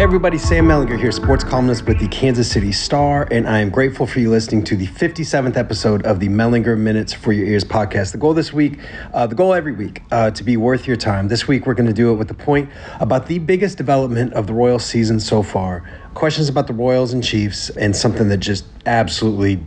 Hey 0.00 0.04
everybody, 0.04 0.38
Sam 0.38 0.66
Mellinger 0.66 0.98
here, 0.98 1.12
sports 1.12 1.44
columnist 1.44 1.84
with 1.84 1.98
the 1.98 2.08
Kansas 2.08 2.50
City 2.50 2.72
Star, 2.72 3.28
and 3.30 3.46
I 3.46 3.58
am 3.58 3.68
grateful 3.68 4.06
for 4.06 4.18
you 4.18 4.30
listening 4.30 4.64
to 4.64 4.74
the 4.74 4.86
57th 4.86 5.58
episode 5.58 6.06
of 6.06 6.20
the 6.20 6.28
Mellinger 6.28 6.78
Minutes 6.78 7.12
for 7.12 7.34
Your 7.34 7.44
Ears 7.44 7.64
podcast. 7.64 8.12
The 8.12 8.16
goal 8.16 8.32
this 8.32 8.50
week, 8.50 8.78
uh, 9.12 9.26
the 9.26 9.34
goal 9.34 9.52
every 9.52 9.74
week, 9.74 10.02
uh, 10.10 10.30
to 10.30 10.42
be 10.42 10.56
worth 10.56 10.86
your 10.86 10.96
time. 10.96 11.28
This 11.28 11.46
week 11.46 11.66
we're 11.66 11.74
going 11.74 11.86
to 11.86 11.92
do 11.92 12.10
it 12.10 12.14
with 12.14 12.30
a 12.30 12.34
point 12.34 12.70
about 12.98 13.26
the 13.26 13.40
biggest 13.40 13.76
development 13.76 14.32
of 14.32 14.46
the 14.46 14.54
Royal 14.54 14.78
season 14.78 15.20
so 15.20 15.42
far, 15.42 15.86
questions 16.14 16.48
about 16.48 16.66
the 16.66 16.72
Royals 16.72 17.12
and 17.12 17.22
Chiefs, 17.22 17.68
and 17.68 17.94
something 17.94 18.30
that 18.30 18.38
just 18.38 18.64
absolutely 18.86 19.62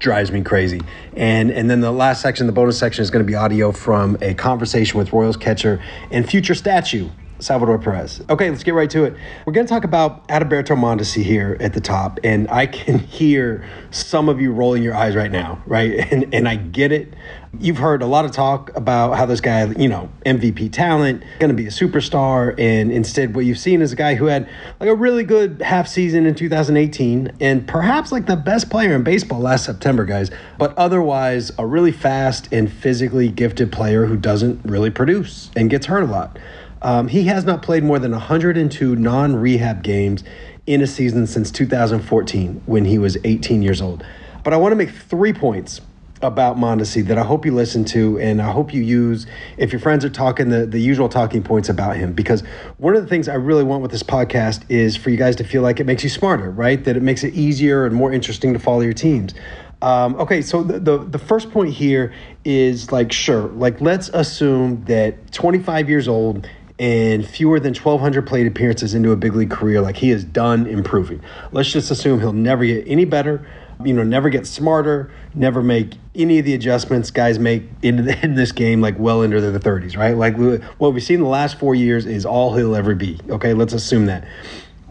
drives 0.00 0.32
me 0.32 0.42
crazy. 0.42 0.80
And 1.14 1.52
and 1.52 1.70
then 1.70 1.82
the 1.82 1.92
last 1.92 2.20
section, 2.20 2.48
the 2.48 2.52
bonus 2.52 2.76
section, 2.76 3.02
is 3.02 3.12
going 3.12 3.24
to 3.24 3.30
be 3.30 3.36
audio 3.36 3.70
from 3.70 4.18
a 4.22 4.34
conversation 4.34 4.98
with 4.98 5.12
Royals 5.12 5.36
catcher 5.36 5.80
and 6.10 6.28
future 6.28 6.56
statue 6.56 7.08
Salvador 7.40 7.78
Perez. 7.78 8.22
Okay, 8.28 8.50
let's 8.50 8.64
get 8.64 8.74
right 8.74 8.90
to 8.90 9.04
it. 9.04 9.14
We're 9.46 9.52
going 9.52 9.66
to 9.66 9.72
talk 9.72 9.84
about 9.84 10.26
Adalberto 10.28 10.76
Mondesi 10.76 11.22
here 11.22 11.56
at 11.60 11.72
the 11.72 11.80
top, 11.80 12.18
and 12.24 12.50
I 12.50 12.66
can 12.66 12.98
hear 13.18 13.68
some 13.90 14.28
of 14.28 14.40
you 14.40 14.52
rolling 14.52 14.82
your 14.82 14.94
eyes 14.94 15.14
right 15.14 15.30
now, 15.30 15.62
right? 15.66 16.06
And 16.18 16.32
and 16.34 16.48
I 16.48 16.56
get 16.56 16.90
it. 16.90 17.14
You've 17.60 17.78
heard 17.78 18.02
a 18.02 18.06
lot 18.06 18.24
of 18.24 18.32
talk 18.32 18.74
about 18.76 19.16
how 19.16 19.26
this 19.26 19.40
guy, 19.40 19.64
you 19.66 19.88
know, 19.88 20.10
MVP 20.24 20.72
talent, 20.72 21.22
going 21.38 21.48
to 21.48 21.54
be 21.54 21.66
a 21.66 21.70
superstar, 21.70 22.54
and 22.58 22.90
instead 22.90 23.34
what 23.34 23.44
you've 23.44 23.58
seen 23.58 23.82
is 23.82 23.92
a 23.92 23.96
guy 23.96 24.14
who 24.14 24.26
had 24.26 24.48
like 24.80 24.88
a 24.88 24.94
really 24.94 25.22
good 25.22 25.60
half 25.62 25.86
season 25.86 26.26
in 26.26 26.34
2018 26.34 27.32
and 27.40 27.66
perhaps 27.66 28.10
like 28.10 28.26
the 28.26 28.36
best 28.36 28.70
player 28.70 28.94
in 28.94 29.02
baseball 29.02 29.40
last 29.40 29.64
September, 29.64 30.04
guys, 30.04 30.30
but 30.58 30.76
otherwise 30.76 31.52
a 31.58 31.66
really 31.66 31.92
fast 31.92 32.48
and 32.52 32.72
physically 32.72 33.28
gifted 33.28 33.70
player 33.70 34.06
who 34.06 34.16
doesn't 34.16 34.64
really 34.64 34.90
produce 34.90 35.50
and 35.56 35.70
gets 35.70 35.86
hurt 35.86 36.02
a 36.02 36.06
lot. 36.06 36.38
Um, 36.82 37.08
he 37.08 37.24
has 37.24 37.44
not 37.44 37.62
played 37.62 37.82
more 37.82 37.98
than 37.98 38.12
102 38.12 38.96
non 38.96 39.36
rehab 39.36 39.82
games 39.82 40.24
in 40.66 40.82
a 40.82 40.86
season 40.86 41.26
since 41.26 41.50
2014 41.50 42.62
when 42.66 42.84
he 42.84 42.98
was 42.98 43.16
18 43.24 43.62
years 43.62 43.80
old. 43.80 44.04
But 44.44 44.52
I 44.52 44.56
want 44.56 44.72
to 44.72 44.76
make 44.76 44.90
three 44.90 45.32
points 45.32 45.80
about 46.22 46.56
Mondesi 46.56 47.04
that 47.06 47.18
I 47.18 47.22
hope 47.22 47.46
you 47.46 47.54
listen 47.54 47.84
to 47.86 48.18
and 48.18 48.42
I 48.42 48.50
hope 48.50 48.74
you 48.74 48.82
use 48.82 49.26
if 49.56 49.72
your 49.72 49.80
friends 49.80 50.04
are 50.04 50.10
talking 50.10 50.48
the, 50.48 50.66
the 50.66 50.80
usual 50.80 51.08
talking 51.08 51.42
points 51.42 51.68
about 51.68 51.96
him. 51.96 52.12
Because 52.12 52.42
one 52.78 52.96
of 52.96 53.02
the 53.02 53.08
things 53.08 53.28
I 53.28 53.34
really 53.34 53.64
want 53.64 53.82
with 53.82 53.90
this 53.90 54.02
podcast 54.02 54.64
is 54.68 54.96
for 54.96 55.10
you 55.10 55.16
guys 55.16 55.36
to 55.36 55.44
feel 55.44 55.62
like 55.62 55.80
it 55.80 55.84
makes 55.84 56.02
you 56.02 56.10
smarter, 56.10 56.50
right? 56.50 56.82
That 56.84 56.96
it 56.96 57.02
makes 57.02 57.24
it 57.24 57.34
easier 57.34 57.86
and 57.86 57.94
more 57.94 58.12
interesting 58.12 58.52
to 58.52 58.58
follow 58.58 58.80
your 58.80 58.92
teams. 58.92 59.34
Um, 59.80 60.16
okay, 60.16 60.42
so 60.42 60.64
the, 60.64 60.80
the, 60.80 60.98
the 60.98 61.18
first 61.18 61.52
point 61.52 61.72
here 61.72 62.12
is 62.44 62.90
like, 62.90 63.12
sure, 63.12 63.42
like 63.48 63.80
let's 63.80 64.08
assume 64.08 64.84
that 64.86 65.30
25 65.30 65.88
years 65.88 66.08
old 66.08 66.48
and 66.78 67.26
fewer 67.26 67.58
than 67.58 67.74
1,200 67.74 68.26
plate 68.26 68.46
appearances 68.46 68.94
into 68.94 69.10
a 69.10 69.16
big 69.16 69.34
league 69.34 69.50
career, 69.50 69.80
like 69.80 69.96
he 69.96 70.10
is 70.10 70.24
done 70.24 70.66
improving. 70.66 71.20
Let's 71.50 71.72
just 71.72 71.90
assume 71.90 72.20
he'll 72.20 72.32
never 72.32 72.64
get 72.64 72.86
any 72.86 73.04
better, 73.04 73.46
you 73.84 73.92
know, 73.92 74.04
never 74.04 74.30
get 74.30 74.46
smarter, 74.46 75.10
never 75.34 75.62
make 75.62 75.94
any 76.14 76.38
of 76.38 76.44
the 76.44 76.54
adjustments 76.54 77.10
guys 77.10 77.38
make 77.38 77.64
in, 77.82 78.08
in 78.22 78.34
this 78.34 78.52
game, 78.52 78.80
like 78.80 78.98
well 78.98 79.22
into 79.22 79.40
their 79.40 79.58
30s, 79.58 79.96
right? 79.96 80.16
Like 80.16 80.36
what 80.78 80.94
we've 80.94 81.02
seen 81.02 81.20
the 81.20 81.26
last 81.26 81.58
four 81.58 81.74
years 81.74 82.06
is 82.06 82.24
all 82.24 82.54
he'll 82.56 82.76
ever 82.76 82.94
be. 82.94 83.18
Okay, 83.28 83.54
let's 83.54 83.72
assume 83.72 84.06
that. 84.06 84.24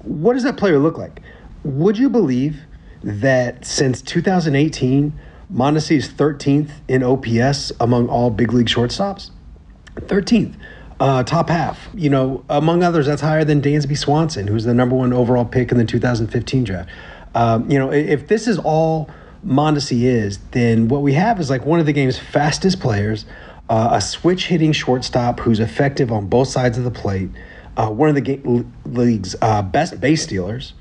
What 0.04 0.34
does 0.34 0.44
that 0.44 0.58
player 0.58 0.80
look 0.80 0.98
like? 0.98 1.22
Would 1.64 1.98
you 1.98 2.10
believe 2.10 2.62
that 3.04 3.66
since 3.66 4.02
2018, 4.02 5.18
Mondesi 5.54 5.96
is 5.98 6.10
13th 6.10 6.72
in 6.90 7.04
OPS 7.04 7.72
among 7.80 8.10
all 8.10 8.30
big 8.30 8.52
league 8.52 8.68
shortstops? 8.68 9.32
13th 9.96 10.56
uh, 11.00 11.24
top 11.24 11.50
half. 11.50 11.88
You 11.94 12.10
know, 12.10 12.44
among 12.50 12.84
others, 12.84 13.06
that's 13.06 13.22
higher 13.22 13.44
than 13.44 13.62
Dansby 13.62 13.98
Swanson, 13.98 14.48
who's 14.48 14.64
the 14.64 14.74
number 14.74 14.96
one 14.96 15.14
overall 15.14 15.46
pick 15.46 15.72
in 15.72 15.78
the 15.78 15.86
2015 15.86 16.64
draft. 16.64 16.90
Um, 17.36 17.70
you 17.70 17.78
know, 17.78 17.92
if 17.92 18.28
this 18.28 18.48
is 18.48 18.58
all 18.58 19.10
Mondesi 19.46 20.04
is, 20.04 20.40
then 20.52 20.88
what 20.88 21.02
we 21.02 21.14
have 21.14 21.40
is 21.40 21.50
like 21.50 21.66
one 21.66 21.80
of 21.80 21.86
the 21.86 21.94
game's 21.94 22.18
fastest 22.18 22.80
players, 22.80 23.26
uh, 23.70 23.90
a 23.92 24.02
switch 24.02 24.48
hitting 24.48 24.72
shortstop 24.72 25.40
who's 25.42 25.60
effective 25.60 26.12
on 26.12 26.28
both 26.28 26.48
sides 26.48 26.78
of 26.78 26.84
the 26.84 26.92
plate, 26.92 27.30
uh, 27.76 27.90
one 27.90 28.10
of 28.10 28.16
the 28.16 28.22
ga- 28.22 28.64
league's 28.86 29.36
uh, 29.42 29.62
best 29.62 30.00
base 30.00 30.24
stealers, 30.24 30.74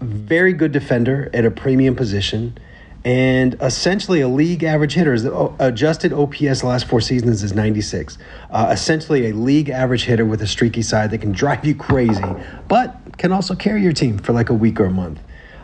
very 0.00 0.52
good 0.52 0.72
defender 0.72 1.28
at 1.34 1.44
a 1.44 1.50
premium 1.50 1.94
position 1.94 2.56
and 3.04 3.56
essentially 3.62 4.20
a 4.20 4.28
league 4.28 4.62
average 4.62 4.94
hitter. 4.94 5.18
The 5.18 5.52
adjusted 5.58 6.12
OPS 6.12 6.62
last 6.62 6.86
four 6.86 7.00
seasons 7.00 7.42
is 7.42 7.54
96. 7.54 8.18
Uh, 8.50 8.68
essentially 8.70 9.30
a 9.30 9.34
league 9.34 9.70
average 9.70 10.04
hitter 10.04 10.26
with 10.26 10.42
a 10.42 10.46
streaky 10.46 10.82
side 10.82 11.10
that 11.10 11.18
can 11.18 11.32
drive 11.32 11.64
you 11.64 11.74
crazy, 11.74 12.22
but 12.68 12.96
can 13.16 13.32
also 13.32 13.54
carry 13.54 13.82
your 13.82 13.92
team 13.92 14.18
for 14.18 14.32
like 14.32 14.50
a 14.50 14.54
week 14.54 14.78
or 14.80 14.84
a 14.84 14.90
month. 14.90 15.20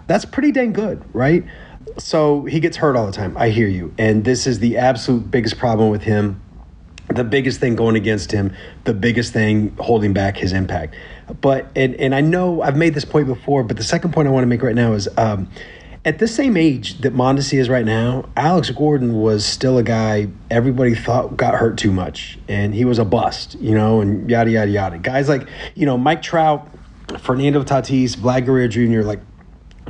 That's 0.07 0.25
pretty 0.25 0.53
dang 0.53 0.73
good, 0.73 1.05
right? 1.13 1.45
So 1.99 2.45
he 2.45 2.61
gets 2.61 2.77
hurt 2.77 2.97
all 2.97 3.07
the 3.07 3.13
time. 3.13 3.37
I 3.37 3.51
hear 3.51 3.69
you. 3.69 3.95
And 3.99 4.25
this 4.25 4.47
is 4.47 4.59
the 4.59 4.79
absolute 4.79 5.31
biggest 5.31 5.59
problem 5.59 5.91
with 5.91 6.03
him. 6.03 6.41
The 7.09 7.25
biggest 7.25 7.61
thing 7.61 7.77
going 7.77 7.95
against 7.95 8.33
him, 8.33 8.53
the 8.85 8.93
biggest 8.93 9.33
thing 9.33 9.77
holding 9.79 10.13
back 10.13 10.37
his 10.37 10.53
impact. 10.53 10.97
But, 11.41 11.71
and, 11.77 11.95
and 11.97 12.15
I 12.15 12.21
know 12.21 12.63
I've 12.63 12.77
made 12.77 12.95
this 12.95 13.05
point 13.05 13.29
before, 13.29 13.63
but 13.63 13.77
the 13.77 13.85
second 13.85 14.13
point 14.13 14.27
I 14.27 14.33
want 14.33 14.43
to 14.43 14.49
make 14.49 14.63
right 14.63 14.75
now 14.75 14.93
is, 14.93 15.09
um, 15.17 15.49
at 16.07 16.21
the 16.21 16.29
same 16.29 16.57
age 16.57 16.99
that 17.01 17.13
Mondesi 17.15 17.59
is 17.59 17.69
right 17.69 17.85
now, 17.85 18.27
Alex 18.37 18.71
Gordon 18.71 19.15
was 19.21 19.45
still 19.45 19.77
a 19.77 19.83
guy 19.83 20.29
everybody 20.51 20.95
thought 20.95 21.37
got 21.37 21.55
hurt 21.55 21.77
too 21.77 21.91
much, 21.91 22.39
and 22.47 22.73
he 22.73 22.85
was 22.85 23.01
a 23.01 23.05
bust, 23.05 23.57
you 23.61 23.75
know, 23.75 24.01
and 24.01 24.31
yada 24.31 24.49
yada 24.49 24.71
yada. 24.71 24.99
Guys 24.99 25.29
like 25.29 25.49
you 25.75 25.85
know 25.85 25.99
Mike 25.99 26.23
Trout, 26.23 26.69
Fernando 27.19 27.65
Tatis, 27.65 28.17
Vlad 28.17 28.47
Guerrero 28.47 28.69
Jr. 28.69 29.03
Like 29.03 29.21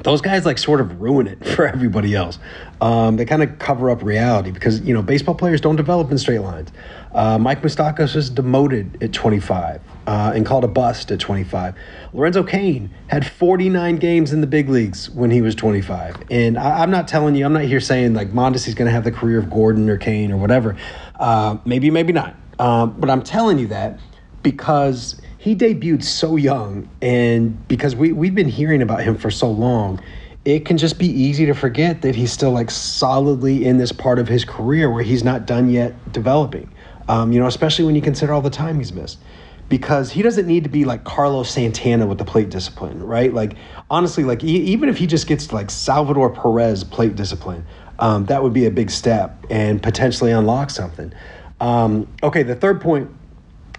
those 0.03 0.21
guys 0.21 0.45
like 0.45 0.59
sort 0.59 0.81
of 0.81 1.01
ruin 1.01 1.27
it 1.27 1.45
for 1.55 1.67
everybody 1.67 2.15
else. 2.15 2.39
Um, 2.81 3.17
they 3.17 3.25
kind 3.25 3.43
of 3.43 3.59
cover 3.59 3.91
up 3.91 4.03
reality 4.03 4.51
because 4.51 4.81
you 4.81 4.95
know 4.95 5.03
baseball 5.03 5.35
players 5.35 5.61
don't 5.61 5.77
develop 5.77 6.11
in 6.11 6.19
straight 6.19 6.41
lines. 6.41 6.71
Uh, 7.13 7.39
Mike 7.39 7.63
Moustakas 7.63 8.15
was 8.15 8.29
demoted 8.29 9.03
at 9.03 9.13
25 9.13 9.81
uh, 10.07 10.33
and 10.35 10.45
called 10.45 10.65
a 10.65 10.69
bust 10.69 11.11
at 11.11 11.19
25. 11.19 11.75
Lorenzo 12.13 12.43
Cain 12.43 12.91
had 13.07 13.27
49 13.27 13.97
games 13.97 14.33
in 14.33 14.43
the 14.43 14.47
big 14.47 14.69
leagues 14.69 15.09
when 15.11 15.31
he 15.31 15.41
was 15.41 15.55
25. 15.55 16.25
And 16.31 16.59
I, 16.59 16.83
am 16.83 16.91
not 16.91 17.09
telling 17.09 17.35
you, 17.35 17.47
I'm 17.47 17.55
not 17.55 17.63
here 17.63 17.81
saying 17.81 18.13
like 18.13 18.33
Mondesi's 18.33 18.75
going 18.75 18.87
to 18.87 18.93
have 18.93 19.05
the 19.05 19.13
career 19.13 19.39
of 19.39 19.49
Gordon 19.49 19.89
or 19.89 19.97
Cain 19.97 20.31
or 20.31 20.37
whatever. 20.37 20.77
Uh, 21.19 21.57
maybe, 21.65 21.91
maybe 21.91 22.13
not. 22.13 22.37
Um, 22.59 22.95
but 22.99 23.09
I'm 23.09 23.23
telling 23.23 23.59
you 23.59 23.69
that 23.69 23.99
because 24.43 25.21
he 25.47 25.55
debuted 25.55 26.03
so 26.03 26.35
young 26.35 26.89
and 27.01 27.69
because 27.69 27.95
we, 27.95 28.11
we've 28.11 28.35
been 28.35 28.49
hearing 28.49 28.83
about 28.83 29.01
him 29.01 29.17
for 29.17 29.31
so 29.31 29.49
long 29.49 30.03
it 30.45 30.65
can 30.65 30.77
just 30.77 30.99
be 30.99 31.07
easy 31.07 31.47
to 31.47 31.55
forget 31.55 32.03
that 32.03 32.17
he's 32.17 32.33
still 32.33 32.51
like 32.51 32.69
solidly 32.69 33.65
in 33.65 33.79
this 33.79 33.93
part 33.93 34.19
of 34.19 34.27
his 34.27 34.45
career 34.45 34.91
where 34.91 35.05
he's 35.05 35.23
not 35.23 35.47
done 35.47 35.71
yet 35.71 36.13
developing. 36.13 36.69
Um, 37.09 37.31
you 37.31 37.39
know, 37.39 37.47
especially 37.47 37.85
when 37.85 37.95
you 37.95 38.03
consider 38.03 38.33
all 38.33 38.43
the 38.43 38.51
time 38.51 38.79
he's 38.79 38.93
missed 38.93 39.21
because 39.69 40.11
he 40.11 40.21
doesn't 40.21 40.49
need 40.49 40.65
to 40.65 40.69
be 40.69 40.85
like 40.85 41.05
Carlos 41.05 41.49
Santana 41.49 42.09
with 42.09 42.19
the 42.19 42.25
plate 42.25 42.51
discipline, 42.51 43.01
right? 43.01 43.33
Like 43.33 43.55
honestly, 43.89 44.25
like 44.25 44.43
e- 44.43 44.49
even 44.49 44.89
if 44.89 44.99
he 44.99 45.07
just 45.07 45.29
gets 45.29 45.53
like 45.53 45.71
Salvador 45.71 46.29
Perez 46.29 46.83
plate 46.83 47.15
discipline, 47.15 47.65
um, 48.01 48.27
that 48.27 48.43
would 48.43 48.53
be 48.53 48.67
a 48.67 48.71
big 48.73 48.91
step 48.91 49.47
and 49.49 49.81
potentially 49.81 50.33
unlock 50.33 50.71
something. 50.71 51.13
Um, 51.61 52.13
okay, 52.21 52.43
the 52.43 52.57
third 52.57 52.81
point 52.81 53.11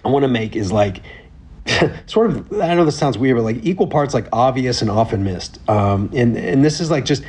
I 0.05 0.09
want 0.09 0.23
to 0.23 0.29
make 0.29 0.55
is 0.55 0.71
like 0.71 1.03
sort 2.05 2.31
of 2.31 2.61
I 2.61 2.75
know 2.75 2.85
this 2.85 2.97
sounds 2.97 3.17
weird, 3.17 3.37
but 3.37 3.43
like 3.43 3.65
equal 3.65 3.87
parts 3.87 4.13
like 4.13 4.27
obvious 4.31 4.81
and 4.81 4.89
often 4.89 5.23
missed. 5.23 5.59
Um, 5.69 6.09
and 6.13 6.37
and 6.37 6.63
this 6.63 6.79
is 6.79 6.91
like 6.91 7.05
just 7.05 7.23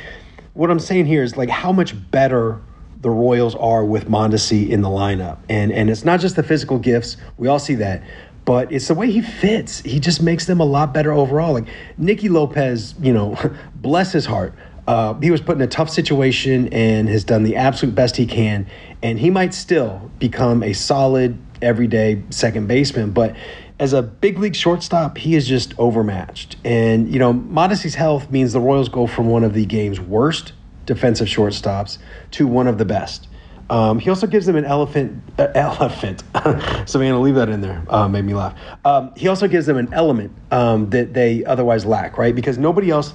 what 0.53 0.69
I'm 0.71 0.79
saying 0.79 1.05
here 1.05 1.23
is 1.23 1.37
like 1.37 1.49
how 1.49 1.71
much 1.71 1.95
better 2.11 2.61
the 3.01 3.09
Royals 3.09 3.55
are 3.55 3.85
with 3.85 4.09
Mondesi 4.09 4.69
in 4.69 4.81
the 4.81 4.89
lineup. 4.89 5.39
And 5.49 5.71
and 5.71 5.89
it's 5.89 6.05
not 6.05 6.19
just 6.19 6.35
the 6.35 6.43
physical 6.43 6.79
gifts. 6.79 7.17
We 7.37 7.47
all 7.47 7.59
see 7.59 7.75
that 7.75 8.03
but 8.49 8.71
it's 8.71 8.87
the 8.87 8.95
way 8.95 9.11
he 9.11 9.21
fits. 9.21 9.79
He 9.81 9.99
just 9.99 10.23
makes 10.23 10.47
them 10.47 10.59
a 10.59 10.65
lot 10.65 10.91
better 10.91 11.11
overall. 11.11 11.53
Like 11.53 11.67
Nicky 11.99 12.29
Lopez, 12.29 12.95
you 12.99 13.13
know, 13.13 13.37
bless 13.75 14.11
his 14.11 14.25
heart. 14.25 14.55
Uh, 14.87 15.13
he 15.19 15.29
was 15.29 15.39
put 15.39 15.55
in 15.55 15.61
a 15.61 15.67
tough 15.67 15.87
situation 15.87 16.67
and 16.73 17.07
has 17.09 17.23
done 17.23 17.43
the 17.43 17.57
absolute 17.57 17.93
best 17.93 18.15
he 18.15 18.25
can. 18.25 18.65
And 19.03 19.19
he 19.19 19.29
might 19.29 19.53
still 19.53 20.09
become 20.17 20.63
a 20.63 20.73
solid, 20.73 21.37
everyday 21.61 22.23
second 22.31 22.67
baseman. 22.67 23.11
But 23.11 23.35
as 23.79 23.93
a 23.93 24.01
big 24.01 24.37
league 24.37 24.55
shortstop, 24.55 25.17
he 25.17 25.35
is 25.35 25.47
just 25.47 25.73
overmatched. 25.79 26.57
And, 26.65 27.11
you 27.11 27.17
know, 27.17 27.33
Mondesi's 27.33 27.95
health 27.95 28.29
means 28.29 28.53
the 28.53 28.59
Royals 28.59 28.89
go 28.89 29.07
from 29.07 29.27
one 29.27 29.43
of 29.43 29.53
the 29.53 29.65
game's 29.65 29.99
worst 29.99 30.51
defensive 30.85 31.27
shortstops 31.27 31.97
to 32.31 32.45
one 32.45 32.67
of 32.67 32.77
the 32.77 32.85
best. 32.85 33.27
Um, 33.69 33.99
he 33.99 34.09
also 34.09 34.27
gives 34.27 34.45
them 34.47 34.55
an 34.55 34.65
elephant. 34.65 35.21
Uh, 35.37 35.47
elephant. 35.55 36.23
Savannah, 36.89 37.21
leave 37.21 37.35
that 37.35 37.49
in 37.49 37.61
there. 37.61 37.83
Uh, 37.87 38.07
made 38.07 38.25
me 38.25 38.33
laugh. 38.33 38.57
Um, 38.83 39.13
he 39.15 39.27
also 39.27 39.47
gives 39.47 39.65
them 39.65 39.77
an 39.77 39.93
element 39.93 40.33
um, 40.51 40.89
that 40.89 41.13
they 41.13 41.45
otherwise 41.45 41.85
lack, 41.85 42.17
right? 42.17 42.35
Because 42.35 42.57
nobody 42.57 42.89
else 42.89 43.13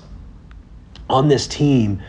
on 1.11 1.29
this 1.29 1.47
team 1.47 2.01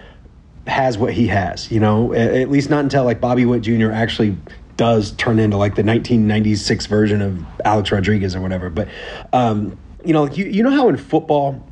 has 0.67 0.97
what 0.97 1.13
he 1.13 1.27
has. 1.27 1.71
You 1.71 1.79
know, 1.79 2.13
at, 2.13 2.49
least 2.49 2.69
not 2.69 2.83
until 2.83 3.03
like 3.03 3.19
Bobby 3.19 3.45
Witt 3.45 3.63
Jr. 3.63 3.91
actually 3.91 4.37
does 4.77 5.11
turn 5.11 5.39
into 5.39 5.57
like 5.57 5.75
the 5.75 5.83
1996 5.83 6.85
version 6.87 7.21
of 7.21 7.45
Alex 7.63 7.91
Rodriguez 7.91 8.35
or 8.35 8.41
whatever. 8.41 8.69
But 8.69 8.87
um, 9.33 9.77
you 10.03 10.13
know, 10.13 10.27
you, 10.27 10.45
you 10.45 10.63
know 10.63 10.71
how 10.71 10.89
in 10.89 10.97
football 10.97 11.65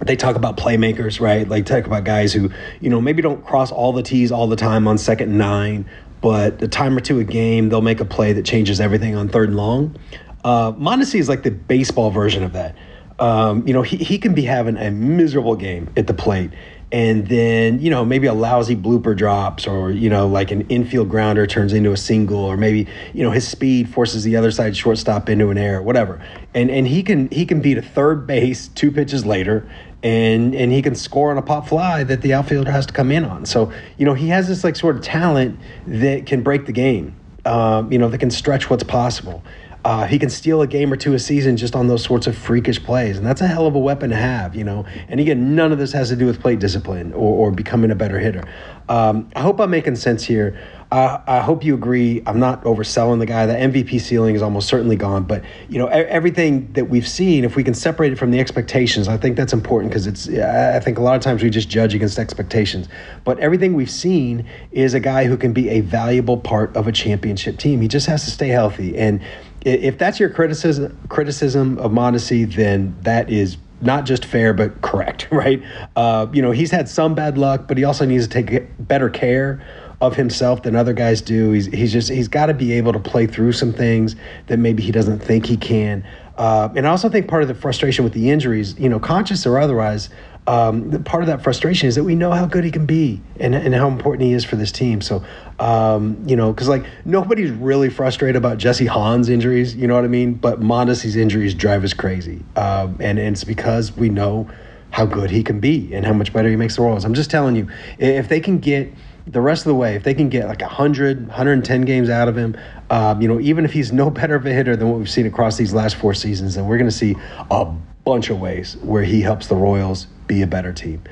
they 0.00 0.16
talk 0.16 0.36
about 0.36 0.56
playmakers, 0.56 1.20
right? 1.20 1.48
Like 1.48 1.66
talk 1.66 1.86
about 1.86 2.04
guys 2.04 2.32
who, 2.32 2.50
you 2.80 2.88
know, 2.88 3.00
maybe 3.00 3.22
don't 3.22 3.44
cross 3.44 3.70
all 3.70 3.92
the 3.92 4.02
T's 4.02 4.32
all 4.32 4.46
the 4.46 4.56
time 4.56 4.88
on 4.88 4.98
second 4.98 5.30
and 5.30 5.38
nine, 5.38 5.90
but 6.20 6.62
a 6.62 6.68
time 6.68 6.96
or 6.96 7.00
two 7.00 7.20
a 7.20 7.24
game, 7.24 7.68
they'll 7.68 7.82
make 7.82 8.00
a 8.00 8.04
play 8.04 8.32
that 8.32 8.44
changes 8.44 8.80
everything 8.80 9.14
on 9.14 9.28
third 9.28 9.48
and 9.48 9.56
long. 9.56 9.96
Uh, 10.42 10.72
Mondesi 10.72 11.20
is 11.20 11.28
like 11.28 11.42
the 11.42 11.50
baseball 11.50 12.10
version 12.10 12.42
of 12.42 12.54
that. 12.54 12.76
Um, 13.18 13.66
you 13.66 13.74
know, 13.74 13.82
he, 13.82 13.98
he 13.98 14.16
can 14.16 14.32
be 14.32 14.42
having 14.42 14.78
a 14.78 14.90
miserable 14.90 15.54
game 15.54 15.90
at 15.96 16.06
the 16.06 16.14
plate 16.14 16.50
and 16.92 17.28
then 17.28 17.78
you 17.78 17.90
know 17.90 18.04
maybe 18.04 18.26
a 18.26 18.34
lousy 18.34 18.74
blooper 18.74 19.16
drops 19.16 19.66
or 19.66 19.90
you 19.90 20.10
know 20.10 20.26
like 20.26 20.50
an 20.50 20.62
infield 20.68 21.08
grounder 21.08 21.46
turns 21.46 21.72
into 21.72 21.92
a 21.92 21.96
single 21.96 22.40
or 22.40 22.56
maybe 22.56 22.86
you 23.12 23.22
know 23.22 23.30
his 23.30 23.46
speed 23.46 23.88
forces 23.88 24.24
the 24.24 24.36
other 24.36 24.50
side 24.50 24.76
shortstop 24.76 25.28
into 25.28 25.50
an 25.50 25.58
error 25.58 25.82
whatever. 25.82 26.20
And 26.54 26.70
and 26.70 26.86
he 26.86 27.02
can 27.02 27.28
he 27.30 27.46
can 27.46 27.60
beat 27.60 27.78
a 27.78 27.82
third 27.82 28.26
base 28.26 28.68
two 28.68 28.90
pitches 28.90 29.24
later 29.24 29.70
and 30.02 30.54
and 30.54 30.72
he 30.72 30.82
can 30.82 30.94
score 30.94 31.30
on 31.30 31.38
a 31.38 31.42
pop 31.42 31.68
fly 31.68 32.02
that 32.04 32.22
the 32.22 32.34
outfielder 32.34 32.70
has 32.70 32.86
to 32.86 32.92
come 32.92 33.12
in 33.12 33.24
on. 33.24 33.46
So 33.46 33.72
you 33.96 34.04
know 34.04 34.14
he 34.14 34.28
has 34.28 34.48
this 34.48 34.64
like 34.64 34.74
sort 34.74 34.96
of 34.96 35.02
talent 35.02 35.58
that 35.86 36.26
can 36.26 36.42
break 36.42 36.66
the 36.66 36.72
game 36.72 37.14
um, 37.44 37.92
you 37.92 37.98
know 37.98 38.08
that 38.08 38.18
can 38.18 38.30
stretch 38.30 38.68
what's 38.68 38.84
possible 38.84 39.42
uh, 39.84 40.06
he 40.06 40.18
can 40.18 40.28
steal 40.28 40.60
a 40.62 40.66
game 40.66 40.92
or 40.92 40.96
two 40.96 41.14
a 41.14 41.18
season 41.18 41.56
just 41.56 41.74
on 41.74 41.86
those 41.86 42.04
sorts 42.04 42.26
of 42.26 42.36
freakish 42.36 42.82
plays, 42.82 43.16
and 43.16 43.26
that's 43.26 43.40
a 43.40 43.46
hell 43.46 43.66
of 43.66 43.74
a 43.74 43.78
weapon 43.78 44.10
to 44.10 44.16
have, 44.16 44.54
you 44.54 44.64
know. 44.64 44.84
And 45.08 45.20
again, 45.20 45.54
none 45.54 45.72
of 45.72 45.78
this 45.78 45.92
has 45.92 46.08
to 46.10 46.16
do 46.16 46.26
with 46.26 46.40
plate 46.40 46.58
discipline 46.58 47.12
or, 47.12 47.48
or 47.48 47.50
becoming 47.50 47.90
a 47.90 47.94
better 47.94 48.18
hitter. 48.18 48.44
Um, 48.88 49.30
I 49.34 49.40
hope 49.40 49.60
I'm 49.60 49.70
making 49.70 49.96
sense 49.96 50.24
here. 50.24 50.58
I 50.92 51.40
hope 51.40 51.62
you 51.64 51.74
agree. 51.74 52.20
I'm 52.26 52.40
not 52.40 52.64
overselling 52.64 53.20
the 53.20 53.26
guy. 53.26 53.46
The 53.46 53.54
MVP 53.54 54.00
ceiling 54.00 54.34
is 54.34 54.42
almost 54.42 54.68
certainly 54.68 54.96
gone, 54.96 55.22
but 55.22 55.44
you 55.68 55.78
know 55.78 55.86
everything 55.86 56.72
that 56.72 56.90
we've 56.90 57.06
seen. 57.06 57.44
If 57.44 57.54
we 57.54 57.62
can 57.62 57.74
separate 57.74 58.12
it 58.12 58.16
from 58.16 58.32
the 58.32 58.40
expectations, 58.40 59.06
I 59.06 59.16
think 59.16 59.36
that's 59.36 59.52
important 59.52 59.92
because 59.92 60.08
it's. 60.08 60.28
I 60.28 60.80
think 60.80 60.98
a 60.98 61.02
lot 61.02 61.14
of 61.14 61.22
times 61.22 61.44
we 61.44 61.50
just 61.50 61.68
judge 61.68 61.94
against 61.94 62.18
expectations, 62.18 62.88
but 63.24 63.38
everything 63.38 63.74
we've 63.74 63.90
seen 63.90 64.46
is 64.72 64.94
a 64.94 65.00
guy 65.00 65.26
who 65.26 65.36
can 65.36 65.52
be 65.52 65.68
a 65.68 65.80
valuable 65.80 66.36
part 66.36 66.74
of 66.76 66.88
a 66.88 66.92
championship 66.92 67.58
team. 67.58 67.80
He 67.80 67.88
just 67.88 68.06
has 68.06 68.24
to 68.24 68.30
stay 68.30 68.48
healthy 68.48 68.96
and 68.96 69.20
if 69.62 69.98
that's 69.98 70.18
your 70.18 70.30
criticism 70.30 70.98
criticism 71.08 71.78
of 71.78 71.92
Mondesi, 71.92 72.52
then 72.52 72.96
that 73.02 73.30
is 73.30 73.58
not 73.82 74.04
just 74.04 74.24
fair 74.24 74.52
but 74.52 74.80
correct, 74.82 75.28
right? 75.30 75.62
Uh, 75.96 76.26
you 76.32 76.42
know, 76.42 76.50
he's 76.50 76.70
had 76.70 76.88
some 76.88 77.14
bad 77.14 77.38
luck, 77.38 77.68
but 77.68 77.78
he 77.78 77.84
also 77.84 78.04
needs 78.04 78.26
to 78.26 78.42
take 78.42 78.66
better 78.78 79.10
care 79.10 79.62
of 80.00 80.16
himself 80.16 80.62
than 80.62 80.74
other 80.74 80.92
guys 80.92 81.20
do. 81.20 81.52
He's 81.52 81.66
he's 81.66 81.92
just 81.92 82.08
he's 82.08 82.28
got 82.28 82.46
to 82.46 82.54
be 82.54 82.72
able 82.72 82.92
to 82.92 82.98
play 82.98 83.26
through 83.26 83.52
some 83.52 83.72
things 83.72 84.16
that 84.46 84.58
maybe 84.58 84.82
he 84.82 84.92
doesn't 84.92 85.20
think 85.20 85.46
he 85.46 85.56
can. 85.56 86.04
Uh, 86.38 86.70
and 86.74 86.86
I 86.86 86.90
also 86.90 87.10
think 87.10 87.28
part 87.28 87.42
of 87.42 87.48
the 87.48 87.54
frustration 87.54 88.02
with 88.02 88.14
the 88.14 88.30
injuries, 88.30 88.78
you 88.78 88.88
know, 88.88 88.98
conscious 88.98 89.46
or 89.46 89.58
otherwise, 89.58 90.08
um, 90.46 91.04
part 91.04 91.22
of 91.22 91.26
that 91.26 91.42
frustration 91.42 91.86
is 91.86 91.96
that 91.96 92.04
we 92.04 92.14
know 92.14 92.30
how 92.30 92.46
good 92.46 92.64
he 92.64 92.70
can 92.70 92.86
be 92.86 93.20
and, 93.38 93.54
and 93.54 93.74
how 93.74 93.88
important 93.88 94.22
he 94.22 94.32
is 94.32 94.42
for 94.42 94.56
this 94.56 94.72
team. 94.72 95.02
So, 95.02 95.22
um, 95.58 96.24
you 96.26 96.36
know, 96.36 96.50
because 96.50 96.66
like 96.66 96.86
nobody's 97.04 97.50
really 97.50 97.90
frustrated 97.90 98.36
about 98.36 98.56
Jesse 98.56 98.86
Hahn's 98.86 99.28
injuries, 99.28 99.76
you 99.76 99.86
know 99.86 99.94
what 99.94 100.04
I 100.04 100.08
mean? 100.08 100.32
But 100.32 100.60
Mondesi's 100.60 101.14
injuries 101.14 101.52
drive 101.52 101.84
us 101.84 101.92
crazy. 101.92 102.42
Um, 102.56 102.96
and, 103.00 103.18
and 103.18 103.34
it's 103.34 103.44
because 103.44 103.94
we 103.94 104.08
know 104.08 104.50
how 104.92 105.04
good 105.04 105.30
he 105.30 105.42
can 105.42 105.60
be 105.60 105.94
and 105.94 106.06
how 106.06 106.12
much 106.12 106.32
better 106.32 106.48
he 106.48 106.56
makes 106.56 106.76
the 106.76 106.82
Royals. 106.82 107.04
I'm 107.04 107.14
just 107.14 107.30
telling 107.30 107.54
you, 107.54 107.68
if 107.98 108.28
they 108.28 108.40
can 108.40 108.58
get 108.58 108.92
the 109.30 109.40
rest 109.40 109.62
of 109.62 109.68
the 109.68 109.74
way, 109.74 109.94
if 109.94 110.02
they 110.02 110.14
can 110.14 110.28
get 110.28 110.48
like 110.48 110.60
100, 110.60 111.28
110 111.28 111.82
games 111.82 112.10
out 112.10 112.28
of 112.28 112.36
him, 112.36 112.56
um, 112.90 113.22
you 113.22 113.28
know, 113.28 113.40
even 113.40 113.64
if 113.64 113.72
he's 113.72 113.92
no 113.92 114.10
better 114.20 114.34
of 114.34 114.44
a 114.46 114.52
hitter 114.52 114.76
than 114.76 114.88
what 114.88 114.98
we've 114.98 115.10
seen 115.10 115.26
across 115.26 115.56
these 115.56 115.72
last 115.72 115.96
four 115.96 116.14
seasons, 116.14 116.56
then 116.56 116.66
we're 116.66 116.78
going 116.78 116.90
to 116.90 116.96
see 116.96 117.16
a 117.50 117.64
bunch 118.04 118.30
of 118.30 118.40
ways 118.40 118.76
where 118.78 119.04
he 119.04 119.20
helps 119.20 119.46
the 119.46 119.54
Royals 119.54 120.06
be 120.26 120.42
a 120.42 120.46
better 120.46 120.72
team. 120.72 121.02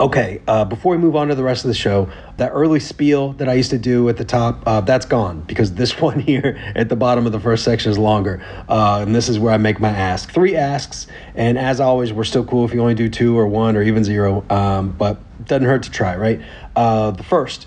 Okay, 0.00 0.40
uh, 0.46 0.64
before 0.64 0.92
we 0.92 0.98
move 0.98 1.16
on 1.16 1.26
to 1.26 1.34
the 1.34 1.42
rest 1.42 1.64
of 1.64 1.68
the 1.68 1.74
show, 1.74 2.08
that 2.36 2.50
early 2.50 2.78
spiel 2.78 3.32
that 3.32 3.48
I 3.48 3.54
used 3.54 3.70
to 3.70 3.78
do 3.78 4.08
at 4.08 4.16
the 4.16 4.24
top, 4.24 4.62
uh, 4.64 4.80
that's 4.80 5.06
gone 5.06 5.40
because 5.40 5.74
this 5.74 6.00
one 6.00 6.20
here 6.20 6.72
at 6.76 6.88
the 6.88 6.94
bottom 6.94 7.26
of 7.26 7.32
the 7.32 7.40
first 7.40 7.64
section 7.64 7.90
is 7.90 7.98
longer. 7.98 8.40
Uh, 8.68 9.00
and 9.02 9.14
this 9.14 9.28
is 9.28 9.38
where 9.38 9.52
I 9.52 9.56
make 9.56 9.80
my 9.80 9.88
ask. 9.88 10.30
Three 10.30 10.54
asks, 10.54 11.08
and 11.34 11.58
as 11.58 11.80
always, 11.80 12.12
we're 12.12 12.24
still 12.24 12.44
cool 12.44 12.64
if 12.64 12.72
you 12.72 12.80
only 12.80 12.94
do 12.94 13.08
two 13.08 13.36
or 13.36 13.46
one 13.48 13.76
or 13.76 13.82
even 13.82 14.04
zero, 14.04 14.44
um, 14.50 14.90
but 14.90 15.18
doesn't 15.48 15.66
hurt 15.66 15.82
to 15.84 15.90
try, 15.90 16.16
right? 16.16 16.40
Uh, 16.76 17.10
the 17.10 17.22
first, 17.22 17.66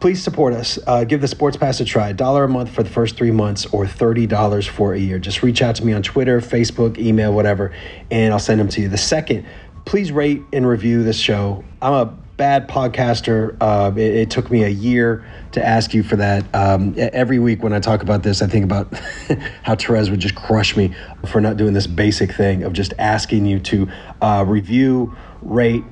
please 0.00 0.22
support 0.22 0.52
us. 0.52 0.78
Uh, 0.86 1.04
give 1.04 1.20
the 1.20 1.28
Sports 1.28 1.56
Pass 1.56 1.80
a 1.80 1.84
try. 1.84 2.12
Dollar 2.12 2.44
a 2.44 2.48
month 2.48 2.70
for 2.70 2.82
the 2.82 2.90
first 2.90 3.16
three 3.16 3.30
months 3.30 3.66
or 3.66 3.86
$30 3.86 4.68
for 4.68 4.94
a 4.94 4.98
year. 4.98 5.18
Just 5.18 5.42
reach 5.42 5.62
out 5.62 5.74
to 5.76 5.84
me 5.84 5.92
on 5.92 6.02
Twitter, 6.02 6.40
Facebook, 6.40 6.98
email, 6.98 7.32
whatever, 7.32 7.72
and 8.10 8.32
I'll 8.32 8.38
send 8.38 8.60
them 8.60 8.68
to 8.68 8.82
you. 8.82 8.88
The 8.88 8.98
second, 8.98 9.46
please 9.84 10.12
rate 10.12 10.42
and 10.52 10.66
review 10.66 11.02
this 11.02 11.18
show. 11.18 11.64
I'm 11.80 11.92
a 11.92 12.04
bad 12.36 12.68
podcaster. 12.68 13.56
Uh, 13.60 13.92
it, 13.96 14.00
it, 14.00 14.30
took 14.30 14.50
me 14.50 14.64
a 14.64 14.68
year 14.68 15.24
to 15.52 15.64
ask 15.64 15.94
you 15.94 16.02
for 16.02 16.16
that. 16.16 16.44
Um, 16.54 16.94
every 16.96 17.38
week 17.38 17.62
when 17.62 17.72
I 17.72 17.80
talk 17.80 18.02
about 18.02 18.22
this, 18.22 18.42
I 18.42 18.46
think 18.46 18.64
about 18.64 18.92
how 19.62 19.76
Therese 19.76 20.10
would 20.10 20.20
just 20.20 20.34
crush 20.34 20.76
me 20.76 20.94
for 21.26 21.40
not 21.40 21.56
doing 21.56 21.74
this 21.74 21.86
basic 21.86 22.32
thing 22.32 22.64
of 22.64 22.72
just 22.72 22.92
asking 22.98 23.46
you 23.46 23.60
to 23.60 23.88
uh, 24.20 24.44
review, 24.46 25.16
rate, 25.42 25.84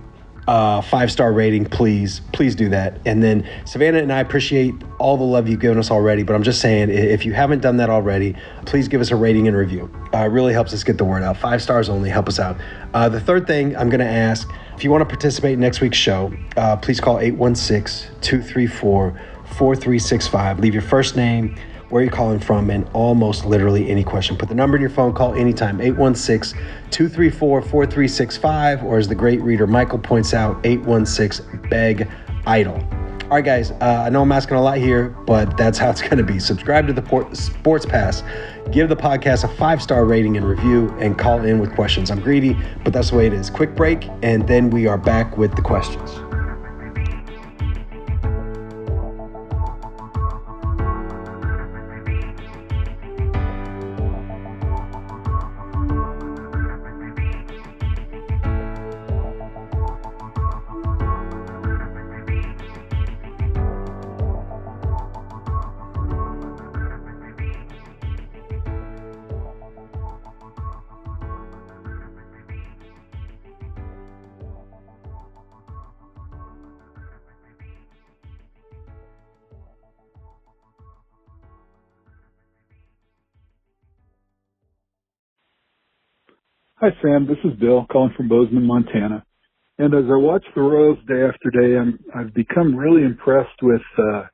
uh, 0.48 0.80
five 0.80 1.10
star 1.12 1.32
rating, 1.32 1.64
please. 1.64 2.20
Please 2.32 2.54
do 2.54 2.68
that. 2.70 2.98
And 3.06 3.22
then 3.22 3.48
Savannah 3.64 3.98
and 3.98 4.12
I 4.12 4.20
appreciate 4.20 4.74
all 4.98 5.16
the 5.16 5.24
love 5.24 5.48
you've 5.48 5.60
given 5.60 5.78
us 5.78 5.90
already. 5.90 6.22
But 6.22 6.34
I'm 6.34 6.42
just 6.42 6.60
saying, 6.60 6.90
if 6.90 7.24
you 7.24 7.32
haven't 7.32 7.60
done 7.60 7.76
that 7.76 7.90
already, 7.90 8.36
please 8.66 8.88
give 8.88 9.00
us 9.00 9.10
a 9.10 9.16
rating 9.16 9.48
and 9.48 9.56
review. 9.56 9.90
Uh, 10.12 10.18
it 10.18 10.26
really 10.26 10.52
helps 10.52 10.72
us 10.72 10.82
get 10.84 10.98
the 10.98 11.04
word 11.04 11.22
out. 11.22 11.36
Five 11.36 11.62
stars 11.62 11.88
only, 11.88 12.10
help 12.10 12.28
us 12.28 12.38
out. 12.38 12.56
Uh, 12.92 13.08
the 13.08 13.20
third 13.20 13.46
thing 13.46 13.76
I'm 13.76 13.88
going 13.88 14.00
to 14.00 14.06
ask 14.06 14.48
if 14.76 14.84
you 14.84 14.90
want 14.90 15.02
to 15.02 15.06
participate 15.06 15.54
in 15.54 15.60
next 15.60 15.80
week's 15.80 15.98
show, 15.98 16.32
uh, 16.56 16.76
please 16.76 17.00
call 17.00 17.20
816 17.20 18.10
234 18.20 19.20
4365. 19.44 20.58
Leave 20.58 20.74
your 20.74 20.82
first 20.82 21.14
name 21.14 21.56
where 21.92 22.02
you're 22.02 22.10
calling 22.10 22.40
from, 22.40 22.70
and 22.70 22.88
almost 22.94 23.44
literally 23.44 23.90
any 23.90 24.02
question. 24.02 24.36
Put 24.36 24.48
the 24.48 24.54
number 24.54 24.76
in 24.76 24.80
your 24.80 24.90
phone, 24.90 25.12
call 25.12 25.34
anytime 25.34 25.80
816 25.80 26.58
234 26.90 27.60
4365, 27.60 28.82
or 28.82 28.98
as 28.98 29.08
the 29.08 29.14
great 29.14 29.42
reader 29.42 29.66
Michael 29.66 29.98
points 29.98 30.32
out, 30.32 30.58
816 30.64 31.68
BEG 31.68 32.08
IDOL. 32.46 33.02
All 33.24 33.36
right, 33.36 33.44
guys, 33.44 33.70
uh, 33.72 34.04
I 34.06 34.08
know 34.08 34.22
I'm 34.22 34.32
asking 34.32 34.56
a 34.56 34.62
lot 34.62 34.78
here, 34.78 35.10
but 35.26 35.56
that's 35.56 35.78
how 35.78 35.90
it's 35.90 36.00
going 36.08 36.16
to 36.16 36.24
be. 36.24 36.38
Subscribe 36.38 36.86
to 36.86 36.94
the 36.94 37.02
Port- 37.02 37.36
Sports 37.36 37.84
Pass, 37.84 38.22
give 38.70 38.88
the 38.88 38.96
podcast 38.96 39.44
a 39.44 39.48
five 39.56 39.82
star 39.82 40.06
rating 40.06 40.38
and 40.38 40.48
review, 40.48 40.88
and 40.98 41.19
call 41.19 41.44
in 41.44 41.58
with 41.58 41.74
questions. 41.74 42.10
I'm 42.10 42.20
greedy, 42.20 42.56
but 42.84 42.94
that's 42.94 43.10
the 43.10 43.17
way 43.17 43.26
it 43.26 43.34
is. 43.34 43.50
Quick 43.50 43.74
break, 43.74 44.08
and 44.22 44.48
then 44.48 44.70
we 44.70 44.86
are 44.86 44.98
back 44.98 45.36
with 45.36 45.55
the 45.56 45.62
questions. 45.62 46.10
Hi, 86.82 86.89
Sam. 87.01 87.27
This 87.29 87.39
is 87.44 87.58
Bill 87.60 87.86
calling 87.93 88.12
from 88.17 88.29
Bozeman, 88.29 88.67
Montana. 88.67 89.24
And 89.79 89.94
as 89.94 90.05
I 90.12 90.17
watch 90.17 90.44
the 90.55 90.62
Royals 90.62 90.98
day 91.08 91.22
after 91.22 91.51
day, 91.51 91.79
I'm, 91.79 91.98
I've 92.15 92.34
become 92.34 92.77
really 92.77 93.05
impressed 93.05 93.62
with 93.62 93.81
uh, 93.96 94.24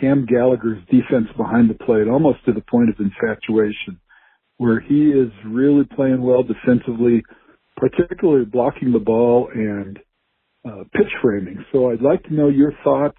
Cam 0.00 0.24
Gallagher's 0.24 0.82
defense 0.84 1.26
behind 1.36 1.68
the 1.68 1.74
plate, 1.74 2.08
almost 2.08 2.44
to 2.46 2.52
the 2.52 2.62
point 2.70 2.90
of 2.90 2.96
infatuation, 3.00 4.00
where 4.58 4.80
he 4.80 5.10
is 5.10 5.30
really 5.46 5.84
playing 5.96 6.22
well 6.22 6.44
defensively, 6.44 7.22
particularly 7.76 8.46
blocking 8.46 8.92
the 8.92 9.00
ball 9.00 9.50
and 9.54 9.98
uh, 10.64 10.84
pitch 10.94 11.12
framing. 11.22 11.64
So 11.72 11.90
I'd 11.90 12.02
like 12.02 12.22
to 12.24 12.34
know 12.34 12.50
your 12.50 12.72
thoughts, 12.84 13.18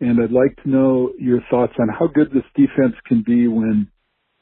and 0.00 0.22
I'd 0.22 0.32
like 0.32 0.56
to 0.64 0.70
know 0.70 1.12
your 1.18 1.40
thoughts 1.50 1.74
on 1.80 1.88
how 1.88 2.08
good 2.08 2.32
this 2.32 2.44
defense 2.56 2.94
can 3.06 3.22
be 3.26 3.48
when 3.48 3.88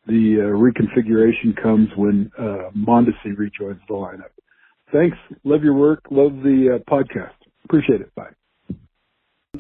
the 0.07 0.39
uh, 0.41 0.45
reconfiguration 0.45 1.61
comes 1.61 1.89
when 1.97 2.31
uh, 2.39 2.71
Mondesi 2.77 3.37
rejoins 3.37 3.81
the 3.89 3.95
lineup. 3.95 4.31
Thanks. 4.93 5.19
Love 5.45 5.65
your 5.65 5.75
work. 5.75 6.01
Love 6.11 6.43
the 6.43 6.77
uh, 6.77 6.91
podcast. 6.91 7.33
Appreciate 7.65 8.01
it. 8.01 8.15
Bye. 8.15 8.31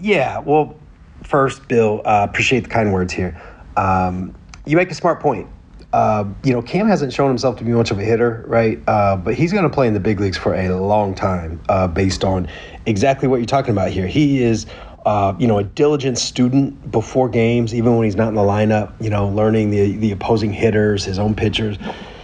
Yeah. 0.01 0.39
Well, 0.39 0.77
first, 1.25 1.67
Bill, 1.69 2.01
uh, 2.05 2.27
appreciate 2.31 2.61
the 2.61 2.71
kind 2.71 2.93
words 2.93 3.13
here. 3.13 3.41
Um, 3.77 4.35
you 4.67 4.77
make 4.77 4.91
a 4.91 4.95
smart 4.95 5.21
point. 5.21 5.49
uh, 5.93 6.25
you 6.45 6.53
know, 6.53 6.61
Cam 6.61 6.87
hasn't 6.89 7.13
shown 7.13 7.29
himself 7.29 7.57
to 7.57 7.65
be 7.65 7.71
much 7.73 7.91
of 7.91 7.99
a 7.99 8.05
hitter, 8.05 8.45
right? 8.47 8.79
Uh, 8.87 9.17
but 9.17 9.35
he's 9.35 9.51
going 9.51 9.65
to 9.65 9.71
play 9.71 9.87
in 9.87 9.95
the 9.95 10.01
big 10.01 10.21
leagues 10.21 10.37
for 10.37 10.55
a 10.55 10.69
long 10.77 11.15
time, 11.15 11.61
uh, 11.69 11.89
based 11.89 12.23
on 12.25 12.49
exactly 12.85 13.29
what 13.29 13.37
you're 13.37 13.47
talking 13.47 13.71
about 13.71 13.91
here. 13.91 14.07
He 14.07 14.43
is. 14.43 14.67
Uh, 15.07 15.37
you 15.39 15.47
know, 15.47 15.59
a 15.59 15.63
diligent 15.63 16.19
student 16.19 16.91
before 16.91 17.29
games, 17.29 17.73
even 17.73 17.97
when 17.97 18.05
he's 18.05 18.17
not 18.17 18.27
in 18.29 18.35
the 18.35 18.41
lineup. 18.41 18.93
You 19.01 19.09
know, 19.09 19.29
learning 19.29 19.71
the 19.71 19.97
the 19.97 20.11
opposing 20.11 20.53
hitters, 20.53 21.05
his 21.05 21.21
own 21.21 21.37
pitchers. 21.37 21.79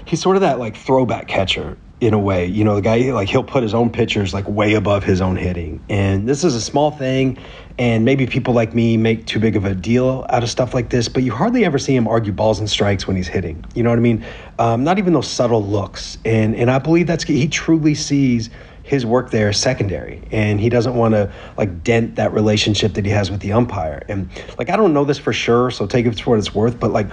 He's 0.05 0.21
sort 0.21 0.37
of 0.37 0.43
that 0.43 0.59
like 0.59 0.77
throwback 0.77 1.29
catcher 1.29 1.79
in 2.03 2.13
a 2.13 2.19
way. 2.19 2.45
You 2.45 2.65
know, 2.65 2.75
the 2.75 2.83
guy 2.83 3.13
like 3.13 3.29
he'll 3.29 3.45
put 3.45 3.63
his 3.63 3.73
own 3.73 3.89
pitchers 3.89 4.35
like 4.35 4.49
way 4.49 4.75
above 4.75 5.05
his 5.05 5.21
own 5.21 5.37
hitting. 5.37 5.81
And 5.89 6.29
this 6.29 6.43
is 6.43 6.57
a 6.57 6.61
small 6.61 6.91
thing, 6.91 7.39
and 7.79 8.05
maybe 8.05 8.27
people 8.27 8.53
like 8.53 8.75
me 8.75 8.97
make 8.97 9.27
too 9.27 9.39
big 9.39 9.55
of 9.55 9.65
a 9.65 9.77
deal 9.77 10.27
out 10.29 10.43
of 10.43 10.51
stuff 10.51 10.75
like 10.75 10.91
this. 10.91 11.09
But 11.09 11.23
you 11.23 11.31
hardly 11.31 11.65
ever 11.65 11.79
see 11.79 11.95
him 11.95 12.09
argue 12.09 12.33
balls 12.33 12.59
and 12.59 12.69
strikes 12.69 13.07
when 13.07 13.17
he's 13.17 13.29
hitting. 13.29 13.65
You 13.77 13.85
know 13.85 13.91
what 13.91 14.01
I 14.01 14.03
mean? 14.03 14.25
Um, 14.59 14.83
not 14.83 14.99
even 14.99 15.13
those 15.13 15.29
subtle 15.29 15.65
looks. 15.65 16.19
And 16.25 16.57
and 16.57 16.69
I 16.69 16.81
believe 16.81 17.07
that's 17.07 17.23
he 17.23 17.47
truly 17.47 17.95
sees 17.95 18.51
his 18.83 19.07
work 19.07 19.31
there 19.31 19.51
is 19.51 19.59
secondary 19.59 20.23
and 20.31 20.61
he 20.61 20.69
doesn't 20.69 20.95
want 20.95 21.15
to 21.15 21.33
like 21.57 21.85
dent 21.85 22.17
that 22.17 22.33
relationship 22.33 22.95
that 22.95 23.05
he 23.05 23.11
has 23.11 23.31
with 23.31 23.41
the 23.41 23.53
umpire 23.53 24.03
and 24.09 24.29
like 24.59 24.71
i 24.71 24.77
don't 24.77 24.93
know 24.93 25.05
this 25.05 25.19
for 25.19 25.33
sure 25.33 25.71
so 25.71 25.87
take 25.87 26.05
it 26.07 26.19
for 26.21 26.31
what 26.31 26.39
it's 26.39 26.55
worth 26.55 26.79
but 26.81 26.91
like 26.91 27.09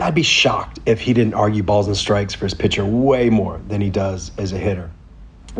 I'd 0.00 0.14
be 0.14 0.22
shocked 0.22 0.80
if 0.86 1.00
he 1.00 1.12
didn't 1.12 1.34
argue 1.34 1.62
balls 1.62 1.86
and 1.86 1.96
strikes 1.96 2.34
for 2.34 2.46
his 2.46 2.54
pitcher 2.54 2.84
way 2.84 3.30
more 3.30 3.60
than 3.68 3.80
he 3.80 3.90
does 3.90 4.32
as 4.38 4.52
a 4.52 4.58
hitter. 4.58 4.90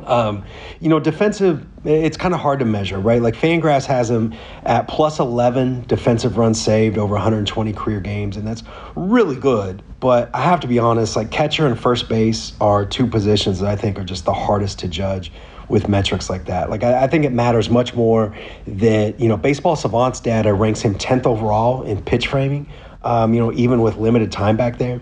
Um, 0.06 0.44
you 0.80 0.88
know, 0.88 0.99
defensive, 0.99 1.64
it's 1.85 2.16
kind 2.16 2.35
of 2.35 2.40
hard 2.40 2.59
to 2.59 2.64
measure, 2.64 2.99
right? 2.99 3.23
Like 3.23 3.37
Fangraphs 3.37 3.87
has 3.87 4.11
him 4.11 4.35
at 4.64 4.88
plus 4.88 5.21
11 5.21 5.85
defensive 5.87 6.37
runs 6.37 6.61
saved 6.61 6.99
over 6.99 7.14
120 7.14 7.73
career 7.75 8.00
games, 8.00 8.37
and 8.37 8.44
that's 8.44 8.64
really 8.97 9.37
good. 9.37 9.85
But 10.00 10.30
I 10.35 10.40
have 10.42 10.59
to 10.61 10.66
be 10.66 10.80
honest, 10.80 11.14
like 11.14 11.30
catcher 11.30 11.68
and 11.68 11.78
first 11.78 12.09
base 12.09 12.54
are 12.61 12.85
two 12.85 13.06
positions 13.06 13.61
that 13.61 13.71
I 13.71 13.76
think 13.76 13.97
are 13.97 14.04
just 14.04 14.25
the 14.25 14.35
hardest 14.35 14.80
to 14.80 14.88
judge 14.88 15.30
with 15.68 15.88
metrics 15.88 16.28
like 16.28 16.47
that. 16.47 16.71
Like 16.71 16.83
I, 16.83 17.04
I, 17.04 17.06
think 17.06 17.25
it 17.25 17.33
matters 17.33 17.71
much 17.71 17.94
more 17.94 18.37
that 18.66 19.18
you 19.18 19.28
know 19.28 19.37
baseball 19.37 19.76
savants 19.76 20.21
data 20.21 20.52
ranks 20.52 20.80
him 20.83 20.94
10th 20.94 21.26
overall 21.26 21.83
in 21.83 22.02
pitch 22.02 22.28
framing, 22.28 22.66
um, 23.02 23.35
you 23.35 23.40
know, 23.40 23.52
even 23.52 23.83
with 23.83 23.97
limited 23.97 24.33
time 24.33 24.56
back 24.56 24.78
there. 24.78 25.00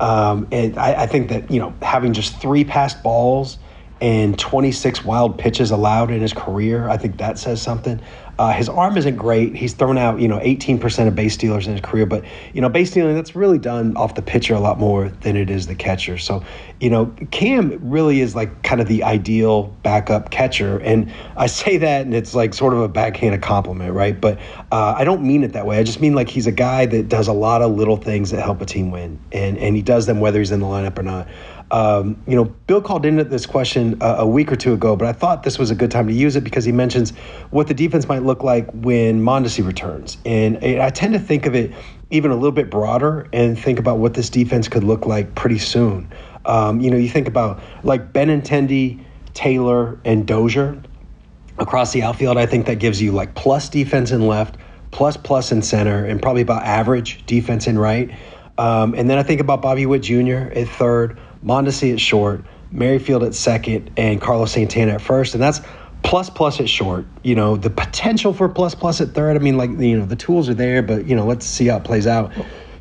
Um, 0.00 0.48
and 0.50 0.76
I, 0.76 1.02
I, 1.02 1.06
think 1.06 1.28
that, 1.28 1.50
you 1.50 1.60
know, 1.60 1.72
having 1.80 2.12
just 2.12 2.40
three 2.40 2.64
passed 2.64 3.02
balls 3.02 3.58
and 4.00 4.36
26 4.38 5.04
wild 5.04 5.38
pitches 5.38 5.70
allowed 5.70 6.10
in 6.10 6.20
his 6.20 6.32
career, 6.32 6.88
I 6.88 6.96
think 6.96 7.16
that 7.18 7.38
says 7.38 7.62
something. 7.62 8.00
Uh, 8.38 8.52
his 8.52 8.68
arm 8.68 8.96
isn't 8.96 9.16
great. 9.16 9.54
He's 9.54 9.74
thrown 9.74 9.96
out, 9.96 10.20
you 10.20 10.26
know, 10.26 10.38
18% 10.38 11.06
of 11.06 11.14
base 11.14 11.34
stealers 11.34 11.66
in 11.66 11.72
his 11.72 11.80
career, 11.80 12.04
but 12.04 12.24
you 12.52 12.60
know, 12.60 12.68
base 12.68 12.90
stealing 12.90 13.14
that's 13.14 13.36
really 13.36 13.58
done 13.58 13.96
off 13.96 14.14
the 14.14 14.22
pitcher 14.22 14.54
a 14.54 14.60
lot 14.60 14.78
more 14.78 15.08
than 15.08 15.36
it 15.36 15.50
is 15.50 15.66
the 15.66 15.74
catcher. 15.74 16.18
So, 16.18 16.44
you 16.80 16.90
know, 16.90 17.14
Cam 17.30 17.78
really 17.88 18.20
is 18.20 18.34
like 18.34 18.62
kind 18.62 18.80
of 18.80 18.88
the 18.88 19.04
ideal 19.04 19.64
backup 19.82 20.30
catcher, 20.30 20.78
and 20.78 21.12
I 21.36 21.46
say 21.46 21.76
that, 21.78 22.02
and 22.02 22.14
it's 22.14 22.34
like 22.34 22.54
sort 22.54 22.72
of 22.72 22.80
a 22.80 22.88
backhanded 22.88 23.42
compliment, 23.42 23.92
right? 23.94 24.20
But 24.20 24.38
uh, 24.72 24.94
I 24.96 25.04
don't 25.04 25.22
mean 25.22 25.44
it 25.44 25.52
that 25.52 25.66
way. 25.66 25.78
I 25.78 25.84
just 25.84 26.00
mean 26.00 26.14
like 26.14 26.28
he's 26.28 26.46
a 26.46 26.52
guy 26.52 26.86
that 26.86 27.08
does 27.08 27.28
a 27.28 27.32
lot 27.32 27.62
of 27.62 27.72
little 27.72 27.96
things 27.96 28.30
that 28.32 28.42
help 28.42 28.60
a 28.60 28.66
team 28.66 28.90
win, 28.90 29.18
and 29.32 29.56
and 29.58 29.76
he 29.76 29.82
does 29.82 30.06
them 30.06 30.20
whether 30.20 30.40
he's 30.40 30.50
in 30.50 30.60
the 30.60 30.66
lineup 30.66 30.98
or 30.98 31.02
not. 31.02 31.28
Um, 31.70 32.22
you 32.26 32.36
know, 32.36 32.44
Bill 32.44 32.80
called 32.80 33.06
into 33.06 33.24
this 33.24 33.46
question 33.46 33.96
a, 34.00 34.16
a, 34.18 34.26
week 34.26 34.52
or 34.52 34.56
two 34.56 34.74
ago, 34.74 34.96
but 34.96 35.08
I 35.08 35.12
thought 35.12 35.42
this 35.42 35.58
was 35.58 35.70
a 35.70 35.74
good 35.74 35.90
time 35.90 36.06
to 36.06 36.12
use 36.12 36.36
it 36.36 36.44
because 36.44 36.64
he 36.64 36.72
mentions 36.72 37.10
what 37.50 37.66
the 37.66 37.74
defense 37.74 38.06
might 38.06 38.22
look 38.22 38.44
like 38.44 38.70
when 38.72 39.22
Mondesi 39.22 39.66
returns. 39.66 40.18
And 40.24 40.58
I 40.58 40.90
tend 40.90 41.14
to 41.14 41.18
think 41.18 41.46
of 41.46 41.54
it 41.54 41.72
even 42.10 42.30
a 42.30 42.34
little 42.34 42.52
bit 42.52 42.70
broader 42.70 43.28
and 43.32 43.58
think 43.58 43.78
about 43.78 43.98
what 43.98 44.14
this 44.14 44.30
defense 44.30 44.68
could 44.68 44.84
look 44.84 45.06
like 45.06 45.34
pretty 45.34 45.58
soon. 45.58 46.12
Um, 46.44 46.80
you 46.80 46.90
know, 46.90 46.96
you 46.96 47.08
think 47.08 47.28
about 47.28 47.60
like 47.82 48.12
Benintendi, 48.12 49.02
Taylor, 49.32 49.98
and 50.04 50.26
Dozier 50.26 50.80
across 51.58 51.92
the 51.92 52.02
outfield. 52.02 52.36
I 52.36 52.46
think 52.46 52.66
that 52.66 52.78
gives 52.78 53.00
you 53.00 53.12
like 53.12 53.34
plus 53.34 53.68
defense 53.68 54.10
in 54.10 54.26
left, 54.26 54.56
plus 54.90 55.16
plus 55.16 55.50
in 55.50 55.62
center, 55.62 56.04
and 56.04 56.20
probably 56.20 56.42
about 56.42 56.62
average 56.62 57.24
defense 57.26 57.66
in 57.66 57.78
right. 57.78 58.10
Um, 58.58 58.94
and 58.94 59.10
then 59.10 59.18
I 59.18 59.22
think 59.22 59.40
about 59.40 59.62
Bobby 59.62 59.86
Witt 59.86 60.02
Jr. 60.02 60.52
at 60.54 60.68
third, 60.68 61.18
Mondesi 61.44 61.92
at 61.92 62.00
short, 62.00 62.44
Merrifield 62.70 63.22
at 63.22 63.34
second, 63.34 63.90
and 63.96 64.20
Carlos 64.20 64.52
Santana 64.52 64.92
at 64.92 65.00
first. 65.00 65.34
And 65.34 65.42
that's 65.42 65.60
plus 66.02 66.30
plus 66.30 66.60
at 66.60 66.68
short. 66.68 67.06
You 67.22 67.34
know, 67.34 67.56
the 67.56 67.70
potential 67.70 68.32
for 68.32 68.48
plus 68.48 68.74
plus 68.74 69.00
at 69.00 69.10
third. 69.10 69.36
I 69.36 69.40
mean, 69.40 69.56
like, 69.56 69.70
you 69.70 69.98
know, 69.98 70.06
the 70.06 70.16
tools 70.16 70.48
are 70.48 70.54
there, 70.54 70.82
but, 70.82 71.06
you 71.06 71.14
know, 71.14 71.26
let's 71.26 71.46
see 71.46 71.66
how 71.66 71.76
it 71.76 71.84
plays 71.84 72.06
out 72.06 72.32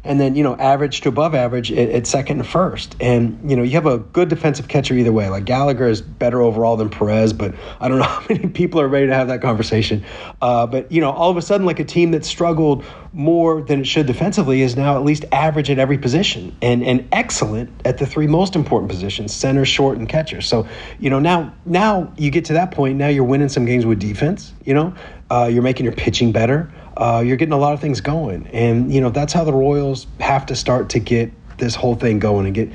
and 0.04 0.20
then 0.20 0.36
you 0.36 0.44
know 0.44 0.56
average 0.56 1.02
to 1.02 1.10
above 1.10 1.34
average 1.36 1.72
at, 1.72 1.90
at, 1.90 2.08
second 2.08 2.40
and 2.40 2.48
first. 2.48 2.96
And 3.00 3.40
you 3.50 3.56
know 3.56 3.64
you 3.64 3.72
have 3.72 3.86
a 3.86 4.00
good 4.00 4.30
defensive 4.30 4.68
catcher 4.68 4.94
either 4.96 5.12
way. 5.12 5.30
Like 5.30 5.46
Gallagher 5.46 5.88
is 5.88 6.02
better 6.02 6.42
overall 6.42 6.76
than 6.78 6.90
Perez, 6.90 7.34
but 7.34 7.56
I 7.80 7.88
don't 7.88 8.00
know 8.00 8.04
how 8.08 8.26
many 8.30 8.48
people 8.50 8.82
are 8.82 8.88
ready 8.88 9.08
to 9.08 9.14
have 9.14 9.28
that 9.28 9.42
conversation. 9.42 10.04
Uh, 10.42 10.68
but 10.68 10.92
you 10.92 11.02
know 11.02 11.12
all 11.12 11.30
of 11.30 11.38
a 11.38 11.42
sudden 11.42 11.66
like 11.66 11.80
a 11.80 11.86
team 11.86 12.12
that 12.12 12.26
struggled 12.26 12.84
more 13.14 13.62
than 13.62 13.82
it 13.82 13.88
should 13.88 14.08
defensively 14.08 14.62
is 14.62 14.76
now 14.76 14.96
at 14.96 15.04
least 15.04 15.24
average 15.32 15.70
at 15.70 15.78
every 15.78 15.98
position 15.98 16.56
and 16.62 16.84
and 16.84 17.08
excellent 17.12 17.70
at 17.86 18.00
the 18.00 18.06
three 18.06 18.26
most 18.26 18.56
important 18.56 18.90
positions 18.90 19.32
center 19.32 19.64
short 19.64 20.00
and 20.00 20.10
catcher 20.10 20.42
so 20.42 20.68
you 21.00 21.12
know 21.12 21.20
now 21.20 21.54
now 21.66 22.12
you 22.18 22.32
get 22.32 22.44
to 22.44 22.54
that 22.54 22.72
point 22.72 22.98
now 22.98 23.08
you're 23.08 23.24
winning 23.24 23.50
some 23.50 23.66
games 23.66 23.86
with 23.86 24.00
defense 24.00 24.52
you 24.66 24.74
know 24.74 24.94
uh, 25.30 25.46
you're 25.52 25.64
making 25.64 25.84
your 25.84 25.94
pitching 25.94 26.32
better 26.32 26.72
uh, 26.98 27.24
you're 27.26 27.38
getting 27.38 27.54
a 27.54 27.58
lot 27.58 27.74
of 27.74 27.80
things 27.80 28.02
going. 28.02 28.48
And, 28.48 28.94
you 28.94 29.02
know, 29.02 29.10
that's 29.10 29.34
how 29.34 29.44
the 29.44 29.54
Royals 29.54 30.08
have 30.20 30.46
to 30.48 30.56
start 30.56 30.90
to 30.90 31.00
get 31.00 31.32
this 31.58 31.76
whole 31.76 31.96
thing 31.96 32.20
going 32.20 32.46
and 32.46 32.56
get 32.56 32.72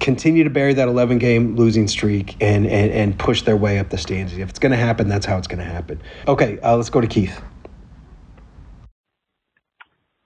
continue 0.00 0.44
to 0.44 0.50
bury 0.50 0.72
that 0.72 0.88
11 0.88 1.18
game 1.18 1.56
losing 1.56 1.86
streak 1.88 2.36
and, 2.40 2.66
and, 2.66 2.90
and 2.90 3.18
push 3.18 3.42
their 3.42 3.56
way 3.56 3.78
up 3.78 3.90
the 3.90 3.98
standings. 3.98 4.38
If 4.38 4.48
it's 4.48 4.58
going 4.58 4.72
to 4.72 4.78
happen, 4.78 5.08
that's 5.08 5.26
how 5.26 5.36
it's 5.36 5.46
going 5.46 5.58
to 5.58 5.64
happen. 5.64 6.00
Okay, 6.26 6.58
uh, 6.60 6.76
let's 6.76 6.90
go 6.90 7.00
to 7.00 7.06
Keith. 7.06 7.38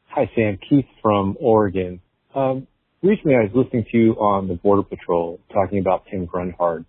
Hi, 0.06 0.30
Sam. 0.34 0.58
Keith 0.58 0.86
from 1.02 1.36
Oregon. 1.40 2.00
Um, 2.34 2.66
recently, 3.02 3.34
I 3.36 3.42
was 3.42 3.50
listening 3.54 3.86
to 3.90 3.98
you 3.98 4.12
on 4.14 4.48
the 4.48 4.54
Border 4.54 4.82
Patrol 4.82 5.40
talking 5.52 5.78
about 5.78 6.06
Tim 6.10 6.24
Grunhard 6.26 6.84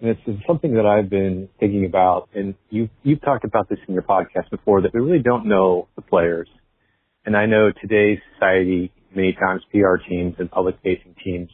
and 0.00 0.10
it's 0.10 0.46
something 0.46 0.74
that 0.74 0.86
I've 0.86 1.10
been 1.10 1.48
thinking 1.58 1.84
about, 1.84 2.28
and 2.34 2.54
you 2.70 2.88
you've 3.02 3.20
talked 3.20 3.44
about 3.44 3.68
this 3.68 3.78
in 3.88 3.94
your 3.94 4.04
podcast 4.04 4.50
before 4.50 4.82
that 4.82 4.94
we 4.94 5.00
really 5.00 5.22
don't 5.22 5.46
know 5.46 5.88
the 5.96 6.02
players. 6.02 6.48
And 7.24 7.36
I 7.36 7.46
know 7.46 7.72
today's 7.72 8.18
society, 8.34 8.92
many 9.14 9.32
times 9.32 9.62
PR 9.72 9.96
teams 10.08 10.36
and 10.38 10.50
public 10.50 10.76
facing 10.84 11.14
teams, 11.22 11.50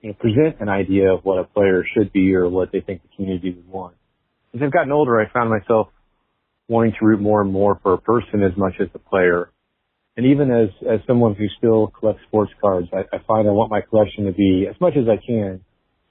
you 0.00 0.10
know, 0.10 0.14
present 0.14 0.60
an 0.60 0.68
idea 0.68 1.12
of 1.12 1.24
what 1.24 1.38
a 1.38 1.44
player 1.44 1.84
should 1.94 2.12
be 2.12 2.34
or 2.34 2.48
what 2.48 2.72
they 2.72 2.80
think 2.80 3.02
the 3.02 3.08
community 3.16 3.52
would 3.52 3.68
want. 3.68 3.94
As 4.52 4.60
I've 4.62 4.72
gotten 4.72 4.90
older, 4.90 5.20
I 5.20 5.30
found 5.32 5.48
myself 5.48 5.88
wanting 6.68 6.92
to 6.98 7.06
root 7.06 7.20
more 7.20 7.40
and 7.40 7.52
more 7.52 7.78
for 7.82 7.94
a 7.94 7.98
person 7.98 8.42
as 8.42 8.56
much 8.56 8.74
as 8.80 8.88
the 8.92 8.98
player. 8.98 9.52
And 10.16 10.26
even 10.26 10.50
as, 10.50 10.68
as 10.90 11.00
someone 11.06 11.36
who 11.36 11.46
still 11.56 11.92
collects 11.98 12.22
sports 12.26 12.52
cards, 12.60 12.88
I, 12.92 13.04
I 13.14 13.20
find 13.28 13.48
I 13.48 13.52
want 13.52 13.70
my 13.70 13.80
collection 13.80 14.26
to 14.26 14.32
be 14.32 14.66
as 14.68 14.78
much 14.80 14.94
as 14.96 15.04
I 15.08 15.24
can 15.24 15.64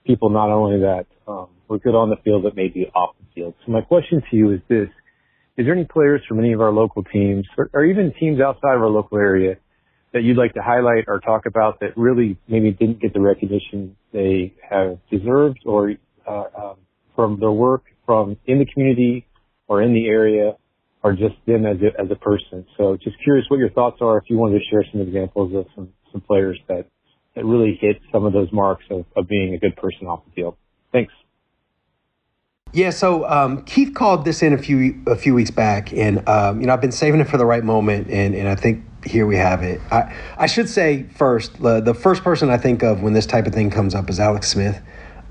people 0.09 0.31
not 0.31 0.49
only 0.49 0.79
that 0.79 1.05
um, 1.27 1.49
were 1.67 1.77
good 1.77 1.93
on 1.93 2.09
the 2.09 2.15
field, 2.23 2.41
but 2.41 2.55
maybe 2.55 2.89
off 2.95 3.15
the 3.19 3.25
field. 3.35 3.53
So 3.63 3.71
my 3.71 3.81
question 3.81 4.23
to 4.31 4.35
you 4.35 4.51
is 4.53 4.59
this: 4.67 4.89
Is 5.55 5.65
there 5.67 5.75
any 5.75 5.85
players 5.85 6.21
from 6.27 6.39
any 6.39 6.51
of 6.51 6.61
our 6.61 6.71
local 6.71 7.03
teams, 7.03 7.45
or, 7.57 7.69
or 7.73 7.85
even 7.85 8.11
teams 8.19 8.41
outside 8.41 8.75
of 8.75 8.81
our 8.81 8.89
local 8.89 9.19
area, 9.19 9.57
that 10.13 10.23
you'd 10.23 10.37
like 10.37 10.53
to 10.55 10.61
highlight 10.63 11.05
or 11.07 11.19
talk 11.19 11.45
about 11.45 11.79
that 11.81 11.95
really 11.95 12.37
maybe 12.47 12.71
didn't 12.71 12.99
get 12.99 13.13
the 13.13 13.21
recognition 13.21 13.95
they 14.11 14.55
have 14.67 14.97
deserved, 15.11 15.59
or 15.65 15.93
uh, 16.27 16.43
um, 16.57 16.75
from 17.15 17.39
their 17.39 17.51
work 17.51 17.83
from 18.07 18.35
in 18.47 18.57
the 18.57 18.65
community 18.65 19.27
or 19.67 19.83
in 19.83 19.93
the 19.93 20.07
area, 20.07 20.57
or 21.03 21.13
just 21.13 21.35
them 21.45 21.67
as 21.67 21.77
a, 21.83 22.01
as 22.01 22.09
a 22.09 22.15
person? 22.15 22.65
So 22.75 22.97
just 22.97 23.15
curious 23.23 23.45
what 23.49 23.59
your 23.59 23.69
thoughts 23.69 23.97
are. 24.01 24.17
If 24.17 24.23
you 24.29 24.37
wanted 24.37 24.57
to 24.57 24.65
share 24.71 24.83
some 24.91 25.01
examples 25.01 25.53
of 25.53 25.67
some 25.75 25.89
some 26.11 26.21
players 26.21 26.59
that 26.67 26.87
that 27.39 27.45
really 27.45 27.75
hit 27.79 28.01
some 28.11 28.25
of 28.25 28.33
those 28.33 28.51
marks 28.51 28.83
of, 28.89 29.05
of 29.15 29.25
being 29.25 29.53
a 29.53 29.57
good 29.57 29.73
person 29.77 30.07
off 30.07 30.25
the 30.25 30.31
field. 30.31 30.57
Thanks. 30.91 31.13
Yeah, 32.73 32.89
so 32.89 33.27
um, 33.29 33.63
Keith 33.63 33.95
called 33.95 34.25
this 34.25 34.43
in 34.43 34.51
a 34.51 34.57
few 34.57 35.01
a 35.07 35.15
few 35.15 35.33
weeks 35.33 35.49
back, 35.49 35.93
and 35.93 36.27
um, 36.27 36.59
you 36.59 36.67
know 36.67 36.73
I've 36.73 36.81
been 36.81 36.91
saving 36.91 37.21
it 37.21 37.29
for 37.29 37.37
the 37.37 37.45
right 37.45 37.63
moment, 37.63 38.09
and, 38.09 38.35
and 38.35 38.47
I 38.47 38.55
think 38.55 38.83
here 39.05 39.25
we 39.25 39.37
have 39.37 39.63
it. 39.63 39.79
I 39.89 40.13
I 40.37 40.47
should 40.47 40.67
say 40.67 41.03
first 41.15 41.61
the, 41.61 41.79
the 41.79 41.93
first 41.93 42.23
person 42.23 42.49
I 42.49 42.57
think 42.57 42.83
of 42.83 43.01
when 43.01 43.13
this 43.13 43.25
type 43.25 43.47
of 43.47 43.53
thing 43.53 43.69
comes 43.71 43.95
up 43.95 44.09
is 44.09 44.19
Alex 44.19 44.49
Smith, 44.49 44.81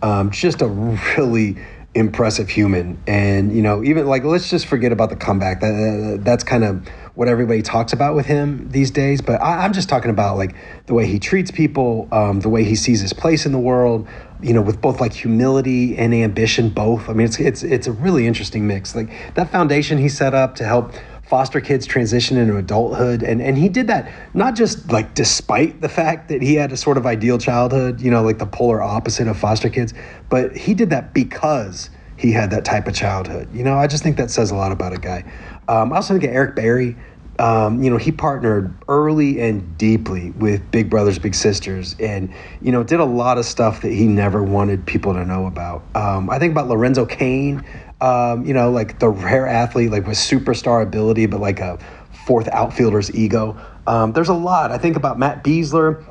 um, 0.03 0.31
just 0.31 0.63
a 0.63 0.67
really 0.67 1.59
impressive 1.99 2.49
human, 2.49 3.01
and 3.07 3.55
you 3.55 3.63
know 3.63 3.83
even 3.85 4.07
like 4.07 4.25
let's 4.25 4.51
just 4.51 4.67
forget 4.67 4.93
about 4.93 5.11
the 5.11 5.17
comeback. 5.17 5.61
That, 5.61 6.21
that's 6.23 6.45
kind 6.45 6.65
of 6.65 6.87
what 7.15 7.29
everybody 7.29 7.63
talks 7.63 7.93
about 7.93 8.15
with 8.15 8.27
him 8.27 8.69
these 8.71 8.91
days. 8.91 9.21
But 9.21 9.43
I, 9.43 9.65
am 9.65 9.73
just 9.73 9.89
talking 9.89 10.11
about 10.11 10.37
like 10.37 10.55
the 10.87 10.95
way 10.95 11.07
he 11.07 11.19
treats 11.19 11.51
people, 11.51 12.09
um, 12.13 12.41
the 12.41 12.49
way 12.49 12.65
he 12.65 12.77
sees 12.77 13.01
his 13.01 13.13
place 13.13 13.45
in 13.45 13.53
the 13.53 13.59
world. 13.59 14.09
You 14.41 14.53
know, 14.53 14.63
with 14.63 14.81
both 14.81 15.01
like 15.01 15.13
humility 15.13 15.99
and 15.99 16.15
ambition, 16.15 16.69
both. 16.69 17.09
I 17.09 17.13
mean, 17.13 17.27
it's 17.27 17.41
it's 17.41 17.63
it's 17.63 17.87
a 17.89 17.93
really 17.93 18.27
interesting 18.27 18.67
mix. 18.67 18.95
Like 18.95 19.11
that 19.35 19.51
foundation 19.51 19.99
he 19.99 20.09
set 20.09 20.33
up 20.33 20.55
to 20.57 20.65
help 20.65 20.93
foster 21.29 21.61
kids 21.61 21.85
transition 21.85 22.39
into 22.39 22.57
adulthood. 22.57 23.23
And, 23.23 23.43
and 23.43 23.59
he 23.59 23.69
did 23.69 23.87
that 23.89 24.11
not 24.33 24.57
just 24.57 24.91
like 24.91 25.15
despite 25.15 25.81
the 25.83 25.89
fact 25.89 26.29
that 26.31 26.41
he 26.41 26.55
had 26.55 26.73
a 26.73 26.77
sort 26.77 26.97
of 26.97 27.05
ideal 27.05 27.37
childhood, 27.37 28.01
you 28.01 28.11
know, 28.11 28.23
like 28.23 28.39
the 28.39 28.47
polar 28.47 28.83
opposite 28.83 29.29
of 29.29 29.39
foster 29.39 29.69
kids, 29.69 29.93
but 30.31 30.57
he 30.57 30.73
did 30.73 30.91
that 30.91 31.13
because 31.13 31.91
he 32.17 32.33
had 32.33 32.51
that 32.51 32.65
type 32.65 32.89
of 32.89 32.95
childhood. 32.95 33.49
You 33.55 33.63
know, 33.63 33.77
I 33.77 33.87
just 33.87 34.03
think 34.03 34.17
that 34.17 34.31
says 34.31 34.51
a 34.51 34.57
lot 34.57 34.73
about 34.73 34.95
a 34.95 34.99
guy. 34.99 35.25
Um, 35.69 35.93
I 35.93 35.97
also 35.97 36.15
think 36.15 36.25
of 36.25 36.31
Eric 36.31 36.57
Berry. 36.57 36.97
Um, 37.39 37.83
you 37.85 37.91
know, 37.91 37.99
he 37.99 38.11
partnered 38.11 38.75
early 38.89 39.41
and 39.41 39.79
deeply 39.79 40.33
with 40.33 40.69
Big 40.73 40.91
Brothers 40.91 41.21
Big 41.21 41.37
Sisters, 41.37 41.95
and 42.01 42.35
you 42.61 42.73
know, 42.73 42.83
did 42.83 42.99
a 42.99 43.05
lot 43.05 43.39
of 43.39 43.45
stuff 43.45 43.83
that 43.83 43.93
he 43.93 44.09
never 44.09 44.43
wanted 44.43 44.85
people 44.85 45.13
to 45.13 45.25
know 45.25 45.47
about. 45.47 45.85
Um, 45.95 46.29
I 46.31 46.41
think 46.41 46.51
about 46.51 46.67
Lorenzo 46.67 47.07
Cain, 47.07 47.65
um, 48.01 48.45
you 48.45 48.55
know, 48.55 48.71
like 48.71 48.99
the 48.99 49.09
rare 49.09 49.47
athlete, 49.47 49.91
like 49.91 50.07
with 50.07 50.17
superstar 50.17 50.83
ability, 50.83 51.27
but 51.27 51.41
like 51.41 51.61
a 51.61 51.79
fourth 52.27 52.49
outfielder's 52.49 53.15
ego. 53.15 53.59
Um, 53.87 54.13
there's 54.13 54.29
a 54.29 54.35
lot. 54.35 54.71
I 54.71 54.79
think 54.79 54.97
about 54.97 55.19
Matt 55.19 55.43
Besler, 55.43 56.05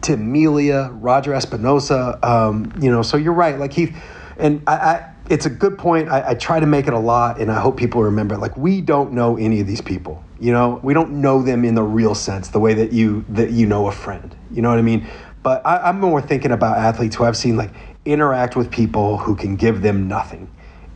Tim 0.00 0.30
Melia, 0.30 0.90
Roger 0.92 1.32
Espinoza. 1.32 2.22
Um, 2.24 2.72
you 2.80 2.90
know, 2.90 3.02
so 3.02 3.16
you're 3.16 3.32
right. 3.32 3.58
Like 3.58 3.72
he, 3.72 3.94
and 4.36 4.62
I, 4.66 4.74
I 4.74 5.14
it's 5.28 5.46
a 5.46 5.50
good 5.50 5.76
point. 5.76 6.08
I, 6.08 6.30
I, 6.30 6.34
try 6.34 6.58
to 6.60 6.66
make 6.66 6.86
it 6.86 6.94
a 6.94 6.98
lot, 6.98 7.40
and 7.40 7.50
I 7.50 7.60
hope 7.60 7.76
people 7.76 8.02
remember. 8.02 8.34
It. 8.36 8.38
Like 8.38 8.56
we 8.56 8.80
don't 8.80 9.12
know 9.12 9.36
any 9.36 9.60
of 9.60 9.66
these 9.66 9.80
people. 9.80 10.22
You 10.38 10.52
know, 10.52 10.80
we 10.84 10.94
don't 10.94 11.20
know 11.20 11.42
them 11.42 11.64
in 11.64 11.74
the 11.74 11.82
real 11.82 12.14
sense, 12.14 12.48
the 12.48 12.60
way 12.60 12.74
that 12.74 12.92
you 12.92 13.24
that 13.30 13.50
you 13.50 13.66
know 13.66 13.88
a 13.88 13.92
friend. 13.92 14.36
You 14.52 14.62
know 14.62 14.70
what 14.70 14.78
I 14.78 14.82
mean? 14.82 15.06
But 15.42 15.66
I, 15.66 15.78
I'm 15.88 15.98
more 15.98 16.22
thinking 16.22 16.52
about 16.52 16.78
athletes 16.78 17.16
who 17.16 17.24
I've 17.24 17.36
seen 17.36 17.56
like 17.56 17.70
interact 18.04 18.54
with 18.54 18.70
people 18.70 19.18
who 19.18 19.34
can 19.34 19.56
give 19.56 19.82
them 19.82 20.08
nothing 20.08 20.48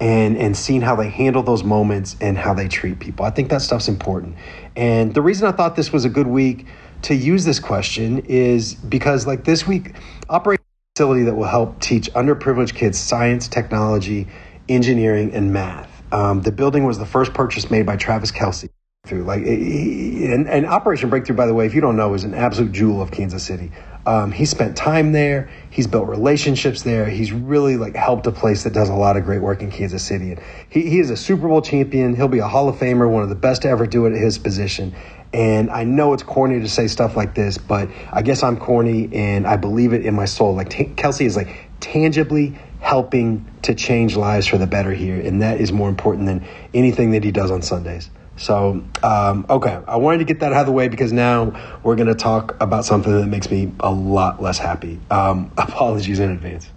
and 0.02 0.36
and 0.36 0.56
seeing 0.56 0.80
how 0.80 0.96
they 0.96 1.08
handle 1.08 1.44
those 1.44 1.62
moments 1.62 2.16
and 2.20 2.36
how 2.36 2.52
they 2.52 2.66
treat 2.66 2.98
people. 2.98 3.24
I 3.24 3.30
think 3.30 3.50
that 3.50 3.62
stuff's 3.62 3.86
important. 3.86 4.34
And 4.74 5.14
the 5.14 5.22
reason 5.22 5.46
I 5.46 5.52
thought 5.52 5.76
this 5.76 5.92
was 5.92 6.04
a 6.04 6.08
good 6.08 6.26
week 6.26 6.66
to 7.02 7.14
use 7.14 7.44
this 7.44 7.60
question 7.60 8.18
is 8.26 8.74
because 8.74 9.28
like 9.28 9.44
this 9.44 9.64
week 9.64 9.94
operating 10.28 10.64
a 10.64 10.98
facility 10.98 11.22
that 11.22 11.36
will 11.36 11.44
help 11.44 11.80
teach 11.80 12.12
underprivileged 12.14 12.74
kids 12.74 12.98
science, 12.98 13.46
technology, 13.46 14.26
engineering, 14.68 15.32
and 15.34 15.52
math. 15.52 15.88
Um, 16.12 16.42
the 16.42 16.52
building 16.52 16.82
was 16.82 16.98
the 16.98 17.06
first 17.06 17.32
purchase 17.32 17.70
made 17.70 17.86
by 17.86 17.96
Travis 17.96 18.32
Kelce. 18.32 18.68
Like, 19.10 19.42
and, 19.42 20.48
and 20.48 20.64
Operation 20.64 21.10
Breakthrough, 21.10 21.34
by 21.34 21.46
the 21.46 21.54
way, 21.54 21.66
if 21.66 21.74
you 21.74 21.80
don't 21.80 21.96
know, 21.96 22.14
is 22.14 22.22
an 22.22 22.34
absolute 22.34 22.70
jewel 22.70 23.02
of 23.02 23.10
Kansas 23.10 23.42
City. 23.42 23.72
Um, 24.06 24.30
he 24.30 24.44
spent 24.44 24.76
time 24.76 25.10
there. 25.10 25.50
He's 25.70 25.88
built 25.88 26.06
relationships 26.08 26.82
there. 26.82 27.06
He's 27.06 27.32
really 27.32 27.76
like 27.76 27.96
helped 27.96 28.28
a 28.28 28.32
place 28.32 28.62
that 28.62 28.72
does 28.72 28.88
a 28.88 28.94
lot 28.94 29.16
of 29.16 29.24
great 29.24 29.42
work 29.42 29.60
in 29.60 29.72
Kansas 29.72 30.04
City. 30.04 30.30
And 30.30 30.40
he, 30.68 30.88
he 30.88 31.00
is 31.00 31.10
a 31.10 31.16
Super 31.16 31.48
Bowl 31.48 31.62
champion. 31.62 32.14
He'll 32.14 32.28
be 32.28 32.38
a 32.38 32.46
Hall 32.46 32.68
of 32.68 32.76
Famer, 32.76 33.10
one 33.10 33.24
of 33.24 33.28
the 33.28 33.34
best 33.34 33.62
to 33.62 33.68
ever 33.68 33.86
do 33.86 34.06
it 34.06 34.12
at 34.12 34.18
his 34.18 34.38
position. 34.38 34.94
And 35.32 35.68
I 35.70 35.82
know 35.82 36.12
it's 36.12 36.22
corny 36.22 36.60
to 36.60 36.68
say 36.68 36.86
stuff 36.86 37.16
like 37.16 37.34
this, 37.34 37.58
but 37.58 37.88
I 38.12 38.22
guess 38.22 38.44
I'm 38.44 38.56
corny 38.56 39.12
and 39.12 39.48
I 39.48 39.56
believe 39.56 39.94
it 39.94 40.06
in 40.06 40.14
my 40.14 40.26
soul. 40.26 40.54
Like 40.54 40.70
t- 40.70 40.84
Kelce 40.84 41.26
is 41.26 41.36
like 41.36 41.68
tangibly 41.80 42.56
helping 42.78 43.50
to 43.62 43.74
change 43.74 44.14
lives 44.14 44.46
for 44.46 44.58
the 44.58 44.66
better 44.68 44.92
here. 44.92 45.20
And 45.20 45.42
that 45.42 45.60
is 45.60 45.72
more 45.72 45.88
important 45.88 46.26
than 46.26 46.46
anything 46.72 47.10
that 47.12 47.24
he 47.24 47.32
does 47.32 47.50
on 47.50 47.62
Sundays. 47.62 48.08
So, 48.36 48.84
um, 49.02 49.46
okay, 49.48 49.78
I 49.86 49.96
wanted 49.96 50.18
to 50.18 50.24
get 50.24 50.40
that 50.40 50.52
out 50.52 50.60
of 50.60 50.66
the 50.66 50.72
way 50.72 50.88
because 50.88 51.12
now 51.12 51.80
we're 51.82 51.96
going 51.96 52.08
to 52.08 52.14
talk 52.14 52.56
about 52.60 52.84
something 52.84 53.12
that 53.12 53.26
makes 53.26 53.50
me 53.50 53.72
a 53.80 53.90
lot 53.90 54.42
less 54.42 54.58
happy. 54.58 55.00
Um, 55.10 55.52
apologies 55.58 56.18
in 56.18 56.30
advance. 56.30 56.68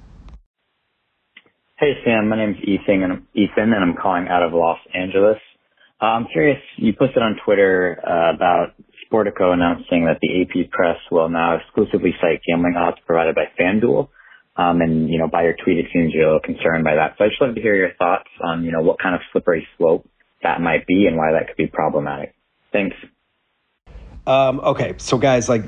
Hey, 1.77 1.93
Sam. 2.05 2.29
My 2.29 2.37
name's 2.37 2.57
Ethan, 2.63 3.03
and 3.03 3.11
I'm 3.11 3.27
Ethan, 3.33 3.73
and 3.73 3.83
I'm 3.83 3.95
calling 4.01 4.27
out 4.29 4.43
of 4.43 4.53
Los 4.53 4.79
Angeles. 4.93 5.37
Uh, 6.01 6.05
I'm 6.05 6.27
curious. 6.31 6.59
You 6.77 6.93
posted 6.93 7.21
on 7.21 7.37
Twitter 7.43 7.99
uh, 8.05 8.33
about 8.33 8.73
Sportico 9.05 9.53
announcing 9.53 10.05
that 10.05 10.19
the 10.21 10.41
AP 10.41 10.71
Press 10.71 10.97
will 11.11 11.29
now 11.29 11.57
exclusively 11.57 12.13
cite 12.21 12.41
gambling 12.47 12.75
odds 12.77 12.97
provided 13.05 13.35
by 13.35 13.45
FanDuel. 13.59 14.09
Um, 14.57 14.79
and 14.81 15.09
you 15.09 15.19
know, 15.19 15.27
by 15.27 15.43
your 15.43 15.55
tweet, 15.61 15.79
it 15.79 15.87
seems 15.91 16.13
you're 16.13 16.23
a 16.23 16.35
little 16.35 16.39
concerned 16.39 16.83
by 16.85 16.95
that. 16.95 17.15
So 17.17 17.25
I 17.25 17.27
just 17.27 17.41
wanted 17.41 17.55
to 17.55 17.61
hear 17.61 17.75
your 17.75 17.91
thoughts 17.99 18.29
on 18.41 18.63
you 18.63 18.71
know 18.71 18.81
what 18.81 18.99
kind 18.99 19.15
of 19.15 19.21
slippery 19.31 19.67
slope 19.77 20.07
that 20.43 20.61
might 20.61 20.85
be 20.87 21.07
and 21.07 21.17
why 21.17 21.31
that 21.31 21.47
could 21.47 21.57
be 21.57 21.67
problematic. 21.67 22.35
Thanks. 22.71 22.95
Um, 24.27 24.59
okay, 24.61 24.95
so 24.97 25.17
guys, 25.17 25.47
like 25.47 25.63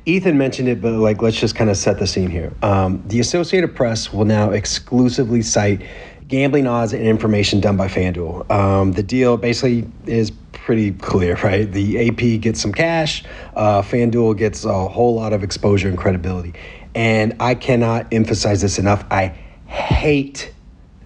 Ethan 0.06 0.36
mentioned 0.36 0.68
it, 0.68 0.82
but 0.82 0.92
like 0.92 1.22
let's 1.22 1.38
just 1.38 1.54
kind 1.54 1.70
of 1.70 1.76
set 1.76 1.98
the 1.98 2.06
scene 2.06 2.30
here. 2.30 2.52
Um, 2.62 3.02
the 3.06 3.20
Associated 3.20 3.74
Press 3.74 4.12
will 4.12 4.26
now 4.26 4.50
exclusively 4.50 5.42
cite 5.42 5.82
gambling 6.28 6.66
odds 6.66 6.92
and 6.92 7.02
information 7.02 7.60
done 7.60 7.76
by 7.76 7.88
FanDuel. 7.88 8.50
Um, 8.50 8.92
the 8.92 9.02
deal 9.02 9.36
basically 9.36 9.86
is 10.06 10.30
pretty 10.52 10.92
clear, 10.92 11.36
right? 11.42 11.70
The 11.70 12.08
AP 12.08 12.40
gets 12.40 12.60
some 12.60 12.72
cash, 12.72 13.24
uh, 13.56 13.82
FanDuel 13.82 14.36
gets 14.36 14.64
a 14.64 14.88
whole 14.88 15.14
lot 15.14 15.32
of 15.32 15.42
exposure 15.42 15.88
and 15.88 15.96
credibility. 15.96 16.54
And 16.94 17.34
I 17.40 17.54
cannot 17.54 18.12
emphasize 18.12 18.60
this 18.60 18.78
enough. 18.78 19.04
I 19.10 19.28
hate 19.66 20.52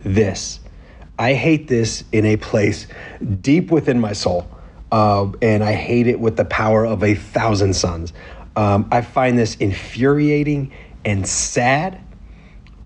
this. 0.04 0.60
I 1.18 1.34
hate 1.34 1.68
this 1.68 2.04
in 2.12 2.24
a 2.26 2.36
place 2.36 2.86
deep 3.40 3.70
within 3.70 4.00
my 4.00 4.12
soul. 4.12 4.48
Uh, 4.92 5.32
and 5.42 5.64
I 5.64 5.72
hate 5.72 6.06
it 6.06 6.20
with 6.20 6.36
the 6.36 6.44
power 6.44 6.86
of 6.86 7.02
a 7.02 7.14
thousand 7.14 7.74
suns. 7.74 8.12
Um, 8.54 8.88
I 8.92 9.02
find 9.02 9.38
this 9.38 9.56
infuriating 9.56 10.72
and 11.04 11.26
sad. 11.26 12.00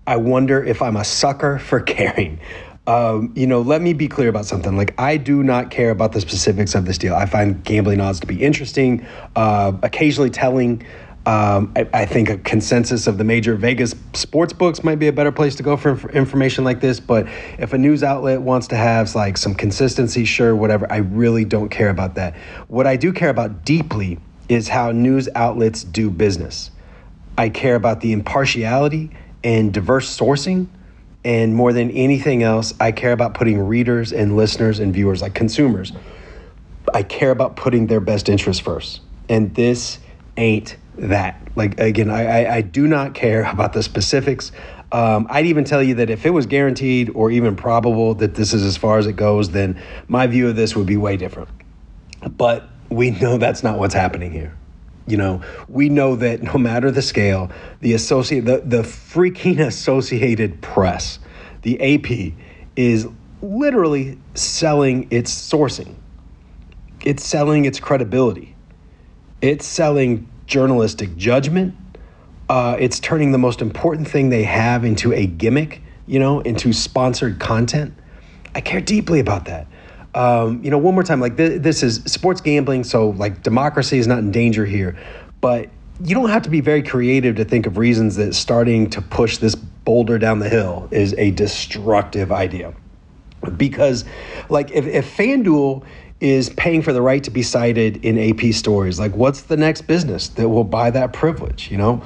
I 0.07 0.17
wonder 0.17 0.63
if 0.63 0.81
I'm 0.81 0.97
a 0.97 1.03
sucker 1.03 1.59
for 1.59 1.79
caring. 1.81 2.39
Um, 2.87 3.31
you 3.35 3.45
know, 3.45 3.61
let 3.61 3.81
me 3.81 3.93
be 3.93 4.07
clear 4.07 4.27
about 4.27 4.45
something. 4.45 4.75
Like, 4.75 4.99
I 4.99 5.17
do 5.17 5.43
not 5.43 5.69
care 5.69 5.91
about 5.91 6.13
the 6.13 6.21
specifics 6.21 6.73
of 6.73 6.85
this 6.85 6.97
deal. 6.97 7.13
I 7.13 7.27
find 7.27 7.63
gambling 7.63 8.01
odds 8.01 8.19
to 8.21 8.27
be 8.27 8.41
interesting, 8.41 9.05
uh, 9.35 9.73
occasionally 9.83 10.31
telling. 10.31 10.83
Um, 11.23 11.71
I, 11.75 11.87
I, 11.93 12.05
think 12.07 12.29
a 12.29 12.37
consensus 12.39 13.05
of 13.05 13.19
the 13.19 13.23
major 13.23 13.55
Vegas 13.55 13.93
sports 14.13 14.53
books 14.53 14.83
might 14.83 14.97
be 14.97 15.07
a 15.07 15.13
better 15.13 15.31
place 15.31 15.53
to 15.57 15.63
go 15.63 15.77
for 15.77 15.91
inf- 15.91 16.05
information 16.15 16.63
like 16.63 16.81
this. 16.81 16.99
But 16.99 17.27
if 17.59 17.73
a 17.73 17.77
news 17.77 18.01
outlet 18.01 18.41
wants 18.41 18.65
to 18.67 18.75
have 18.75 19.13
like 19.13 19.37
some 19.37 19.53
consistency, 19.53 20.25
sure, 20.25 20.55
whatever. 20.55 20.91
I 20.91 20.97
really 20.97 21.45
don't 21.45 21.69
care 21.69 21.89
about 21.89 22.15
that. 22.15 22.35
What 22.69 22.87
I 22.87 22.95
do 22.95 23.13
care 23.13 23.29
about 23.29 23.63
deeply 23.63 24.17
is 24.49 24.67
how 24.67 24.91
news 24.91 25.29
outlets 25.35 25.83
do 25.83 26.09
business. 26.09 26.71
I 27.37 27.49
care 27.49 27.75
about 27.75 28.01
the 28.01 28.13
impartiality 28.13 29.11
and 29.43 29.71
diverse 29.71 30.17
sourcing. 30.17 30.67
And 31.23 31.53
more 31.55 31.71
than 31.71 31.91
anything 31.91 32.41
else, 32.41 32.73
I 32.79 32.91
care 32.91 33.11
about 33.11 33.35
putting 33.35 33.59
readers 33.59 34.11
and 34.11 34.35
listeners 34.35 34.79
and 34.79 34.91
viewers, 34.91 35.21
like 35.21 35.35
consumers, 35.35 35.91
I 36.93 37.03
care 37.03 37.31
about 37.31 37.55
putting 37.55 37.87
their 37.87 37.99
best 37.99 38.27
interests 38.27 38.61
first. 38.61 39.01
And 39.29 39.53
this 39.53 39.99
ain't 40.37 40.77
that. 40.97 41.47
Like 41.55 41.79
again, 41.79 42.09
I, 42.09 42.43
I, 42.43 42.55
I 42.55 42.61
do 42.61 42.87
not 42.87 43.13
care 43.13 43.43
about 43.51 43.73
the 43.73 43.83
specifics. 43.83 44.51
Um, 44.91 45.27
I'd 45.29 45.45
even 45.45 45.63
tell 45.63 45.81
you 45.81 45.95
that 45.95 46.09
if 46.09 46.25
it 46.25 46.31
was 46.31 46.45
guaranteed 46.45 47.11
or 47.15 47.31
even 47.31 47.55
probable 47.55 48.15
that 48.15 48.35
this 48.35 48.53
is 48.53 48.63
as 48.63 48.75
far 48.75 48.97
as 48.97 49.07
it 49.07 49.15
goes, 49.15 49.51
then 49.51 49.81
my 50.09 50.27
view 50.27 50.49
of 50.49 50.57
this 50.57 50.75
would 50.75 50.87
be 50.87 50.97
way 50.97 51.15
different. 51.15 51.47
But 52.29 52.67
we 52.89 53.11
know 53.11 53.37
that's 53.37 53.63
not 53.63 53.79
what's 53.79 53.93
happening 53.93 54.31
here. 54.31 54.57
You 55.07 55.17
know, 55.17 55.41
we 55.67 55.89
know 55.89 56.15
that 56.17 56.43
no 56.43 56.53
matter 56.53 56.91
the 56.91 57.01
scale, 57.01 57.51
the 57.79 57.93
associate 57.93 58.45
the, 58.45 58.61
the 58.63 58.83
freaking 58.83 59.59
Associated 59.65 60.61
Press, 60.61 61.19
the 61.63 61.95
AP, 61.95 62.33
is 62.75 63.07
literally 63.41 64.19
selling 64.35 65.07
its 65.09 65.33
sourcing. 65.33 65.95
It's 67.03 67.25
selling 67.25 67.65
its 67.65 67.79
credibility. 67.79 68.50
It's 69.41 69.65
selling 69.65 70.29
journalistic 70.45 71.15
judgment. 71.15 71.75
Uh, 72.47 72.75
it's 72.79 72.99
turning 72.99 73.31
the 73.31 73.37
most 73.37 73.61
important 73.61 74.07
thing 74.07 74.29
they 74.29 74.43
have 74.43 74.83
into 74.83 75.13
a 75.13 75.25
gimmick, 75.25 75.81
you 76.05 76.19
know, 76.19 76.41
into 76.41 76.73
sponsored 76.73 77.39
content. 77.39 77.93
I 78.53 78.61
care 78.61 78.81
deeply 78.81 79.19
about 79.19 79.45
that. 79.45 79.67
Um, 80.13 80.61
you 80.63 80.69
know, 80.69 80.77
one 80.77 80.93
more 80.93 81.03
time, 81.03 81.21
like 81.21 81.37
th- 81.37 81.61
this 81.61 81.83
is 81.83 82.03
sports 82.05 82.41
gambling, 82.41 82.83
so 82.83 83.11
like 83.11 83.41
democracy 83.43 83.97
is 83.97 84.07
not 84.07 84.19
in 84.19 84.31
danger 84.31 84.65
here, 84.65 84.97
but 85.39 85.69
you 86.03 86.13
don't 86.13 86.29
have 86.29 86.41
to 86.43 86.49
be 86.49 86.61
very 86.61 86.83
creative 86.83 87.35
to 87.37 87.45
think 87.45 87.65
of 87.65 87.77
reasons 87.77 88.17
that 88.17 88.35
starting 88.35 88.89
to 88.89 89.01
push 89.01 89.37
this 89.37 89.55
boulder 89.55 90.17
down 90.17 90.39
the 90.39 90.49
hill 90.49 90.87
is 90.91 91.13
a 91.17 91.31
destructive 91.31 92.31
idea. 92.31 92.73
Because, 93.57 94.05
like, 94.49 94.71
if, 94.71 94.85
if 94.85 95.17
FanDuel 95.17 95.83
is 96.21 96.49
paying 96.51 96.83
for 96.83 96.93
the 96.93 97.01
right 97.01 97.23
to 97.23 97.31
be 97.31 97.41
cited 97.41 98.05
in 98.05 98.17
AP 98.17 98.53
stories. 98.53 98.99
Like, 98.99 99.15
what's 99.15 99.41
the 99.41 99.57
next 99.57 99.81
business 99.81 100.29
that 100.29 100.47
will 100.47 100.63
buy 100.63 100.91
that 100.91 101.13
privilege? 101.13 101.71
You 101.71 101.77
know, 101.77 102.03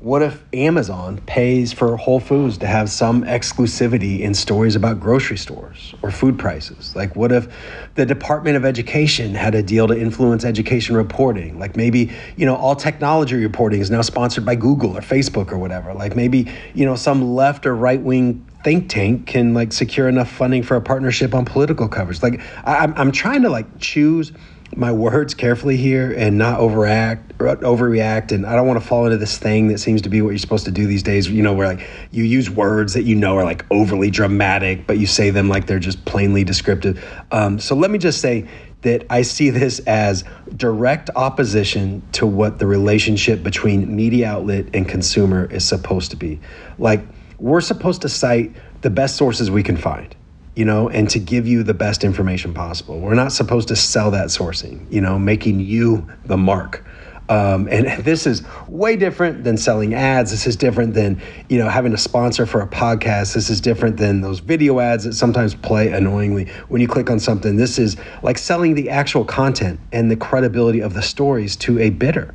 what 0.00 0.22
if 0.22 0.42
Amazon 0.54 1.18
pays 1.26 1.74
for 1.74 1.94
Whole 1.96 2.20
Foods 2.20 2.56
to 2.58 2.66
have 2.66 2.88
some 2.88 3.22
exclusivity 3.24 4.20
in 4.20 4.32
stories 4.32 4.74
about 4.74 4.98
grocery 4.98 5.36
stores 5.36 5.94
or 6.00 6.10
food 6.10 6.38
prices? 6.38 6.96
Like, 6.96 7.16
what 7.16 7.32
if 7.32 7.48
the 7.96 8.06
Department 8.06 8.56
of 8.56 8.64
Education 8.64 9.34
had 9.34 9.54
a 9.54 9.62
deal 9.62 9.88
to 9.88 10.00
influence 10.00 10.44
education 10.44 10.96
reporting? 10.96 11.58
Like, 11.58 11.76
maybe, 11.76 12.12
you 12.36 12.46
know, 12.46 12.56
all 12.56 12.76
technology 12.76 13.34
reporting 13.34 13.80
is 13.80 13.90
now 13.90 14.00
sponsored 14.00 14.46
by 14.46 14.54
Google 14.54 14.96
or 14.96 15.02
Facebook 15.02 15.52
or 15.52 15.58
whatever. 15.58 15.92
Like, 15.92 16.16
maybe, 16.16 16.50
you 16.72 16.86
know, 16.86 16.96
some 16.96 17.34
left 17.34 17.66
or 17.66 17.76
right 17.76 18.00
wing 18.00 18.46
think 18.62 18.88
tank 18.88 19.26
can 19.26 19.54
like 19.54 19.72
secure 19.72 20.08
enough 20.08 20.30
funding 20.30 20.62
for 20.62 20.76
a 20.76 20.80
partnership 20.80 21.34
on 21.34 21.44
political 21.44 21.88
coverage. 21.88 22.22
Like 22.22 22.40
I, 22.64 22.76
I'm, 22.78 22.94
I'm 22.96 23.12
trying 23.12 23.42
to 23.42 23.50
like 23.50 23.78
choose 23.78 24.32
my 24.76 24.92
words 24.92 25.34
carefully 25.34 25.76
here 25.76 26.12
and 26.16 26.38
not 26.38 26.60
overact 26.60 27.36
overreact 27.38 28.30
and 28.30 28.46
I 28.46 28.54
don't 28.54 28.68
want 28.68 28.80
to 28.80 28.86
fall 28.86 29.06
into 29.06 29.16
this 29.16 29.36
thing 29.36 29.68
that 29.68 29.78
seems 29.78 30.02
to 30.02 30.08
be 30.08 30.22
what 30.22 30.30
you're 30.30 30.38
supposed 30.38 30.66
to 30.66 30.70
do 30.70 30.86
these 30.86 31.02
days 31.02 31.28
you 31.28 31.42
know 31.42 31.52
where 31.52 31.66
like 31.66 31.88
you 32.12 32.22
use 32.22 32.48
words 32.48 32.94
that 32.94 33.02
you 33.02 33.16
know 33.16 33.36
are 33.36 33.44
like 33.44 33.64
overly 33.72 34.10
dramatic 34.10 34.86
but 34.86 34.98
you 34.98 35.06
say 35.06 35.30
them 35.30 35.48
like 35.48 35.66
they're 35.66 35.80
just 35.80 36.04
plainly 36.04 36.44
descriptive 36.44 37.04
um, 37.32 37.58
so 37.58 37.74
let 37.74 37.90
me 37.90 37.98
just 37.98 38.20
say 38.20 38.46
that 38.82 39.04
I 39.10 39.22
see 39.22 39.50
this 39.50 39.80
as 39.80 40.24
direct 40.56 41.10
opposition 41.16 42.02
to 42.12 42.26
what 42.26 42.58
the 42.58 42.66
relationship 42.66 43.42
between 43.42 43.94
media 43.94 44.28
outlet 44.28 44.66
and 44.72 44.88
consumer 44.88 45.46
is 45.46 45.66
supposed 45.66 46.12
to 46.12 46.16
be 46.16 46.38
like 46.78 47.00
we're 47.40 47.60
supposed 47.60 48.02
to 48.02 48.08
cite 48.08 48.54
the 48.82 48.90
best 48.90 49.16
sources 49.16 49.50
we 49.50 49.62
can 49.62 49.76
find 49.76 50.14
you 50.56 50.64
know, 50.64 50.88
and 50.88 51.08
to 51.08 51.18
give 51.18 51.46
you 51.46 51.62
the 51.62 51.72
best 51.72 52.02
information 52.04 52.52
possible. 52.52 52.98
We're 52.98 53.14
not 53.14 53.32
supposed 53.32 53.68
to 53.68 53.76
sell 53.76 54.10
that 54.10 54.26
sourcing, 54.26 54.84
you 54.92 55.00
know, 55.00 55.18
making 55.18 55.60
you 55.60 56.06
the 56.24 56.36
mark. 56.36 56.84
Um, 57.30 57.68
and 57.68 57.86
this 58.04 58.26
is 58.26 58.42
way 58.68 58.96
different 58.96 59.44
than 59.44 59.56
selling 59.56 59.94
ads. 59.94 60.32
This 60.32 60.46
is 60.46 60.56
different 60.56 60.94
than 60.94 61.22
you 61.48 61.58
know 61.58 61.68
having 61.68 61.94
a 61.94 61.98
sponsor 61.98 62.44
for 62.44 62.60
a 62.60 62.66
podcast. 62.66 63.34
This 63.34 63.48
is 63.48 63.60
different 63.60 63.96
than 63.96 64.20
those 64.20 64.40
video 64.40 64.80
ads 64.80 65.04
that 65.04 65.14
sometimes 65.14 65.54
play 65.54 65.92
annoyingly 65.92 66.46
when 66.68 66.80
you 66.80 66.88
click 66.88 67.08
on 67.08 67.20
something. 67.20 67.56
This 67.56 67.78
is 67.78 67.96
like 68.22 68.36
selling 68.36 68.74
the 68.74 68.90
actual 68.90 69.24
content 69.24 69.80
and 69.92 70.10
the 70.10 70.16
credibility 70.16 70.80
of 70.80 70.94
the 70.94 71.02
stories 71.02 71.56
to 71.56 71.78
a 71.78 71.90
bidder. 71.90 72.34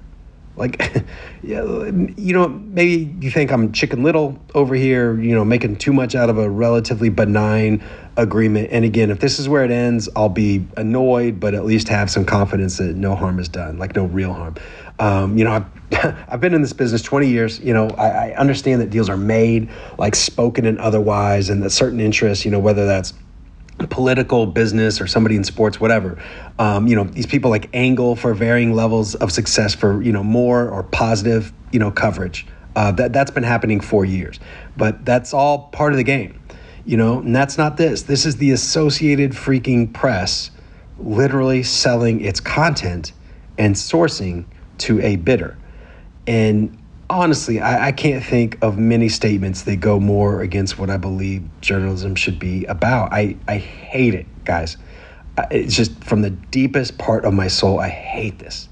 Like, 0.55 1.03
you 1.43 2.33
know, 2.33 2.47
maybe 2.49 3.15
you 3.19 3.31
think 3.31 3.51
I'm 3.51 3.71
chicken 3.71 4.03
little 4.03 4.39
over 4.53 4.75
here, 4.75 5.19
you 5.19 5.35
know, 5.35 5.45
making 5.45 5.77
too 5.77 5.93
much 5.93 6.15
out 6.15 6.29
of 6.29 6.37
a 6.37 6.49
relatively 6.49 7.09
benign 7.09 7.83
agreement. 8.17 8.69
And 8.71 8.85
again, 8.85 9.11
if 9.11 9.19
this 9.19 9.39
is 9.39 9.49
where 9.49 9.63
it 9.63 9.71
ends, 9.71 10.07
I'll 10.15 10.29
be 10.29 10.65
annoyed, 10.77 11.39
but 11.39 11.53
at 11.53 11.65
least 11.65 11.89
have 11.89 12.09
some 12.09 12.25
confidence 12.25 12.77
that 12.77 12.95
no 12.95 13.15
harm 13.15 13.39
is 13.39 13.49
done, 13.49 13.77
like 13.77 13.95
no 13.95 14.05
real 14.05 14.33
harm. 14.33 14.55
Um, 14.99 15.37
you 15.37 15.43
know, 15.43 15.51
I've, 15.51 16.25
I've 16.29 16.41
been 16.41 16.53
in 16.53 16.61
this 16.61 16.73
business 16.73 17.01
20 17.01 17.27
years. 17.27 17.59
You 17.59 17.73
know, 17.73 17.89
I, 17.89 18.29
I 18.29 18.35
understand 18.35 18.81
that 18.81 18.89
deals 18.89 19.09
are 19.09 19.17
made, 19.17 19.69
like 19.97 20.15
spoken 20.15 20.65
and 20.65 20.79
otherwise, 20.79 21.49
and 21.49 21.61
that 21.63 21.71
certain 21.71 21.99
interests, 21.99 22.45
you 22.45 22.51
know, 22.51 22.59
whether 22.59 22.85
that's 22.85 23.13
political 23.89 24.45
business 24.45 25.01
or 25.01 25.07
somebody 25.07 25.35
in 25.35 25.43
sports 25.43 25.79
whatever 25.79 26.17
um, 26.59 26.87
you 26.87 26.95
know 26.95 27.03
these 27.03 27.25
people 27.25 27.49
like 27.51 27.69
angle 27.73 28.15
for 28.15 28.33
varying 28.33 28.73
levels 28.73 29.15
of 29.15 29.31
success 29.31 29.75
for 29.75 30.01
you 30.01 30.11
know 30.11 30.23
more 30.23 30.69
or 30.69 30.83
positive 30.83 31.51
you 31.71 31.79
know 31.79 31.91
coverage. 31.91 32.47
Uh, 32.75 32.91
that 32.91 33.13
that's 33.13 33.31
been 33.31 33.43
happening 33.43 33.79
for 33.79 34.03
years. 34.03 34.37
But 34.75 35.05
that's 35.05 35.33
all 35.33 35.69
part 35.69 35.93
of 35.93 35.97
the 35.97 36.03
game 36.03 36.41
you 36.85 36.97
know? 36.97 37.19
And 37.19 37.35
that's 37.35 37.57
not 37.57 37.77
this. 37.77 38.03
This 38.03 38.25
is 38.25 38.37
the 38.37 38.51
associated 38.51 39.31
freaking 39.31 39.91
press 39.91 40.51
literally 40.97 41.63
selling 41.63 42.21
its 42.21 42.39
content 42.39 43.11
and 43.57 43.75
sourcing 43.75 44.45
to 44.77 45.01
a 45.01 45.17
bidder. 45.17 45.57
And 46.27 46.77
honestly, 47.09 47.59
I, 47.59 47.87
I, 47.87 47.91
can't 47.91 48.23
think 48.23 48.57
of 48.61 48.77
many 48.77 49.09
statements 49.09 49.63
that 49.63 49.77
go 49.77 49.99
more 49.99 50.41
against 50.41 50.79
what 50.79 50.89
I 50.89 50.97
believe 50.97 51.43
journalism 51.61 52.15
should 52.15 52.39
be 52.39 52.65
about. 52.65 53.13
I, 53.13 53.37
I 53.47 53.57
hate 53.57 54.13
it, 54.13 54.25
guys. 54.43 54.77
It's 55.51 55.75
just 55.75 56.03
from 56.03 56.21
the 56.21 56.29
deepest 56.29 56.97
part 56.97 57.25
of 57.25 57.33
my 57.33 57.47
soul, 57.47 57.79
I 57.79 57.89
hate 57.89 58.39
this. 58.39 58.69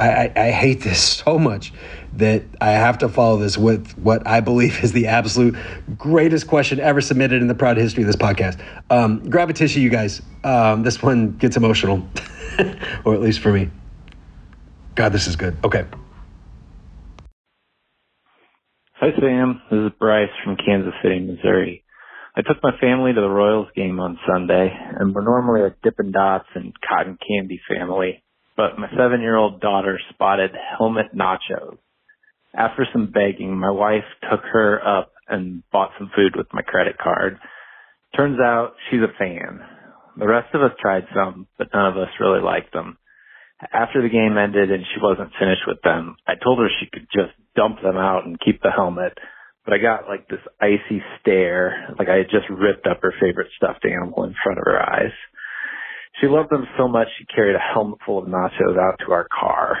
I, 0.00 0.08
I, 0.08 0.32
I 0.36 0.50
hate 0.50 0.80
this 0.82 1.02
so 1.24 1.38
much 1.38 1.72
that 2.14 2.44
I 2.60 2.70
have 2.70 2.98
to 2.98 3.08
follow 3.08 3.36
this 3.36 3.56
with 3.58 3.96
what 3.98 4.26
I 4.26 4.40
believe 4.40 4.82
is 4.82 4.92
the 4.92 5.08
absolute 5.08 5.56
greatest 5.96 6.46
question 6.46 6.80
ever 6.80 7.00
submitted 7.00 7.42
in 7.42 7.48
the 7.48 7.54
proud 7.54 7.76
history 7.76 8.02
of 8.02 8.06
this 8.06 8.16
podcast. 8.16 8.60
Um, 8.90 9.28
grab 9.28 9.50
a 9.50 9.52
tissue, 9.52 9.80
you 9.80 9.90
guys. 9.90 10.22
Um, 10.42 10.82
this 10.82 11.02
one 11.02 11.36
gets 11.36 11.56
emotional, 11.56 12.08
or 13.04 13.14
at 13.14 13.20
least 13.20 13.40
for 13.40 13.52
me. 13.52 13.70
God, 14.94 15.12
this 15.12 15.28
is 15.28 15.36
good. 15.36 15.56
Okay. 15.62 15.84
Hi, 19.00 19.10
Sam. 19.20 19.62
This 19.70 19.78
is 19.78 19.98
Bryce 20.00 20.26
from 20.42 20.56
Kansas 20.56 20.92
City, 21.04 21.20
Missouri. 21.20 21.84
I 22.34 22.42
took 22.42 22.60
my 22.64 22.72
family 22.80 23.12
to 23.12 23.20
the 23.20 23.28
Royals 23.28 23.68
game 23.76 24.00
on 24.00 24.18
Sunday, 24.26 24.74
and 24.74 25.14
we're 25.14 25.22
normally 25.22 25.60
a 25.60 25.76
Dippin' 25.84 26.10
Dots 26.10 26.48
and 26.56 26.74
cotton 26.82 27.16
candy 27.22 27.60
family, 27.68 28.24
but 28.56 28.76
my 28.76 28.88
seven 28.98 29.20
year 29.20 29.36
old 29.36 29.60
daughter 29.60 30.00
spotted 30.10 30.50
helmet 30.76 31.14
nachos. 31.14 31.78
After 32.52 32.88
some 32.92 33.12
begging, 33.12 33.56
my 33.56 33.70
wife 33.70 34.02
took 34.28 34.40
her 34.52 34.80
up 34.84 35.12
and 35.28 35.62
bought 35.70 35.92
some 35.96 36.10
food 36.16 36.34
with 36.34 36.48
my 36.52 36.62
credit 36.62 36.98
card. 36.98 37.38
Turns 38.16 38.40
out 38.40 38.72
she's 38.90 38.98
a 38.98 39.16
fan. 39.16 39.60
The 40.18 40.26
rest 40.26 40.52
of 40.54 40.62
us 40.62 40.72
tried 40.80 41.04
some, 41.14 41.46
but 41.56 41.68
none 41.72 41.86
of 41.86 41.96
us 41.96 42.08
really 42.18 42.42
liked 42.42 42.72
them. 42.72 42.98
After 43.72 44.02
the 44.02 44.08
game 44.08 44.38
ended 44.38 44.70
and 44.70 44.84
she 44.86 45.00
wasn't 45.02 45.34
finished 45.38 45.66
with 45.66 45.82
them, 45.82 46.16
I 46.26 46.34
told 46.36 46.60
her 46.60 46.68
she 46.78 46.86
could 46.86 47.08
just 47.12 47.34
dump 47.56 47.82
them 47.82 47.96
out 47.96 48.24
and 48.24 48.38
keep 48.38 48.62
the 48.62 48.70
helmet. 48.70 49.18
But 49.64 49.74
I 49.74 49.78
got 49.78 50.08
like 50.08 50.28
this 50.28 50.40
icy 50.60 51.02
stare, 51.20 51.94
like 51.98 52.08
I 52.08 52.18
had 52.18 52.30
just 52.30 52.48
ripped 52.48 52.86
up 52.86 53.02
her 53.02 53.12
favorite 53.20 53.50
stuffed 53.56 53.84
animal 53.84 54.24
in 54.24 54.34
front 54.42 54.58
of 54.58 54.64
her 54.64 54.80
eyes. 54.80 55.12
She 56.20 56.28
loved 56.28 56.50
them 56.50 56.66
so 56.78 56.88
much 56.88 57.08
she 57.18 57.26
carried 57.26 57.56
a 57.56 57.72
helmet 57.74 57.98
full 58.06 58.18
of 58.18 58.28
nachos 58.28 58.78
out 58.78 59.00
to 59.04 59.12
our 59.12 59.26
car. 59.28 59.76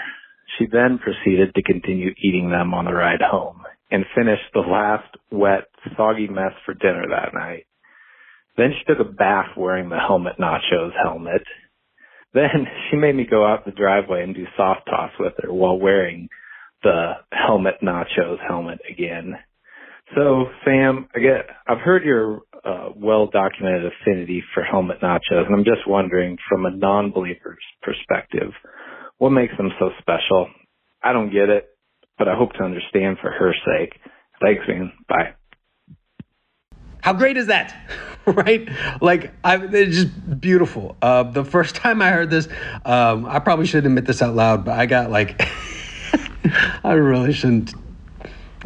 She 0.58 0.66
then 0.66 0.98
proceeded 0.98 1.54
to 1.54 1.62
continue 1.62 2.14
eating 2.22 2.50
them 2.50 2.74
on 2.74 2.84
the 2.84 2.92
ride 2.92 3.22
home 3.22 3.62
and 3.90 4.04
finished 4.14 4.52
the 4.52 4.60
last 4.60 5.08
wet, 5.30 5.64
soggy 5.96 6.26
mess 6.26 6.52
for 6.66 6.74
dinner 6.74 7.06
that 7.10 7.32
night. 7.32 7.66
Then 8.56 8.72
she 8.76 8.84
took 8.84 8.98
a 9.00 9.10
bath 9.10 9.56
wearing 9.56 9.88
the 9.88 9.98
helmet 9.98 10.34
nachos 10.38 10.92
helmet 11.00 11.42
then 12.34 12.66
she 12.90 12.96
made 12.96 13.16
me 13.16 13.26
go 13.28 13.46
out 13.46 13.64
the 13.64 13.72
driveway 13.72 14.22
and 14.24 14.34
do 14.34 14.46
soft 14.56 14.82
toss 14.86 15.12
with 15.20 15.34
her 15.42 15.52
while 15.52 15.78
wearing 15.78 16.28
the 16.82 17.12
helmet 17.32 17.76
nachos 17.82 18.38
helmet 18.46 18.80
again. 18.90 19.34
So 20.16 20.46
Sam, 20.64 21.08
I 21.14 21.20
get 21.20 21.46
I've 21.68 21.78
heard 21.80 22.04
your 22.04 22.42
uh, 22.64 22.90
well 22.96 23.28
documented 23.28 23.92
affinity 23.92 24.42
for 24.54 24.62
helmet 24.64 25.00
nachos, 25.02 25.46
and 25.46 25.54
I'm 25.54 25.64
just 25.64 25.86
wondering 25.88 26.38
from 26.48 26.66
a 26.66 26.70
non 26.70 27.12
believer's 27.12 27.64
perspective, 27.82 28.52
what 29.18 29.30
makes 29.30 29.56
them 29.56 29.70
so 29.78 29.90
special? 30.00 30.48
I 31.02 31.12
don't 31.14 31.32
get 31.32 31.48
it, 31.50 31.68
but 32.18 32.28
I 32.28 32.36
hope 32.36 32.52
to 32.54 32.64
understand 32.64 33.18
for 33.22 33.30
her 33.32 33.54
sake. 33.66 33.94
Thanks, 34.42 34.62
man. 34.68 34.92
Bye. 35.08 35.34
How 37.00 37.12
great 37.12 37.36
is 37.36 37.46
that? 37.46 37.74
right? 38.26 38.68
Like, 39.00 39.32
I, 39.44 39.56
it's 39.56 39.96
just 39.96 40.40
beautiful. 40.40 40.96
Uh, 41.00 41.24
the 41.24 41.44
first 41.44 41.74
time 41.74 42.02
I 42.02 42.10
heard 42.10 42.30
this, 42.30 42.48
um, 42.84 43.26
I 43.26 43.38
probably 43.38 43.66
shouldn't 43.66 43.86
admit 43.86 44.06
this 44.06 44.22
out 44.22 44.34
loud, 44.34 44.64
but 44.64 44.78
I 44.78 44.86
got 44.86 45.10
like, 45.10 45.40
I 46.84 46.92
really 46.92 47.32
shouldn't. 47.32 47.74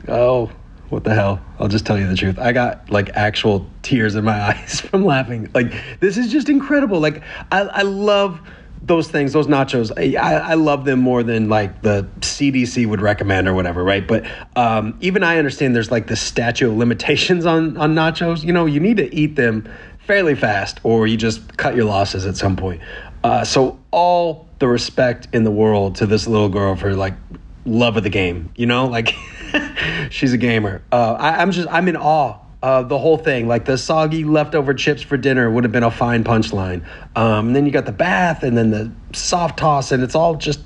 Oh, 0.08 0.50
what 0.88 1.04
the 1.04 1.14
hell? 1.14 1.40
I'll 1.58 1.68
just 1.68 1.86
tell 1.86 1.98
you 1.98 2.06
the 2.06 2.16
truth. 2.16 2.38
I 2.38 2.52
got 2.52 2.90
like 2.90 3.10
actual 3.14 3.66
tears 3.82 4.14
in 4.14 4.24
my 4.24 4.40
eyes 4.50 4.80
from 4.80 5.04
laughing. 5.04 5.50
Like, 5.54 5.72
this 6.00 6.16
is 6.16 6.30
just 6.30 6.48
incredible. 6.48 7.00
Like, 7.00 7.22
I, 7.50 7.60
I 7.60 7.82
love 7.82 8.40
those 8.84 9.08
things, 9.08 9.32
those 9.32 9.46
nachos, 9.46 9.92
I, 9.96 10.34
I, 10.34 10.54
love 10.54 10.84
them 10.84 10.98
more 10.98 11.22
than 11.22 11.48
like 11.48 11.82
the 11.82 12.08
CDC 12.18 12.86
would 12.86 13.00
recommend 13.00 13.46
or 13.48 13.54
whatever, 13.54 13.84
right? 13.84 14.06
But 14.06 14.24
um, 14.56 14.98
even 15.00 15.22
I 15.22 15.38
understand 15.38 15.76
there's 15.76 15.90
like 15.90 16.08
the 16.08 16.16
statute 16.16 16.68
of 16.68 16.76
limitations 16.76 17.46
on 17.52 17.76
on 17.76 17.94
nachos. 17.94 18.42
You 18.42 18.52
know, 18.52 18.66
you 18.66 18.80
need 18.80 18.96
to 18.96 19.14
eat 19.14 19.36
them 19.36 19.68
fairly 19.98 20.34
fast, 20.34 20.80
or 20.82 21.06
you 21.06 21.16
just 21.16 21.56
cut 21.56 21.76
your 21.76 21.84
losses 21.84 22.26
at 22.26 22.36
some 22.36 22.56
point. 22.56 22.82
Uh, 23.22 23.44
so 23.44 23.78
all 23.92 24.48
the 24.58 24.66
respect 24.66 25.28
in 25.32 25.44
the 25.44 25.50
world 25.50 25.96
to 25.96 26.06
this 26.06 26.26
little 26.26 26.48
girl 26.48 26.74
for 26.74 26.94
like 26.94 27.14
love 27.64 27.96
of 27.96 28.02
the 28.02 28.10
game. 28.10 28.52
You 28.56 28.66
know, 28.66 28.86
like 28.86 29.14
she's 30.10 30.32
a 30.32 30.38
gamer. 30.38 30.82
Uh, 30.90 31.12
I, 31.18 31.36
I'm 31.40 31.52
just 31.52 31.68
I'm 31.70 31.86
in 31.86 31.96
awe 31.96 32.38
uh, 32.62 32.82
the 32.82 32.98
whole 32.98 33.18
thing. 33.18 33.48
Like 33.48 33.64
the 33.64 33.76
soggy 33.76 34.24
leftover 34.24 34.74
chips 34.74 35.02
for 35.02 35.16
dinner 35.16 35.50
would 35.50 35.64
have 35.64 35.72
been 35.72 35.82
a 35.82 35.90
fine 35.90 36.24
punchline. 36.24 36.86
Um, 37.16 37.52
then 37.52 37.66
you 37.66 37.72
got 37.72 37.86
the 37.86 37.92
bath 37.92 38.42
and 38.42 38.56
then 38.56 38.70
the 38.70 38.92
soft 39.12 39.58
toss, 39.58 39.92
and 39.92 40.02
it's 40.02 40.14
all 40.14 40.36
just 40.36 40.60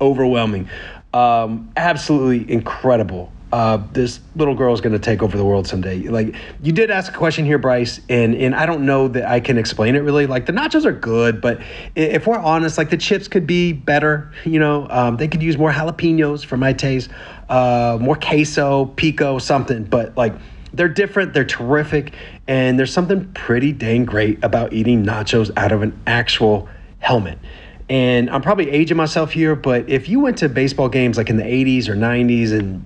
overwhelming. 0.00 0.68
Um, 1.12 1.70
absolutely 1.76 2.50
incredible. 2.50 3.30
Uh, 3.52 3.76
this 3.92 4.20
little 4.34 4.54
girl 4.54 4.72
is 4.72 4.80
going 4.80 4.94
to 4.94 4.98
take 4.98 5.22
over 5.22 5.36
the 5.36 5.44
world 5.44 5.66
someday. 5.66 5.98
Like 6.08 6.34
you 6.62 6.72
did 6.72 6.90
ask 6.90 7.12
a 7.12 7.16
question 7.16 7.44
here, 7.44 7.58
Bryce, 7.58 8.00
and 8.08 8.34
and 8.34 8.54
I 8.54 8.64
don't 8.64 8.86
know 8.86 9.08
that 9.08 9.26
I 9.28 9.40
can 9.40 9.58
explain 9.58 9.94
it 9.94 9.98
really. 9.98 10.26
Like 10.26 10.46
the 10.46 10.54
nachos 10.54 10.86
are 10.86 10.92
good, 10.92 11.42
but 11.42 11.60
if 11.94 12.26
we're 12.26 12.38
honest, 12.38 12.78
like 12.78 12.88
the 12.88 12.96
chips 12.96 13.28
could 13.28 13.46
be 13.46 13.74
better. 13.74 14.32
You 14.46 14.58
know, 14.58 14.86
um, 14.88 15.18
they 15.18 15.28
could 15.28 15.42
use 15.42 15.58
more 15.58 15.70
jalapenos 15.70 16.42
for 16.46 16.56
my 16.56 16.72
taste, 16.72 17.10
uh, 17.50 17.98
more 18.00 18.16
queso, 18.16 18.86
pico, 18.86 19.38
something. 19.38 19.84
But 19.84 20.16
like 20.16 20.32
they're 20.74 20.88
different, 20.88 21.34
they're 21.34 21.44
terrific, 21.44 22.14
and 22.46 22.78
there's 22.78 22.92
something 22.92 23.32
pretty 23.32 23.72
dang 23.72 24.04
great 24.04 24.42
about 24.42 24.72
eating 24.72 25.04
nachos 25.04 25.50
out 25.56 25.72
of 25.72 25.82
an 25.82 25.98
actual 26.06 26.68
helmet. 26.98 27.38
And 27.88 28.30
I'm 28.30 28.42
probably 28.42 28.70
aging 28.70 28.96
myself 28.96 29.32
here, 29.32 29.54
but 29.54 29.88
if 29.88 30.08
you 30.08 30.20
went 30.20 30.38
to 30.38 30.48
baseball 30.48 30.88
games 30.88 31.18
like 31.18 31.28
in 31.28 31.36
the 31.36 31.42
80s 31.42 31.88
or 31.88 31.94
90s 31.94 32.52
and 32.52 32.84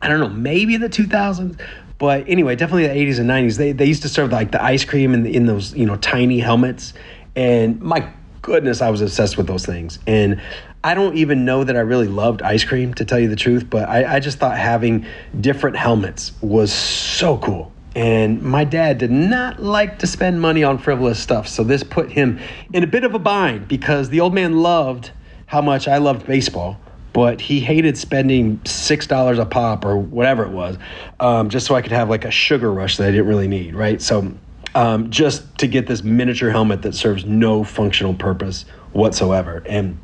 I 0.00 0.08
don't 0.08 0.20
know, 0.20 0.28
maybe 0.28 0.76
the 0.76 0.88
2000s, 0.88 1.58
But 1.98 2.28
anyway, 2.28 2.56
definitely 2.56 2.86
the 2.86 3.12
80s 3.12 3.18
and 3.18 3.28
90s. 3.28 3.56
They, 3.56 3.72
they 3.72 3.86
used 3.86 4.02
to 4.02 4.08
serve 4.08 4.30
like 4.30 4.52
the 4.52 4.62
ice 4.62 4.84
cream 4.84 5.14
in, 5.14 5.26
in 5.26 5.46
those 5.46 5.74
you 5.74 5.86
know 5.86 5.96
tiny 5.96 6.38
helmets, 6.38 6.92
and 7.34 7.80
my 7.80 8.10
goodness, 8.42 8.80
I 8.80 8.90
was 8.90 9.00
obsessed 9.00 9.36
with 9.36 9.46
those 9.46 9.66
things. 9.66 9.98
And 10.06 10.40
I 10.86 10.94
don't 10.94 11.16
even 11.16 11.44
know 11.44 11.64
that 11.64 11.76
I 11.76 11.80
really 11.80 12.06
loved 12.06 12.42
ice 12.42 12.62
cream 12.62 12.94
to 12.94 13.04
tell 13.04 13.18
you 13.18 13.26
the 13.26 13.34
truth, 13.34 13.68
but 13.68 13.88
I, 13.88 14.14
I 14.14 14.20
just 14.20 14.38
thought 14.38 14.56
having 14.56 15.04
different 15.40 15.76
helmets 15.76 16.30
was 16.40 16.72
so 16.72 17.38
cool. 17.38 17.72
And 17.96 18.40
my 18.40 18.62
dad 18.62 18.98
did 18.98 19.10
not 19.10 19.60
like 19.60 19.98
to 19.98 20.06
spend 20.06 20.40
money 20.40 20.62
on 20.62 20.78
frivolous 20.78 21.18
stuff. 21.18 21.48
So 21.48 21.64
this 21.64 21.82
put 21.82 22.12
him 22.12 22.38
in 22.72 22.84
a 22.84 22.86
bit 22.86 23.02
of 23.02 23.14
a 23.14 23.18
bind 23.18 23.66
because 23.66 24.10
the 24.10 24.20
old 24.20 24.32
man 24.32 24.58
loved 24.58 25.10
how 25.46 25.60
much 25.60 25.88
I 25.88 25.98
loved 25.98 26.24
baseball, 26.24 26.78
but 27.12 27.40
he 27.40 27.58
hated 27.58 27.98
spending 27.98 28.58
$6 28.58 29.38
a 29.40 29.44
pop 29.44 29.84
or 29.84 29.98
whatever 29.98 30.44
it 30.44 30.52
was 30.52 30.78
um, 31.18 31.50
just 31.50 31.66
so 31.66 31.74
I 31.74 31.82
could 31.82 31.90
have 31.90 32.08
like 32.08 32.24
a 32.24 32.30
sugar 32.30 32.70
rush 32.70 32.96
that 32.98 33.08
I 33.08 33.10
didn't 33.10 33.26
really 33.26 33.48
need, 33.48 33.74
right? 33.74 34.00
So 34.00 34.32
um, 34.76 35.10
just 35.10 35.58
to 35.58 35.66
get 35.66 35.88
this 35.88 36.04
miniature 36.04 36.50
helmet 36.50 36.82
that 36.82 36.94
serves 36.94 37.24
no 37.24 37.64
functional 37.64 38.14
purpose 38.14 38.66
whatsoever. 38.92 39.64
And 39.66 39.98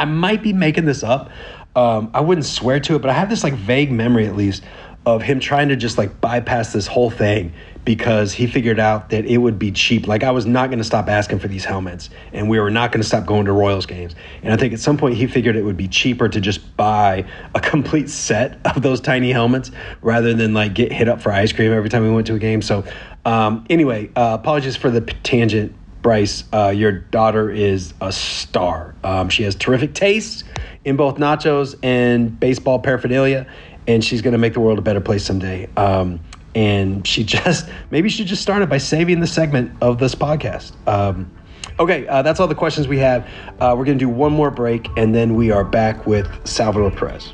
I 0.00 0.06
might 0.06 0.42
be 0.42 0.54
making 0.54 0.86
this 0.86 1.02
up. 1.02 1.30
Um, 1.76 2.10
I 2.14 2.22
wouldn't 2.22 2.46
swear 2.46 2.80
to 2.80 2.96
it, 2.96 3.02
but 3.02 3.10
I 3.10 3.12
have 3.12 3.28
this 3.28 3.44
like 3.44 3.52
vague 3.52 3.92
memory 3.92 4.26
at 4.26 4.34
least 4.34 4.62
of 5.04 5.22
him 5.22 5.40
trying 5.40 5.68
to 5.68 5.76
just 5.76 5.98
like 5.98 6.20
bypass 6.22 6.72
this 6.72 6.86
whole 6.86 7.10
thing 7.10 7.52
because 7.84 8.32
he 8.32 8.46
figured 8.46 8.78
out 8.78 9.10
that 9.10 9.26
it 9.26 9.38
would 9.38 9.58
be 9.58 9.70
cheap. 9.70 10.06
Like 10.06 10.22
I 10.22 10.30
was 10.30 10.46
not 10.46 10.70
going 10.70 10.78
to 10.78 10.84
stop 10.84 11.08
asking 11.08 11.38
for 11.38 11.48
these 11.48 11.66
helmets, 11.66 12.08
and 12.32 12.48
we 12.48 12.58
were 12.58 12.70
not 12.70 12.92
going 12.92 13.02
to 13.02 13.06
stop 13.06 13.26
going 13.26 13.44
to 13.44 13.52
Royals 13.52 13.84
games. 13.84 14.14
And 14.42 14.54
I 14.54 14.56
think 14.56 14.72
at 14.72 14.80
some 14.80 14.96
point 14.96 15.16
he 15.16 15.26
figured 15.26 15.54
it 15.54 15.64
would 15.64 15.76
be 15.76 15.88
cheaper 15.88 16.30
to 16.30 16.40
just 16.40 16.76
buy 16.78 17.26
a 17.54 17.60
complete 17.60 18.08
set 18.08 18.58
of 18.64 18.80
those 18.80 19.02
tiny 19.02 19.32
helmets 19.32 19.70
rather 20.00 20.32
than 20.32 20.54
like 20.54 20.74
get 20.74 20.92
hit 20.92 21.08
up 21.08 21.20
for 21.20 21.30
ice 21.30 21.52
cream 21.52 21.72
every 21.72 21.90
time 21.90 22.02
we 22.04 22.10
went 22.10 22.26
to 22.28 22.34
a 22.34 22.38
game. 22.38 22.62
So 22.62 22.84
um, 23.26 23.66
anyway, 23.68 24.10
uh, 24.16 24.38
apologies 24.40 24.76
for 24.76 24.90
the 24.90 25.02
tangent. 25.02 25.74
Bryce, 26.02 26.44
uh, 26.52 26.68
your 26.68 26.92
daughter 26.92 27.50
is 27.50 27.94
a 28.00 28.12
star. 28.12 28.94
Um, 29.04 29.28
she 29.28 29.42
has 29.42 29.54
terrific 29.54 29.94
taste 29.94 30.44
in 30.84 30.96
both 30.96 31.16
nachos 31.16 31.78
and 31.82 32.38
baseball 32.38 32.78
paraphernalia, 32.78 33.46
and 33.86 34.04
she's 34.04 34.22
going 34.22 34.32
to 34.32 34.38
make 34.38 34.54
the 34.54 34.60
world 34.60 34.78
a 34.78 34.82
better 34.82 35.00
place 35.00 35.24
someday. 35.24 35.68
Um, 35.76 36.20
and 36.54 37.06
she 37.06 37.24
just 37.24 37.68
maybe 37.90 38.08
she 38.08 38.24
just 38.24 38.42
started 38.42 38.68
by 38.68 38.78
saving 38.78 39.20
the 39.20 39.26
segment 39.26 39.72
of 39.80 39.98
this 39.98 40.14
podcast. 40.14 40.72
Um, 40.88 41.30
okay, 41.78 42.06
uh, 42.06 42.22
that's 42.22 42.40
all 42.40 42.48
the 42.48 42.54
questions 42.54 42.88
we 42.88 42.98
have. 42.98 43.28
Uh, 43.60 43.74
we're 43.76 43.84
going 43.84 43.98
to 43.98 44.04
do 44.04 44.08
one 44.08 44.32
more 44.32 44.50
break, 44.50 44.88
and 44.96 45.14
then 45.14 45.34
we 45.34 45.50
are 45.50 45.64
back 45.64 46.06
with 46.06 46.28
Salvador 46.46 46.90
Perez. 46.90 47.32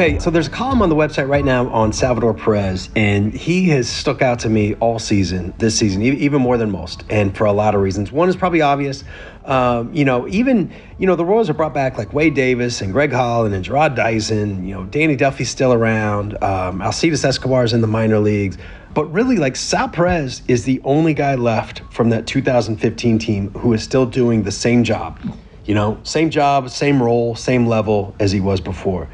Okay, 0.00 0.18
so 0.18 0.30
there's 0.30 0.46
a 0.46 0.50
column 0.50 0.80
on 0.80 0.88
the 0.88 0.94
website 0.94 1.28
right 1.28 1.44
now 1.44 1.68
on 1.68 1.92
Salvador 1.92 2.32
Perez, 2.32 2.88
and 2.96 3.34
he 3.34 3.68
has 3.68 3.86
stuck 3.86 4.22
out 4.22 4.38
to 4.38 4.48
me 4.48 4.72
all 4.76 4.98
season, 4.98 5.52
this 5.58 5.76
season, 5.76 6.00
even 6.00 6.40
more 6.40 6.56
than 6.56 6.70
most, 6.70 7.04
and 7.10 7.36
for 7.36 7.44
a 7.44 7.52
lot 7.52 7.74
of 7.74 7.82
reasons. 7.82 8.10
One 8.10 8.30
is 8.30 8.34
probably 8.34 8.62
obvious. 8.62 9.04
Um, 9.44 9.92
you 9.92 10.06
know, 10.06 10.26
even, 10.28 10.72
you 10.96 11.06
know, 11.06 11.16
the 11.16 11.24
Royals 11.26 11.48
have 11.48 11.58
brought 11.58 11.74
back 11.74 11.98
like 11.98 12.14
Wade 12.14 12.32
Davis 12.32 12.80
and 12.80 12.94
Greg 12.94 13.12
Holland 13.12 13.54
and 13.54 13.62
Jarrod 13.62 13.94
Dyson. 13.94 14.66
You 14.66 14.76
know, 14.76 14.84
Danny 14.84 15.16
Duffy's 15.16 15.50
still 15.50 15.74
around. 15.74 16.42
Um, 16.42 16.80
Alcides 16.80 17.22
Escobar's 17.22 17.74
in 17.74 17.82
the 17.82 17.86
minor 17.86 18.20
leagues. 18.20 18.56
But 18.94 19.04
really, 19.12 19.36
like 19.36 19.54
Sal 19.54 19.90
Perez 19.90 20.40
is 20.48 20.64
the 20.64 20.80
only 20.82 21.12
guy 21.12 21.34
left 21.34 21.82
from 21.92 22.08
that 22.08 22.26
2015 22.26 23.18
team 23.18 23.50
who 23.50 23.74
is 23.74 23.82
still 23.82 24.06
doing 24.06 24.44
the 24.44 24.50
same 24.50 24.82
job. 24.82 25.20
You 25.66 25.74
know, 25.74 26.00
same 26.04 26.30
job, 26.30 26.70
same 26.70 27.02
role, 27.02 27.36
same 27.36 27.66
level 27.66 28.16
as 28.18 28.32
he 28.32 28.40
was 28.40 28.62
before 28.62 29.06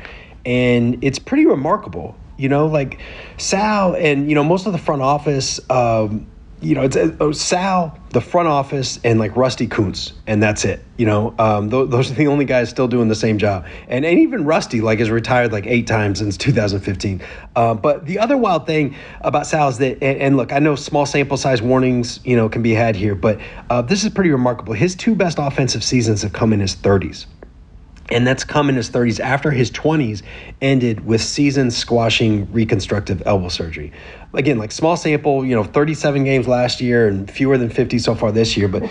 and 0.47 1.03
it's 1.03 1.19
pretty 1.19 1.45
remarkable. 1.45 2.17
You 2.39 2.49
know, 2.49 2.67
like 2.67 3.01
Sal 3.37 3.95
and 3.95 4.29
you 4.29 4.35
know 4.35 4.45
most 4.45 4.67
of 4.67 4.73
the 4.73 4.79
front 4.79 5.03
office. 5.03 5.61
Um, 5.69 6.29
you 6.63 6.75
know, 6.75 6.83
it's 6.83 6.97
uh, 6.97 7.33
Sal, 7.35 7.99
the 8.11 8.21
front 8.21 8.49
office, 8.49 8.99
and 9.05 9.19
like 9.21 9.37
Rusty 9.37 9.67
Kuntz, 9.67 10.15
and 10.27 10.43
that's 10.43 10.65
it. 10.65 10.83
You 10.97 11.05
know, 11.05 11.35
um, 11.39 11.71
th- 11.71 11.91
those 11.91 12.11
are 12.11 12.15
the 12.15 12.29
only 12.29 12.47
guys 12.47 12.71
still 12.71 12.89
doing 12.89 13.09
the 13.09 13.15
same 13.15 13.37
job, 13.37 13.67
and, 13.89 14.07
and 14.07 14.19
even 14.21 14.47
Rusty 14.47 14.81
like 14.81 14.99
has 15.01 15.11
retired 15.11 15.53
like 15.53 15.67
eight 15.67 15.87
times 15.87 16.19
since 16.19 16.39
2015. 16.39 17.21
Uh, 17.55 17.75
but 17.75 18.07
the 18.07 18.19
other 18.19 18.39
wild 18.39 18.67
thing 18.67 18.97
about 19.21 19.47
Sal 19.47 19.69
is 19.69 19.79
that, 19.79 20.03
and, 20.03 20.19
and, 20.19 20.37
look, 20.39 20.51
I 20.51 20.59
know 20.59 20.77
small 20.77 21.05
sample 21.05 21.37
size 21.37 21.61
warnings, 21.61 22.21
you 22.25 22.37
know, 22.37 22.49
can 22.49 22.63
be 22.63 22.73
had 22.73 22.97
here, 22.97 23.15
but 23.15 23.39
uh, 23.69 23.83
this 23.83 24.03
is 24.03 24.11
pretty 24.11 24.31
remarkable. 24.31 24.73
His 24.73 24.95
two 24.95 25.15
best 25.15 25.37
offensive 25.39 25.85
seasons 25.85 26.23
have 26.23 26.33
come 26.33 26.55
in 26.55 26.61
his 26.61 26.75
30s 26.75 27.27
and 28.11 28.27
that's 28.27 28.45
come 28.45 28.69
in 28.69 28.77
his 28.77 28.91
30s 28.91 29.21
after 29.21 29.51
his 29.51 29.71
20s 29.71 30.23
ended 30.61 31.05
with 31.05 31.21
season 31.21 31.71
squashing 31.71 32.51
reconstructive 32.53 33.23
elbow 33.27 33.49
surgery. 33.49 33.93
Again, 34.33 34.59
like 34.59 34.73
small 34.73 34.97
sample, 34.97 35.45
you 35.45 35.55
know, 35.55 35.65
37 35.65 36.25
games 36.25 36.47
last 36.47 36.81
year 36.81 37.09
and 37.09 37.31
fewer 37.31 37.59
than 37.59 37.71
50 37.71 37.99
so 37.99 38.15
far 38.15 38.33
this 38.33 38.57
year, 38.57 38.69
but 38.69 38.89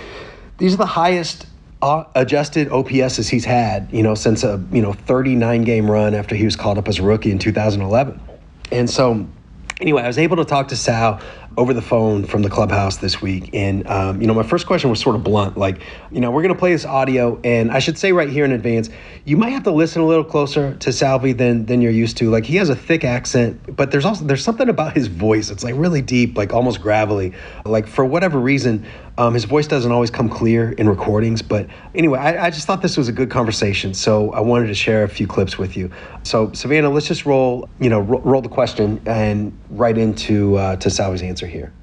these 0.57 0.73
are 0.73 0.77
the 0.77 0.85
highest 0.85 1.47
uh, 1.81 2.05
adjusted 2.15 2.69
OPSs 2.69 3.29
he's 3.29 3.45
had, 3.45 3.87
you 3.91 4.03
know, 4.03 4.15
since 4.15 4.43
a, 4.43 4.63
you 4.71 4.81
know, 4.81 4.93
39 4.93 5.63
game 5.63 5.89
run 5.89 6.13
after 6.13 6.35
he 6.35 6.45
was 6.45 6.55
called 6.55 6.77
up 6.77 6.87
as 6.87 6.99
a 6.99 7.03
rookie 7.03 7.31
in 7.31 7.39
2011. 7.39 8.19
And 8.71 8.89
so 8.89 9.27
anyway, 9.79 10.03
I 10.03 10.07
was 10.07 10.17
able 10.17 10.37
to 10.37 10.45
talk 10.45 10.69
to 10.69 10.75
Sal 10.75 11.21
over 11.57 11.73
the 11.73 11.81
phone 11.81 12.25
from 12.25 12.41
the 12.41 12.49
clubhouse 12.49 12.97
this 12.97 13.21
week. 13.21 13.49
And, 13.53 13.87
um, 13.87 14.21
you 14.21 14.27
know, 14.27 14.33
my 14.33 14.43
first 14.43 14.67
question 14.67 14.89
was 14.89 14.99
sort 14.99 15.15
of 15.15 15.23
blunt 15.23 15.57
like, 15.57 15.81
you 16.11 16.19
know, 16.19 16.31
we're 16.31 16.41
going 16.41 16.53
to 16.53 16.59
play 16.59 16.71
this 16.71 16.85
audio. 16.85 17.39
And 17.43 17.71
I 17.71 17.79
should 17.79 17.97
say 17.97 18.11
right 18.11 18.29
here 18.29 18.43
in 18.43 18.51
advance, 18.51 18.89
you 19.23 19.37
might 19.37 19.51
have 19.51 19.63
to 19.63 19.71
listen 19.71 20.01
a 20.01 20.05
little 20.05 20.23
closer 20.23 20.75
to 20.75 20.91
Salvi 20.91 21.31
than, 21.31 21.65
than 21.65 21.81
you're 21.81 21.91
used 21.91 22.17
to. 22.17 22.29
Like, 22.29 22.45
he 22.45 22.57
has 22.57 22.69
a 22.69 22.75
thick 22.75 23.03
accent, 23.03 23.75
but 23.75 23.91
there's 23.91 24.05
also, 24.05 24.25
there's 24.25 24.43
something 24.43 24.69
about 24.69 24.93
his 24.93 25.07
voice. 25.07 25.49
It's 25.49 25.63
like 25.63 25.75
really 25.77 26.01
deep, 26.01 26.37
like 26.37 26.53
almost 26.53 26.81
gravelly. 26.81 27.33
Like, 27.65 27.87
for 27.87 28.03
whatever 28.03 28.37
reason, 28.39 28.85
um, 29.17 29.33
his 29.33 29.45
voice 29.45 29.65
doesn't 29.67 29.91
always 29.91 30.11
come 30.11 30.27
clear 30.27 30.71
in 30.73 30.89
recordings. 30.89 31.41
But 31.41 31.67
anyway, 31.93 32.19
I, 32.19 32.47
I 32.47 32.49
just 32.49 32.67
thought 32.67 32.81
this 32.81 32.97
was 32.97 33.07
a 33.07 33.13
good 33.13 33.31
conversation. 33.31 33.93
So 33.93 34.31
I 34.33 34.41
wanted 34.41 34.67
to 34.67 34.75
share 34.75 35.03
a 35.03 35.09
few 35.09 35.25
clips 35.25 35.57
with 35.57 35.77
you. 35.77 35.89
So, 36.23 36.51
Savannah, 36.51 36.89
let's 36.89 37.07
just 37.07 37.25
roll, 37.25 37.69
you 37.79 37.89
know, 37.89 38.01
ro- 38.01 38.19
roll 38.19 38.41
the 38.41 38.49
question 38.49 39.01
and 39.05 39.57
right 39.69 39.97
into 39.97 40.57
uh, 40.57 40.75
to 40.77 40.89
Salvi's 40.89 41.21
answer 41.21 41.44
answer 41.45 41.57
here? 41.57 41.73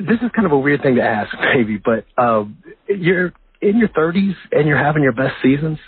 This 0.00 0.18
is 0.22 0.30
kind 0.34 0.46
of 0.46 0.52
a 0.52 0.58
weird 0.58 0.82
thing 0.82 0.96
to 0.96 1.02
ask, 1.02 1.34
maybe, 1.54 1.78
but 1.78 2.04
um, 2.20 2.58
you're 2.88 3.32
in 3.60 3.78
your 3.78 3.88
30s 3.88 4.34
and 4.52 4.66
you're 4.66 4.82
having 4.82 5.02
your 5.02 5.12
best 5.12 5.34
seasons, 5.42 5.78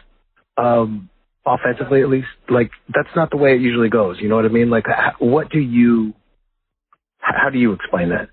um, 0.56 1.10
offensively 1.44 2.02
at 2.02 2.08
least. 2.08 2.28
Like 2.48 2.70
that's 2.94 3.14
not 3.16 3.30
the 3.30 3.36
way 3.36 3.54
it 3.54 3.60
usually 3.60 3.88
goes. 3.88 4.18
You 4.20 4.28
know 4.28 4.36
what 4.36 4.44
I 4.44 4.48
mean? 4.48 4.70
Like, 4.70 4.86
what 5.18 5.50
do 5.50 5.58
you? 5.58 6.14
How 7.18 7.50
do 7.50 7.58
you 7.58 7.72
explain 7.72 8.10
that? 8.10 8.28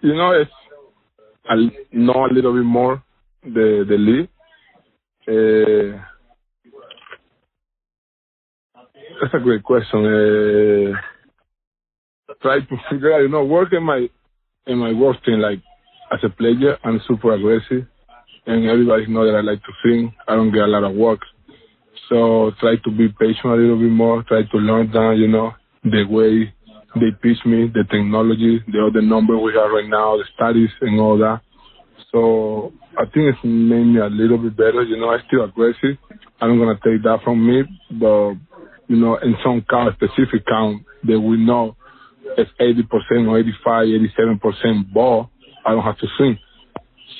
You 0.00 0.14
know, 0.14 0.32
it's 0.32 0.50
I 1.48 1.54
know 1.92 2.26
a 2.26 2.32
little 2.32 2.52
bit 2.52 2.64
more 2.64 3.02
the 3.44 3.84
the 3.88 3.96
league. 3.96 4.28
Uh, 5.28 6.02
that's 9.20 9.34
a 9.34 9.38
great 9.38 9.62
question. 9.62 10.04
Uh, 10.04 11.15
try 12.42 12.60
to 12.60 12.76
figure 12.90 13.14
out, 13.14 13.20
you 13.20 13.28
know, 13.28 13.44
work 13.44 13.72
in 13.72 13.82
my 13.82 14.08
in 14.66 14.78
my 14.78 14.92
work 14.92 15.22
team 15.24 15.38
like 15.40 15.60
as 16.12 16.20
a 16.22 16.28
player, 16.28 16.78
I'm 16.84 17.00
super 17.06 17.34
aggressive, 17.34 17.86
and 18.46 18.66
everybody 18.66 19.06
know 19.06 19.26
that 19.26 19.36
I 19.36 19.40
like 19.40 19.60
to 19.62 19.72
sing. 19.84 20.14
I 20.28 20.34
don't 20.34 20.52
get 20.52 20.62
a 20.62 20.66
lot 20.66 20.84
of 20.84 20.94
work, 20.94 21.20
so 22.08 22.52
try 22.60 22.76
to 22.84 22.90
be 22.90 23.08
patient 23.08 23.44
a 23.44 23.54
little 23.54 23.78
bit 23.78 23.90
more. 23.90 24.22
Try 24.22 24.42
to 24.42 24.58
learn 24.58 24.92
down, 24.92 25.18
you 25.18 25.28
know, 25.28 25.52
the 25.84 26.04
way 26.08 26.52
they 26.94 27.10
teach 27.22 27.44
me 27.44 27.70
the 27.72 27.84
technology, 27.90 28.62
the 28.68 28.86
other 28.86 29.02
number 29.02 29.36
we 29.36 29.52
have 29.54 29.70
right 29.70 29.88
now, 29.88 30.16
the 30.16 30.24
studies 30.34 30.70
and 30.80 30.98
all 31.00 31.18
that. 31.18 31.40
So 32.12 32.72
I 32.96 33.04
think 33.04 33.34
it's 33.34 33.44
made 33.44 33.84
me 33.84 34.00
a 34.00 34.06
little 34.06 34.38
bit 34.38 34.56
better. 34.56 34.82
You 34.82 34.96
know, 34.96 35.10
I'm 35.10 35.22
still 35.26 35.44
aggressive. 35.44 35.98
I'm 36.40 36.58
gonna 36.58 36.78
take 36.84 37.02
that 37.02 37.18
from 37.24 37.46
me, 37.46 37.62
but 37.90 38.34
you 38.88 38.96
know, 38.96 39.16
in 39.16 39.34
some 39.44 39.64
count, 39.68 39.94
specific 39.94 40.46
count 40.46 40.84
that 41.04 41.18
we 41.18 41.36
know 41.36 41.76
it's 42.36 42.50
80% 42.60 43.28
or 43.28 43.38
85, 43.38 43.86
87% 43.86 44.92
ball, 44.92 45.30
I 45.64 45.72
don't 45.72 45.82
have 45.82 45.98
to 45.98 46.06
swing. 46.16 46.38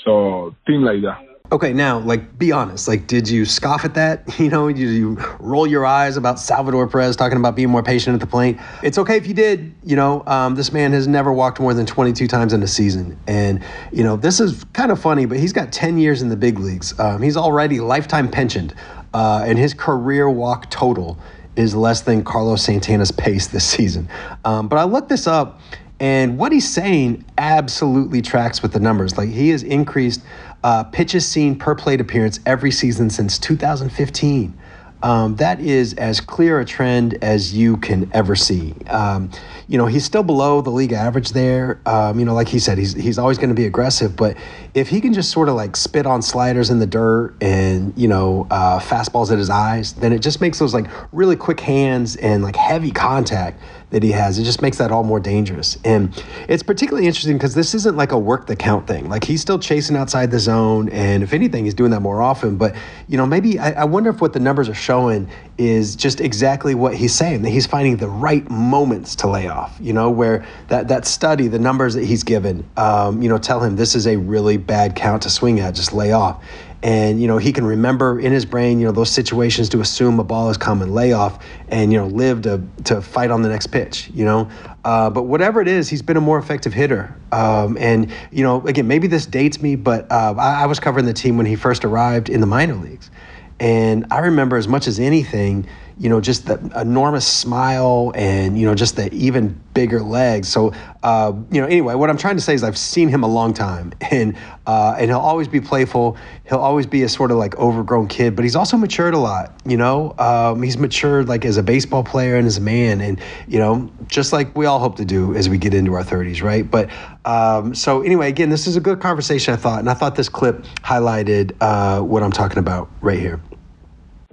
So 0.04 0.54
things 0.66 0.82
like 0.82 1.02
that. 1.02 1.26
Okay, 1.52 1.72
now, 1.72 2.00
like, 2.00 2.36
be 2.38 2.50
honest. 2.50 2.88
Like, 2.88 3.06
did 3.06 3.28
you 3.28 3.44
scoff 3.44 3.84
at 3.84 3.94
that? 3.94 4.24
You 4.46 4.50
know, 4.50 4.68
did 4.68 4.78
you 4.78 5.16
roll 5.40 5.66
your 5.66 5.86
eyes 5.86 6.16
about 6.16 6.38
Salvador 6.38 6.86
Perez 6.86 7.16
talking 7.16 7.38
about 7.38 7.56
being 7.56 7.70
more 7.70 7.82
patient 7.82 8.14
at 8.14 8.20
the 8.20 8.26
plate? 8.26 8.58
It's 8.82 8.98
okay 8.98 9.16
if 9.16 9.26
you 9.26 9.34
did. 9.34 9.74
You 9.82 9.96
know, 9.96 10.22
um, 10.26 10.54
this 10.54 10.72
man 10.72 10.92
has 10.92 11.08
never 11.08 11.32
walked 11.32 11.58
more 11.58 11.72
than 11.72 11.86
22 11.86 12.28
times 12.28 12.52
in 12.52 12.62
a 12.62 12.66
season. 12.66 13.18
And, 13.26 13.64
you 13.92 14.04
know, 14.04 14.16
this 14.16 14.40
is 14.40 14.64
kind 14.72 14.92
of 14.92 15.00
funny, 15.00 15.24
but 15.24 15.38
he's 15.38 15.52
got 15.52 15.72
10 15.72 15.98
years 15.98 16.20
in 16.20 16.28
the 16.28 16.36
big 16.36 16.58
leagues. 16.58 16.98
Um, 17.00 17.22
he's 17.22 17.36
already 17.36 17.80
lifetime 17.80 18.30
pensioned, 18.30 18.74
uh, 19.14 19.44
and 19.46 19.58
his 19.58 19.72
career 19.72 20.28
walk 20.28 20.70
total 20.70 21.18
is 21.56 21.74
less 21.74 22.02
than 22.02 22.22
Carlos 22.22 22.62
Santana's 22.62 23.10
pace 23.10 23.46
this 23.46 23.64
season. 23.64 24.08
Um, 24.44 24.68
but 24.68 24.78
I 24.78 24.84
looked 24.84 25.08
this 25.08 25.26
up, 25.26 25.60
and 25.98 26.38
what 26.38 26.52
he's 26.52 26.68
saying 26.68 27.24
absolutely 27.38 28.22
tracks 28.22 28.62
with 28.62 28.72
the 28.72 28.80
numbers. 28.80 29.16
Like, 29.16 29.30
he 29.30 29.48
has 29.50 29.62
increased 29.62 30.20
uh, 30.62 30.84
pitches 30.84 31.26
seen 31.26 31.58
per 31.58 31.74
plate 31.74 32.00
appearance 32.00 32.40
every 32.44 32.70
season 32.70 33.08
since 33.08 33.38
2015. 33.38 34.56
Um, 35.02 35.37
that 35.37 35.61
is 35.61 35.94
as 35.94 36.20
clear 36.20 36.61
a 36.61 36.64
trend 36.64 37.18
as 37.22 37.54
you 37.54 37.76
can 37.76 38.11
ever 38.14 38.35
see. 38.35 38.74
Um, 38.88 39.30
you 39.68 39.78
know, 39.78 39.87
he's 39.87 40.04
still 40.04 40.22
below 40.22 40.61
the 40.61 40.70
league 40.70 40.92
average 40.92 41.30
there. 41.30 41.80
Um, 41.87 42.18
you 42.18 42.24
know, 42.24 42.35
like 42.35 42.48
he 42.48 42.59
said, 42.59 42.78
he's 42.78 42.94
he's 42.94 43.18
always 43.18 43.37
going 43.37 43.50
to 43.50 43.54
be 43.54 43.66
aggressive, 43.66 44.16
but 44.16 44.37
if 44.74 44.88
he 44.88 45.00
can 45.00 45.12
just 45.12 45.30
sort 45.30 45.48
of 45.48 45.54
like 45.54 45.76
spit 45.76 46.06
on 46.06 46.22
sliders 46.22 46.70
in 46.70 46.78
the 46.78 46.87
dirt 46.87 47.35
and 47.40 47.92
you 47.96 48.09
know 48.09 48.46
uh, 48.50 48.78
fastballs 48.80 49.30
at 49.30 49.38
his 49.38 49.50
eyes, 49.50 49.92
then 49.94 50.12
it 50.12 50.20
just 50.20 50.40
makes 50.40 50.59
those 50.59 50.72
like 50.72 50.87
really 51.12 51.37
quick 51.37 51.61
hands 51.61 52.16
and 52.16 52.42
like 52.42 52.56
heavy 52.56 52.90
contact 52.90 53.61
that 53.96 54.02
he 54.02 54.12
has. 54.12 54.38
It 54.38 54.44
just 54.44 54.61
makes 54.61 54.76
that 54.76 54.92
all 54.92 55.04
more 55.04 55.18
dangerous. 55.18 55.78
And 55.82 56.22
it's 56.50 56.62
particularly 56.62 57.06
interesting 57.06 57.38
because 57.38 57.54
this 57.54 57.74
isn't 57.74 57.96
like 57.96 58.12
a 58.12 58.18
work 58.18 58.46
the 58.46 58.54
count 58.54 58.87
thing. 58.87 59.09
Like 59.09 59.24
he's 59.24 59.40
still 59.40 59.59
chasing 59.59 59.96
outside 59.96 60.30
the 60.30 60.38
zone. 60.38 60.90
And 60.90 61.22
if 61.22 61.32
anything, 61.32 61.64
he's 61.64 61.72
doing 61.72 61.92
that 61.92 62.00
more 62.00 62.20
often. 62.20 62.56
But, 62.59 62.76
you 63.09 63.16
know, 63.16 63.24
maybe 63.24 63.59
I, 63.59 63.70
I 63.72 63.85
wonder 63.85 64.11
if 64.11 64.20
what 64.20 64.35
the 64.35 64.38
numbers 64.38 64.68
are 64.68 64.74
showing 64.74 65.30
is 65.56 65.96
just 65.96 66.20
exactly 66.20 66.74
what 66.74 66.94
he's 66.94 67.14
saying 67.14 67.40
that 67.40 67.48
he's 67.48 67.66
finding 67.66 67.96
the 67.96 68.09
right 68.09 68.46
moments 68.50 69.16
to 69.16 69.28
lay 69.28 69.48
off, 69.48 69.74
you 69.80 69.94
know, 69.94 70.11
where 70.11 70.46
that, 70.68 70.88
that 70.88 71.06
study, 71.06 71.48
the 71.48 71.59
numbers 71.59 71.94
that 71.94 72.04
he's 72.04 72.22
given, 72.22 72.68
um, 72.76 73.22
you 73.22 73.30
know, 73.30 73.38
tell 73.38 73.62
him 73.62 73.76
this 73.76 73.94
is 73.94 74.06
a 74.06 74.16
really 74.16 74.59
bad 74.59 74.94
count 74.94 75.22
to 75.22 75.30
swing 75.30 75.59
at, 75.59 75.74
just 75.74 75.94
lay 75.94 76.12
off 76.12 76.44
and 76.82 77.20
you 77.20 77.26
know 77.26 77.38
he 77.38 77.52
can 77.52 77.64
remember 77.64 78.20
in 78.20 78.32
his 78.32 78.44
brain 78.44 78.78
you 78.78 78.86
know 78.86 78.92
those 78.92 79.10
situations 79.10 79.68
to 79.68 79.80
assume 79.80 80.18
a 80.20 80.24
ball 80.24 80.50
is 80.50 80.56
coming 80.56 80.92
lay 80.92 81.12
off 81.12 81.44
and 81.68 81.92
you 81.92 81.98
know 81.98 82.06
live 82.06 82.42
to 82.42 82.62
to 82.84 83.00
fight 83.00 83.30
on 83.30 83.42
the 83.42 83.48
next 83.48 83.68
pitch 83.68 84.10
you 84.12 84.24
know? 84.24 84.48
Uh, 84.84 85.10
but 85.10 85.24
whatever 85.24 85.60
it 85.60 85.68
is 85.68 85.88
he's 85.88 86.02
been 86.02 86.16
a 86.16 86.20
more 86.20 86.38
effective 86.38 86.72
hitter. 86.72 87.16
Um, 87.32 87.76
and 87.78 88.12
you 88.30 88.42
know 88.42 88.66
again 88.66 88.86
maybe 88.86 89.08
this 89.08 89.26
dates 89.26 89.60
me 89.60 89.76
but 89.76 90.10
uh, 90.10 90.34
I, 90.38 90.62
I 90.62 90.66
was 90.66 90.78
covering 90.80 91.06
the 91.06 91.12
team 91.12 91.36
when 91.36 91.46
he 91.46 91.56
first 91.56 91.84
arrived 91.84 92.28
in 92.28 92.40
the 92.40 92.46
minor 92.46 92.74
leagues. 92.74 93.10
And 93.58 94.06
i 94.10 94.18
remember 94.18 94.56
as 94.56 94.68
much 94.68 94.86
as 94.86 95.00
anything 95.00 95.66
you 95.98 96.11
know, 96.11 96.20
just 96.20 96.46
the 96.46 96.59
enormous 96.78 97.26
smile 97.26 98.12
and, 98.14 98.59
you 98.59 98.66
know, 98.66 98.74
just 98.74 98.96
the 98.96 99.12
even 99.14 99.59
bigger 99.72 100.02
legs. 100.02 100.46
So, 100.46 100.74
uh, 101.02 101.32
you 101.50 101.61
know, 101.61 101.66
anyway, 101.66 101.94
what 101.94 102.11
I'm 102.11 102.18
trying 102.18 102.37
to 102.37 102.42
say 102.42 102.52
is 102.52 102.62
I've 102.62 102.76
seen 102.76 103.09
him 103.09 103.22
a 103.22 103.26
long 103.26 103.54
time 103.54 103.92
and, 104.11 104.37
uh, 104.66 104.96
and 104.98 105.11
he'll 105.11 105.18
always 105.18 105.48
be 105.48 105.61
playful. 105.61 106.18
He'll 106.44 106.59
always 106.59 106.85
be 106.85 107.02
a 107.02 107.09
sort 107.09 107.30
of 107.30 107.38
like 107.38 107.56
overgrown 107.56 108.09
kid, 108.09 108.37
but 108.37 108.44
he's 108.44 108.56
also 108.56 108.76
matured 108.76 109.14
a 109.14 109.18
lot, 109.18 109.54
you 109.64 109.78
know, 109.78 110.14
um, 110.18 110.62
he's 110.62 110.76
matured 110.76 111.28
like 111.28 111.46
as 111.46 111.56
a 111.56 111.62
baseball 111.62 112.04
player 112.04 112.37
and 112.37 112.46
as 112.46 112.59
a 112.59 112.62
man 112.62 113.00
and, 113.00 113.18
you 113.48 113.59
know, 113.59 113.90
just 114.06 114.35
like 114.35 114.54
we 114.54 114.66
all 114.66 114.78
hope 114.78 114.96
to 114.96 115.04
do 115.04 115.35
as 115.35 115.48
we 115.48 115.56
get 115.56 115.72
into 115.72 115.94
our 115.94 116.04
thirties. 116.04 116.42
Right. 116.42 116.70
But, 116.70 116.90
um, 117.24 117.74
so 117.74 118.02
anyway, 118.02 118.28
again, 118.28 118.50
this 118.50 118.66
is 118.66 118.76
a 118.76 118.80
good 118.80 119.00
conversation, 119.00 119.54
I 119.54 119.56
thought, 119.56 119.78
and 119.78 119.88
I 119.88 119.94
thought 119.94 120.14
this 120.14 120.28
clip 120.28 120.64
highlighted, 120.85 121.56
uh, 121.62 122.02
what 122.02 122.22
I'm 122.22 122.32
talking 122.32 122.59
about 122.59 122.90
right 123.00 123.18
here. 123.18 123.40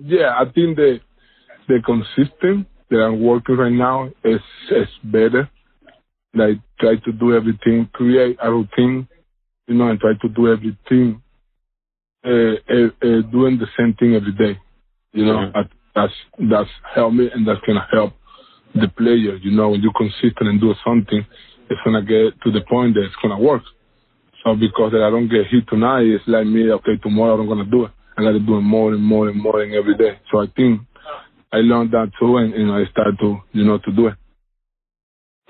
Yeah, 0.05 0.35
I 0.37 0.45
think 0.45 0.75
that 0.75 0.99
the 1.67 1.79
consistent 1.85 2.67
that 2.89 2.99
I'm 2.99 3.21
working 3.21 3.55
right 3.55 3.71
now 3.71 4.09
is 4.23 4.41
is 4.71 4.87
better. 5.03 5.49
Like 6.33 6.57
try 6.79 6.95
to 7.05 7.11
do 7.11 7.35
everything, 7.35 7.89
create 7.93 8.37
a 8.41 8.51
routine, 8.51 9.07
you 9.67 9.75
know, 9.75 9.89
and 9.89 9.99
try 9.99 10.13
to 10.21 10.29
do 10.29 10.51
everything, 10.51 11.21
uh, 12.25 12.29
uh, 12.29 12.87
uh, 13.01 13.21
doing 13.31 13.59
the 13.59 13.67
same 13.77 13.93
thing 13.93 14.15
every 14.15 14.33
day. 14.33 14.59
You 15.11 15.25
know, 15.25 15.51
mm-hmm. 15.53 15.61
that's 15.95 16.13
that's 16.49 16.69
help 16.95 17.13
me 17.13 17.29
and 17.33 17.47
that's 17.47 17.61
gonna 17.65 17.87
help 17.91 18.13
the 18.73 18.87
player. 18.87 19.35
You 19.35 19.51
know, 19.51 19.69
when 19.69 19.81
you're 19.81 19.93
consistent 19.93 20.49
and 20.49 20.59
do 20.59 20.73
something, 20.85 21.25
it's 21.69 21.81
gonna 21.85 22.01
get 22.01 22.41
to 22.43 22.51
the 22.51 22.61
point 22.69 22.95
that 22.95 23.03
it's 23.03 23.15
gonna 23.21 23.39
work. 23.39 23.63
So 24.43 24.55
because 24.55 24.91
that 24.91 25.03
I 25.03 25.09
don't 25.09 25.29
get 25.29 25.47
hit 25.47 25.67
tonight, 25.69 26.03
it's 26.03 26.23
like 26.27 26.45
me, 26.45 26.69
okay, 26.71 26.97
tomorrow 27.01 27.39
I'm 27.39 27.47
gonna 27.47 27.65
do 27.65 27.85
it. 27.85 27.91
I 28.17 28.21
gotta 28.21 28.39
do 28.39 28.57
it 28.57 28.61
more 28.61 28.93
and 28.93 29.03
more 29.03 29.29
and 29.29 29.41
more 29.41 29.61
and 29.61 29.73
every 29.73 29.95
day. 29.95 30.19
So 30.31 30.41
I 30.41 30.47
think 30.55 30.81
I 31.53 31.57
learned 31.57 31.91
that 31.91 32.11
too, 32.19 32.37
and, 32.37 32.51
and 32.53 32.71
I 32.71 32.89
started 32.89 33.19
to, 33.19 33.37
you 33.51 33.63
know, 33.63 33.77
to 33.77 33.91
do 33.91 34.07
it. 34.07 34.15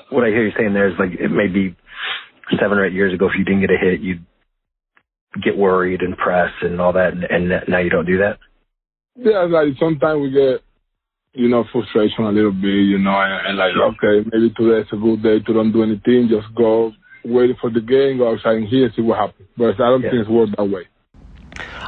What 0.09 0.25
I 0.25 0.27
hear 0.27 0.45
you 0.45 0.51
saying 0.57 0.73
there 0.73 0.89
is 0.89 0.99
like 0.99 1.11
it 1.17 1.31
may 1.31 1.47
be 1.47 1.77
seven 2.59 2.77
or 2.77 2.85
eight 2.85 2.93
years 2.93 3.13
ago, 3.13 3.27
if 3.27 3.37
you 3.37 3.45
didn't 3.45 3.61
get 3.61 3.71
a 3.71 3.79
hit, 3.79 4.01
you'd 4.01 4.25
get 5.41 5.57
worried 5.57 6.01
and 6.01 6.17
press 6.17 6.51
and 6.61 6.81
all 6.81 6.91
that, 6.93 7.13
and, 7.13 7.23
and 7.23 7.63
now 7.69 7.79
you 7.79 7.89
don't 7.89 8.05
do 8.05 8.17
that. 8.17 8.37
Yeah, 9.15 9.47
like 9.49 9.77
sometimes 9.79 10.21
we 10.21 10.31
get, 10.31 10.61
you 11.33 11.47
know, 11.47 11.63
frustration 11.71 12.25
a 12.25 12.31
little 12.31 12.51
bit, 12.51 12.83
you 12.83 12.99
know, 12.99 13.15
and, 13.15 13.47
and 13.47 13.57
like, 13.57 13.71
okay, 13.95 14.29
maybe 14.31 14.53
today's 14.57 14.91
a 14.91 14.97
good 14.97 15.23
day 15.23 15.39
to 15.39 15.53
don't 15.53 15.71
do 15.71 15.83
anything, 15.83 16.29
just 16.29 16.53
go 16.53 16.91
wait 17.23 17.55
for 17.61 17.69
the 17.69 17.79
game, 17.79 18.17
go 18.17 18.33
outside 18.33 18.57
and 18.57 18.67
here, 18.67 18.91
see 18.95 19.01
what 19.01 19.19
happens. 19.19 19.47
But 19.57 19.79
I 19.79 19.89
don't 19.89 20.01
yeah. 20.01 20.11
think 20.11 20.21
it's 20.21 20.29
worked 20.29 20.57
that 20.57 20.65
way. 20.65 20.83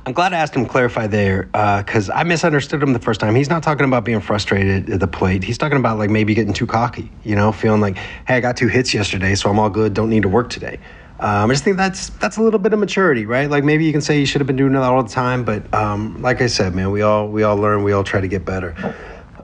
I'm 0.08 0.14
glad 0.14 0.34
I 0.34 0.38
asked 0.38 0.56
him 0.56 0.66
to 0.66 0.70
clarify 0.70 1.08
there 1.08 1.44
because 1.44 2.12
uh, 2.12 2.14
I 2.14 2.24
misunderstood 2.24 2.84
him 2.84 2.94
the 2.94 3.00
first 3.00 3.20
time. 3.20 3.34
He's 3.34 3.50
not 3.50 3.64
talking 3.64 3.86
about 3.86 4.06
being 4.06 4.22
frustrated 4.22 4.88
at 4.88 5.00
the 5.00 5.08
plate. 5.08 5.44
He's 5.44 5.58
talking 5.58 5.80
about 5.80 5.98
like 5.98 6.12
maybe 6.12 6.36
getting 6.36 6.54
too 6.54 6.68
cocky, 6.68 7.12
you 7.24 7.36
know, 7.36 7.52
feeling 7.52 7.82
like, 7.82 7.98
hey, 7.98 8.36
I 8.36 8.40
got 8.40 8.56
two 8.56 8.68
hits 8.68 8.94
yesterday, 8.94 9.34
so 9.34 9.50
I'm 9.50 9.58
all 9.58 9.72
good. 9.72 9.96
Don't 9.96 10.12
need 10.12 10.22
to 10.22 10.30
work 10.30 10.52
today. 10.52 10.80
Um, 11.20 11.50
I 11.50 11.54
just 11.54 11.64
think 11.64 11.78
that's 11.78 12.10
that's 12.10 12.38
a 12.38 12.44
little 12.44 12.60
bit 12.60 12.72
of 12.72 12.78
maturity, 12.78 13.26
right? 13.26 13.50
Like 13.50 13.64
maybe 13.64 13.86
you 13.86 13.92
can 13.92 14.02
say 14.02 14.20
you 14.20 14.28
should 14.28 14.42
have 14.42 14.48
been 14.48 14.58
doing 14.58 14.74
that 14.74 14.84
all 14.84 15.02
the 15.02 15.10
time, 15.10 15.44
but 15.44 15.74
um, 15.74 16.22
like 16.22 16.40
I 16.40 16.48
said, 16.48 16.76
man, 16.76 16.92
we 16.92 17.02
all 17.02 17.28
we 17.28 17.42
all 17.42 17.58
learn, 17.58 17.84
we 17.84 17.92
all 17.92 18.04
try 18.04 18.22
to 18.22 18.28
get 18.28 18.46
better. 18.46 18.76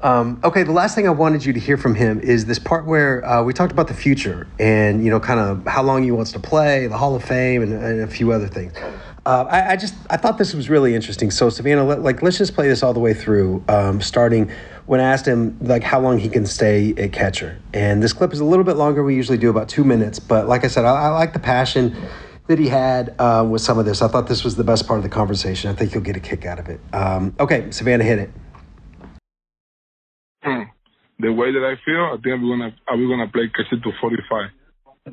Um, 0.03 0.39
okay, 0.43 0.63
the 0.63 0.71
last 0.71 0.93
thing 0.93 1.07
I 1.07 1.11
wanted 1.11 1.45
you 1.45 1.53
to 1.53 1.59
hear 1.59 1.77
from 1.77 1.95
him 1.95 2.19
is 2.19 2.45
this 2.45 2.59
part 2.59 2.85
where 2.85 3.25
uh, 3.25 3.43
we 3.43 3.53
talked 3.53 3.71
about 3.71 3.87
the 3.87 3.93
future 3.93 4.47
and 4.59 5.03
you 5.03 5.09
know, 5.09 5.19
kind 5.19 5.39
of 5.39 5.65
how 5.65 5.81
long 5.81 6.03
he 6.03 6.11
wants 6.11 6.31
to 6.33 6.39
play, 6.39 6.87
the 6.87 6.97
Hall 6.97 7.15
of 7.15 7.23
Fame, 7.23 7.63
and, 7.63 7.73
and 7.73 8.01
a 8.01 8.07
few 8.07 8.31
other 8.31 8.47
things. 8.47 8.73
Uh, 9.23 9.45
I, 9.47 9.73
I, 9.73 9.75
just 9.75 9.93
I 10.09 10.17
thought 10.17 10.39
this 10.39 10.55
was 10.55 10.67
really 10.67 10.95
interesting. 10.95 11.29
So 11.29 11.49
Savannah, 11.49 11.83
let, 11.83 12.01
like 12.01 12.23
let's 12.23 12.39
just 12.39 12.55
play 12.55 12.67
this 12.67 12.81
all 12.81 12.93
the 12.93 12.99
way 12.99 13.13
through, 13.13 13.63
um, 13.67 14.01
starting 14.01 14.49
when 14.87 14.99
I 14.99 15.03
asked 15.03 15.27
him 15.27 15.57
like 15.61 15.83
how 15.83 15.99
long 15.99 16.17
he 16.17 16.27
can 16.27 16.47
stay 16.47 16.95
at 16.97 17.13
catcher. 17.13 17.59
And 17.71 18.01
this 18.01 18.13
clip 18.13 18.33
is 18.33 18.39
a 18.39 18.45
little 18.45 18.65
bit 18.65 18.77
longer. 18.77 19.03
We 19.03 19.15
usually 19.15 19.37
do 19.37 19.51
about 19.51 19.69
two 19.69 19.83
minutes, 19.83 20.19
but 20.19 20.47
like 20.47 20.63
I 20.63 20.67
said, 20.67 20.85
I, 20.85 20.89
I 20.89 21.07
like 21.09 21.33
the 21.33 21.39
passion 21.39 21.95
that 22.47 22.57
he 22.57 22.67
had 22.67 23.15
uh, 23.19 23.45
with 23.47 23.61
some 23.61 23.77
of 23.77 23.85
this. 23.85 24.01
I 24.01 24.07
thought 24.07 24.27
this 24.27 24.43
was 24.43 24.55
the 24.55 24.63
best 24.63 24.87
part 24.87 24.97
of 24.97 25.03
the 25.03 25.09
conversation. 25.09 25.69
I 25.69 25.73
think 25.73 25.93
you'll 25.93 26.03
get 26.03 26.17
a 26.17 26.19
kick 26.19 26.45
out 26.45 26.57
of 26.57 26.67
it. 26.67 26.79
Um, 26.91 27.35
okay, 27.39 27.69
Savannah, 27.69 28.03
hit 28.03 28.17
it. 28.17 28.31
Hmm. 30.41 30.63
The 31.19 31.31
way 31.31 31.51
that 31.51 31.63
I 31.63 31.75
feel, 31.85 32.05
I 32.05 32.13
think 32.13 32.41
we're 32.41 32.57
gonna 32.57 32.75
are 32.87 32.97
we 32.97 33.07
gonna 33.07 33.27
play 33.27 33.51
catcher 33.55 33.79
to 33.79 33.91
forty 34.01 34.17
five. 34.27 34.49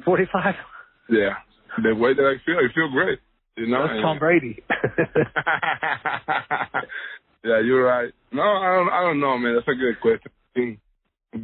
Forty 0.03 0.25
five. 0.33 0.55
Yeah, 1.11 1.35
the 1.83 1.95
way 1.95 2.15
that 2.15 2.25
I 2.25 2.41
feel, 2.47 2.57
I 2.57 2.73
feel 2.75 2.89
great. 2.91 3.19
You 3.59 3.67
know, 3.67 3.87
that's 3.87 4.01
Tom 4.01 4.19
Brady. 4.19 4.63
yeah, 7.45 7.61
you're 7.61 7.83
right. 7.83 8.13
No, 8.31 8.43
I 8.43 8.77
don't. 8.77 8.89
I 8.89 9.01
don't 9.03 9.21
know, 9.21 9.37
man. 9.37 9.55
That's 9.57 9.67
a 9.67 9.75
good 9.75 10.01
question. 10.01 10.31
I 10.31 10.55
think 10.55 10.79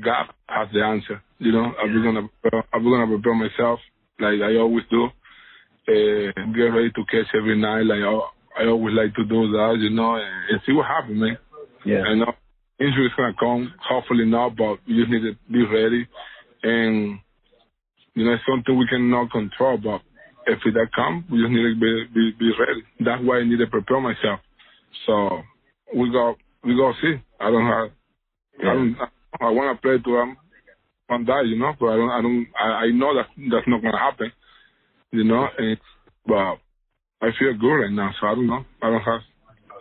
God 0.05 0.27
has 0.49 0.69
the 0.73 0.81
answer. 0.81 1.21
You 1.39 1.51
know, 1.53 1.73
I'm 1.75 2.03
gonna 2.03 2.29
I'm 2.73 2.85
gonna 2.85 3.07
prepare 3.09 3.35
myself 3.35 3.81
like 4.21 4.41
I 4.43 4.57
always 4.57 4.85
do. 4.91 5.07
Uh, 5.87 6.33
get 6.55 6.71
ready 6.71 6.91
to 6.93 7.05
catch 7.11 7.35
every 7.37 7.61
night. 7.61 7.83
Like 7.83 7.99
I, 8.01 8.63
I 8.63 8.69
always 8.69 8.95
like 8.95 9.15
to 9.17 9.25
do 9.25 9.51
that. 9.51 9.77
You 9.81 9.91
know, 9.91 10.15
and, 10.15 10.51
and 10.51 10.61
see 10.65 10.73
what 10.73 10.87
happens, 10.87 11.21
man. 11.21 11.37
Yeah. 11.85 12.03
I 12.03 12.15
know 12.15 12.33
injuries 12.79 13.13
gonna 13.17 13.35
come. 13.39 13.75
Hopefully 13.89 14.25
not, 14.25 14.57
but 14.57 14.79
we 14.87 15.01
just 15.01 15.11
need 15.11 15.23
to 15.23 15.35
be 15.51 15.67
ready. 15.67 16.07
And 16.63 17.19
you 18.15 18.25
know, 18.25 18.35
it's 18.35 18.43
something 18.49 18.79
we 18.79 18.87
cannot 18.87 19.33
control, 19.33 19.79
but 19.79 20.01
if 20.47 20.61
that 20.65 20.89
come, 20.95 21.25
we 21.31 21.41
just 21.41 21.51
need 21.51 21.63
to 21.63 21.81
be, 21.81 22.05
be, 22.15 22.33
be 22.39 22.53
ready. 22.59 22.83
That's 23.01 23.23
why 23.25 23.39
I 23.39 23.45
need 23.45 23.59
to 23.59 23.67
prepare 23.67 24.01
myself. 24.01 24.41
So 25.07 25.41
we 25.95 26.11
go 26.11 26.37
we 26.65 26.77
go 26.77 26.93
see. 27.01 27.17
I 27.41 27.51
don't 27.51 27.67
have. 27.67 27.91
Yeah. 28.63 28.71
I 28.71 28.75
don't. 28.75 28.97
I 29.41 29.51
want 29.51 29.77
to 29.77 29.83
play 29.83 29.99
to 29.99 30.17
them. 30.17 30.37
one 31.09 31.25
die, 31.25 31.43
you 31.43 31.59
know. 31.59 31.73
But 31.79 31.87
I 31.87 31.97
don't, 31.97 32.11
I 32.11 32.23
don't, 32.23 32.47
I, 32.59 32.67
I 32.87 32.91
know 32.91 33.15
that 33.15 33.27
that's 33.51 33.67
not 33.67 33.83
gonna 33.83 33.99
happen, 33.99 34.33
you 35.11 35.25
know. 35.25 35.47
And 35.59 35.79
but 36.27 36.59
I 37.21 37.31
feel 37.39 37.57
good 37.59 37.75
right 37.75 37.91
now, 37.93 38.11
so 38.21 38.27
I 38.27 38.35
don't 38.35 38.47
know. 38.47 38.65
I 38.83 38.91
don't 38.91 39.03
have 39.03 39.21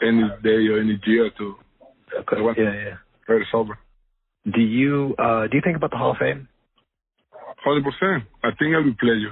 any 0.01 0.24
day 0.43 0.68
or 0.68 0.80
any 0.80 0.99
year 1.05 1.30
to. 1.38 1.55
Okay. 2.20 2.61
Yeah, 2.61 2.74
yeah. 2.74 2.97
Very 3.28 3.47
sober. 3.51 3.78
Do 4.51 4.61
you 4.61 5.16
uh 5.18 5.47
do 5.47 5.55
you 5.55 5.61
think 5.64 5.78
about 5.78 5.91
the 5.91 5.97
Hall 5.97 6.11
of 6.11 6.18
Fame? 6.18 6.47
Hundred 7.64 7.84
percent. 7.86 8.24
I 8.43 8.49
think 8.59 8.76
every 8.76 8.93
player, 8.99 9.32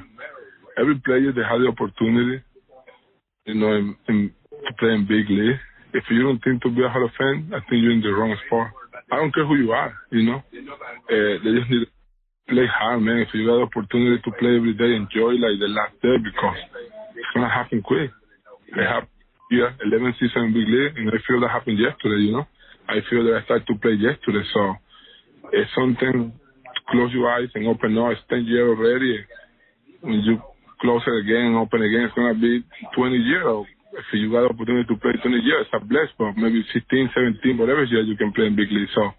every 0.77 0.99
player 1.03 1.31
they 1.31 1.43
have 1.43 1.59
the 1.59 1.71
opportunity, 1.71 2.43
you 3.45 3.55
know, 3.55 3.71
in, 3.73 3.95
in, 4.07 4.31
to 4.51 4.71
play 4.79 4.93
in 4.93 5.07
big 5.07 5.29
league. 5.29 5.59
If 5.93 6.03
you 6.09 6.23
don't 6.23 6.39
think 6.43 6.61
to 6.63 6.69
be 6.69 6.83
a 6.83 6.89
Hall 6.89 7.03
of 7.03 7.11
Fame, 7.19 7.51
I 7.51 7.59
think 7.67 7.83
you're 7.83 7.91
in 7.91 8.01
the 8.01 8.15
wrong 8.15 8.35
spot. 8.47 8.71
I 9.11 9.17
don't 9.17 9.33
care 9.35 9.45
who 9.45 9.55
you 9.55 9.71
are, 9.71 9.93
you 10.11 10.23
know. 10.23 10.39
Uh, 10.39 11.35
they 11.43 11.51
just 11.59 11.69
need 11.69 11.83
to 11.83 11.91
play 12.47 12.67
hard, 12.71 13.01
man. 13.01 13.19
If 13.19 13.33
you 13.33 13.43
got 13.43 13.59
the 13.59 13.67
opportunity 13.67 14.21
to 14.23 14.31
play 14.39 14.55
every 14.55 14.73
day, 14.73 14.95
enjoy 14.95 15.35
like 15.35 15.59
the 15.59 15.67
last 15.67 15.99
day 15.99 16.15
because 16.15 16.59
it's 17.15 17.31
gonna 17.35 17.51
happen 17.51 17.83
quick. 17.83 18.11
I 18.71 18.87
have 18.87 19.03
yeah, 19.51 19.75
11 19.83 20.15
season 20.15 20.47
in 20.47 20.53
big 20.55 20.63
league, 20.63 20.95
and 20.95 21.11
I 21.11 21.19
feel 21.27 21.43
that 21.43 21.51
happened 21.51 21.75
yesterday, 21.75 22.23
you 22.23 22.31
know. 22.31 22.47
I 22.87 23.03
feel 23.11 23.27
that 23.27 23.35
I 23.35 23.43
started 23.43 23.67
to 23.67 23.75
play 23.83 23.99
yesterday, 23.99 24.47
so 24.55 24.79
it's 25.51 25.71
something 25.75 26.31
close 26.89 27.11
your 27.11 27.29
eyes 27.29 27.51
and 27.55 27.67
open 27.67 27.97
up. 27.97 28.11
It's 28.11 28.21
10 28.29 28.45
years 28.45 28.71
already. 28.71 29.25
When 29.99 30.23
you 30.23 30.39
close 30.81 31.01
it 31.05 31.17
again 31.23 31.55
open 31.55 31.81
again, 31.81 32.09
it's 32.09 32.15
to 32.15 32.33
be 32.35 32.65
20 32.95 33.15
years. 33.15 33.65
If 33.93 34.05
you 34.13 34.31
got 34.31 34.49
opportunity 34.49 34.87
to 34.87 34.99
play 34.99 35.13
20 35.21 35.37
years, 35.37 35.67
I'm 35.73 35.87
blessed, 35.87 36.15
but 36.17 36.33
maybe 36.37 36.63
16, 36.73 37.11
17, 37.43 37.57
whatever 37.57 37.83
year 37.83 38.01
you 38.01 38.15
can 38.15 38.31
play 38.31 38.47
in 38.47 38.55
big 38.55 38.71
league. 38.71 38.89
So 38.95 39.11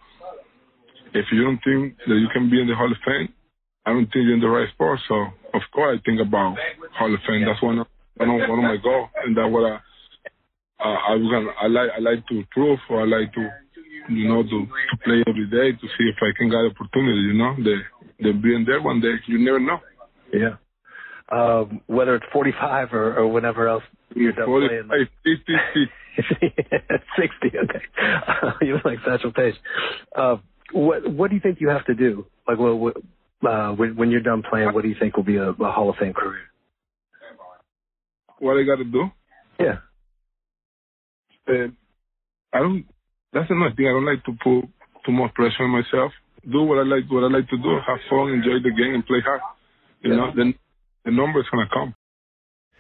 if 1.15 1.27
you 1.31 1.45
don't 1.45 1.61
think 1.61 1.97
that 2.09 2.17
you 2.17 2.29
can 2.33 2.49
be 2.51 2.61
in 2.61 2.69
the 2.69 2.75
Hall 2.75 2.91
of 2.91 2.97
Fame, 3.05 3.29
I 3.85 3.93
don't 3.93 4.09
think 4.09 4.25
you're 4.25 4.35
in 4.35 4.41
the 4.41 4.49
right 4.49 4.69
spot. 4.73 4.99
So 5.09 5.15
of 5.55 5.63
course 5.73 5.99
I 5.99 6.03
think 6.05 6.21
about 6.21 6.57
Hall 6.97 7.13
of 7.13 7.21
Fame. 7.29 7.45
That's 7.45 7.63
one 7.63 7.79
of, 7.79 7.87
one 8.17 8.31
of, 8.31 8.49
one 8.49 8.59
of 8.59 8.65
my 8.65 8.79
goals, 8.83 9.11
and 9.25 9.37
that's 9.37 9.53
what 9.53 9.65
I, 9.69 9.77
uh, 10.81 10.99
I 11.09 11.19
gonna, 11.21 11.53
I 11.61 11.67
like, 11.69 11.91
I 11.97 12.01
like 12.01 12.27
to 12.29 12.43
prove 12.51 12.81
or 12.91 13.03
I 13.03 13.07
like 13.07 13.33
to 13.35 13.45
you 14.09 14.29
know, 14.29 14.43
to, 14.43 14.49
to 14.67 14.97
play 15.05 15.23
every 15.27 15.47
day 15.47 15.79
to 15.79 15.87
see 15.99 16.11
if 16.11 16.17
I 16.21 16.35
can 16.37 16.51
get 16.51 16.67
opportunity, 16.67 17.23
you 17.23 17.35
know, 17.35 17.55
the 17.57 17.77
the 18.19 18.33
being 18.33 18.65
there 18.67 18.81
one 18.83 19.01
day, 19.01 19.15
you 19.27 19.39
never 19.39 19.61
know. 19.61 19.79
Yeah. 20.33 20.57
Um, 21.31 21.81
whether 21.87 22.15
it's 22.15 22.27
45 22.33 22.93
or, 22.93 23.19
or 23.19 23.29
whenever 23.29 23.69
else 23.69 23.85
you're 24.15 24.33
done 24.33 24.47
45, 24.47 24.89
playing. 24.89 25.09
50, 25.25 25.91
60, 27.19 27.59
okay. 27.59 27.81
you 28.67 28.75
look 28.75 28.85
like 28.85 28.99
Satchel 29.07 29.33
Paige. 29.33 29.55
Uh, 30.15 30.37
what 30.73 31.11
what 31.11 31.29
do 31.31 31.37
you 31.37 31.41
think 31.41 31.61
you 31.61 31.69
have 31.69 31.85
to 31.87 31.95
do? 31.95 32.27
Like, 32.47 32.59
well, 32.59 32.79
what, 32.79 32.97
uh, 33.47 33.73
when 33.73 33.97
when 33.97 34.11
you're 34.11 34.21
done 34.23 34.43
playing, 34.49 34.73
what 34.73 34.83
do 34.83 34.89
you 34.89 34.97
think 34.99 35.17
will 35.17 35.25
be 35.25 35.37
a, 35.37 35.51
a 35.51 35.73
Hall 35.73 35.91
of 35.91 35.97
Fame 35.97 36.13
career? 36.13 36.41
What 38.39 38.57
I 38.57 38.65
got 38.65 38.77
to 38.77 38.85
do? 38.85 39.11
Yeah. 39.61 39.79
Uh, 41.49 41.69
I 42.53 42.59
don't 42.59 42.87
that's 43.33 43.51
another 43.51 43.75
thing. 43.75 43.87
I 43.87 43.93
don't 43.93 44.05
like 44.05 44.25
to 44.25 44.33
put 44.33 44.69
too 45.05 45.13
much 45.13 45.35
pressure 45.35 45.65
on 45.65 45.71
myself. 45.71 46.13
Do 46.51 46.63
what 46.63 46.79
I 46.79 46.83
like. 46.83 47.11
What 47.11 47.25
I 47.25 47.29
like 47.29 47.49
to 47.49 47.57
do. 47.57 47.79
Have 47.87 47.99
fun, 48.11 48.31
enjoy 48.31 48.61
the 48.63 48.75
game, 48.77 48.95
and 48.95 49.07
play 49.07 49.21
hard. 49.25 49.41
You 50.03 50.11
yeah. 50.11 50.17
know, 50.17 50.33
then 50.37 50.55
the 51.05 51.11
number 51.11 51.41
is 51.41 51.47
gonna 51.51 51.69
come. 51.73 51.95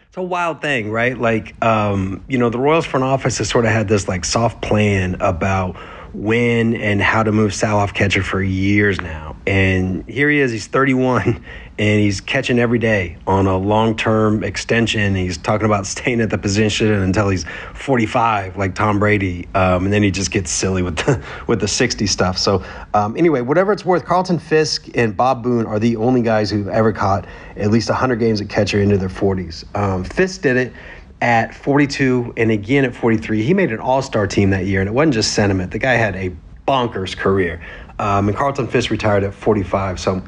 It's 0.09 0.17
a 0.19 0.23
wild 0.23 0.61
thing, 0.61 0.91
right? 0.91 1.17
Like, 1.17 1.55
um, 1.65 2.23
you 2.29 2.37
know, 2.37 2.51
the 2.51 2.59
Royals 2.59 2.85
front 2.85 3.03
office 3.05 3.39
has 3.39 3.49
sort 3.49 3.65
of 3.65 3.71
had 3.71 3.89
this 3.89 4.09
like 4.09 4.27
soft 4.27 4.61
plan 4.61 5.17
about 5.21 5.77
when 6.15 6.75
and 6.75 7.01
how 7.01 7.23
to 7.23 7.33
move 7.33 7.55
Sal 7.55 7.79
off 7.79 7.95
catcher 7.95 8.23
for 8.23 8.43
years 8.43 9.01
now. 9.01 9.37
And 9.47 10.09
here 10.09 10.31
he 10.31 10.39
is, 10.41 10.53
he's 10.53 10.67
31 10.67 11.45
and 11.79 12.01
he's 12.01 12.21
catching 12.21 12.59
every 12.59 12.79
day 12.79 13.17
on 13.27 13.47
a 13.47 13.57
long 13.57 13.97
term 13.97 14.45
extension. 14.45 15.15
He's 15.15 15.39
talking 15.39 15.65
about 15.65 15.87
staying 15.93 16.21
at 16.21 16.31
the 16.31 16.39
position 16.39 16.93
until 16.93 17.29
he's 17.29 17.45
45, 17.75 18.57
like 18.57 18.75
Tom 18.75 18.99
Brady. 18.99 19.49
Um, 19.55 19.85
and 19.85 19.93
then 19.93 20.03
he 20.03 20.11
just 20.11 20.31
gets 20.31 20.51
silly 20.51 20.83
with 20.83 20.97
the, 20.99 21.23
with 21.47 21.61
the 21.61 21.69
60 21.69 22.07
stuff. 22.07 22.37
So, 22.37 22.63
um, 22.95 23.17
anyway, 23.17 23.41
whatever 23.41 23.73
it's 23.73 23.85
worth, 23.85 24.05
Carlton 24.05 24.39
Fisk 24.39 24.89
and 24.95 25.17
Bob 25.17 25.43
Boone 25.43 25.67
are 25.67 25.79
the 25.79 25.97
only 25.97 26.23
guys 26.23 26.51
who've 26.51 26.69
ever 26.69 26.93
caught 26.93 27.27
at 27.57 27.71
least 27.71 27.89
100 27.89 28.17
games 28.17 28.41
at 28.41 28.49
catcher 28.49 28.81
into 28.81 28.99
their 28.99 29.09
40s. 29.09 29.65
Um, 29.77 30.05
Fisk 30.05 30.43
did 30.43 30.57
it 30.57 30.73
at 31.23 31.55
42 31.55 32.35
and 32.37 32.51
again 32.51 32.85
at 32.85 32.95
43. 32.95 33.43
He 33.43 33.55
made 33.55 33.71
an 33.71 33.79
all 33.79 34.03
star 34.03 34.27
team 34.27 34.51
that 34.51 34.67
year, 34.67 34.81
and 34.81 34.89
it 34.89 34.93
wasn't 34.93 35.15
just 35.15 35.33
sentiment. 35.33 35.71
The 35.71 35.79
guy 35.79 35.95
had 35.95 36.17
a 36.17 36.35
bonkers 36.67 37.17
career. 37.17 37.63
Um, 38.01 38.29
and 38.29 38.37
Carlton 38.37 38.67
Fisk 38.67 38.91
retired 38.91 39.23
at 39.23 39.33
45. 39.33 40.01
So 40.01 40.21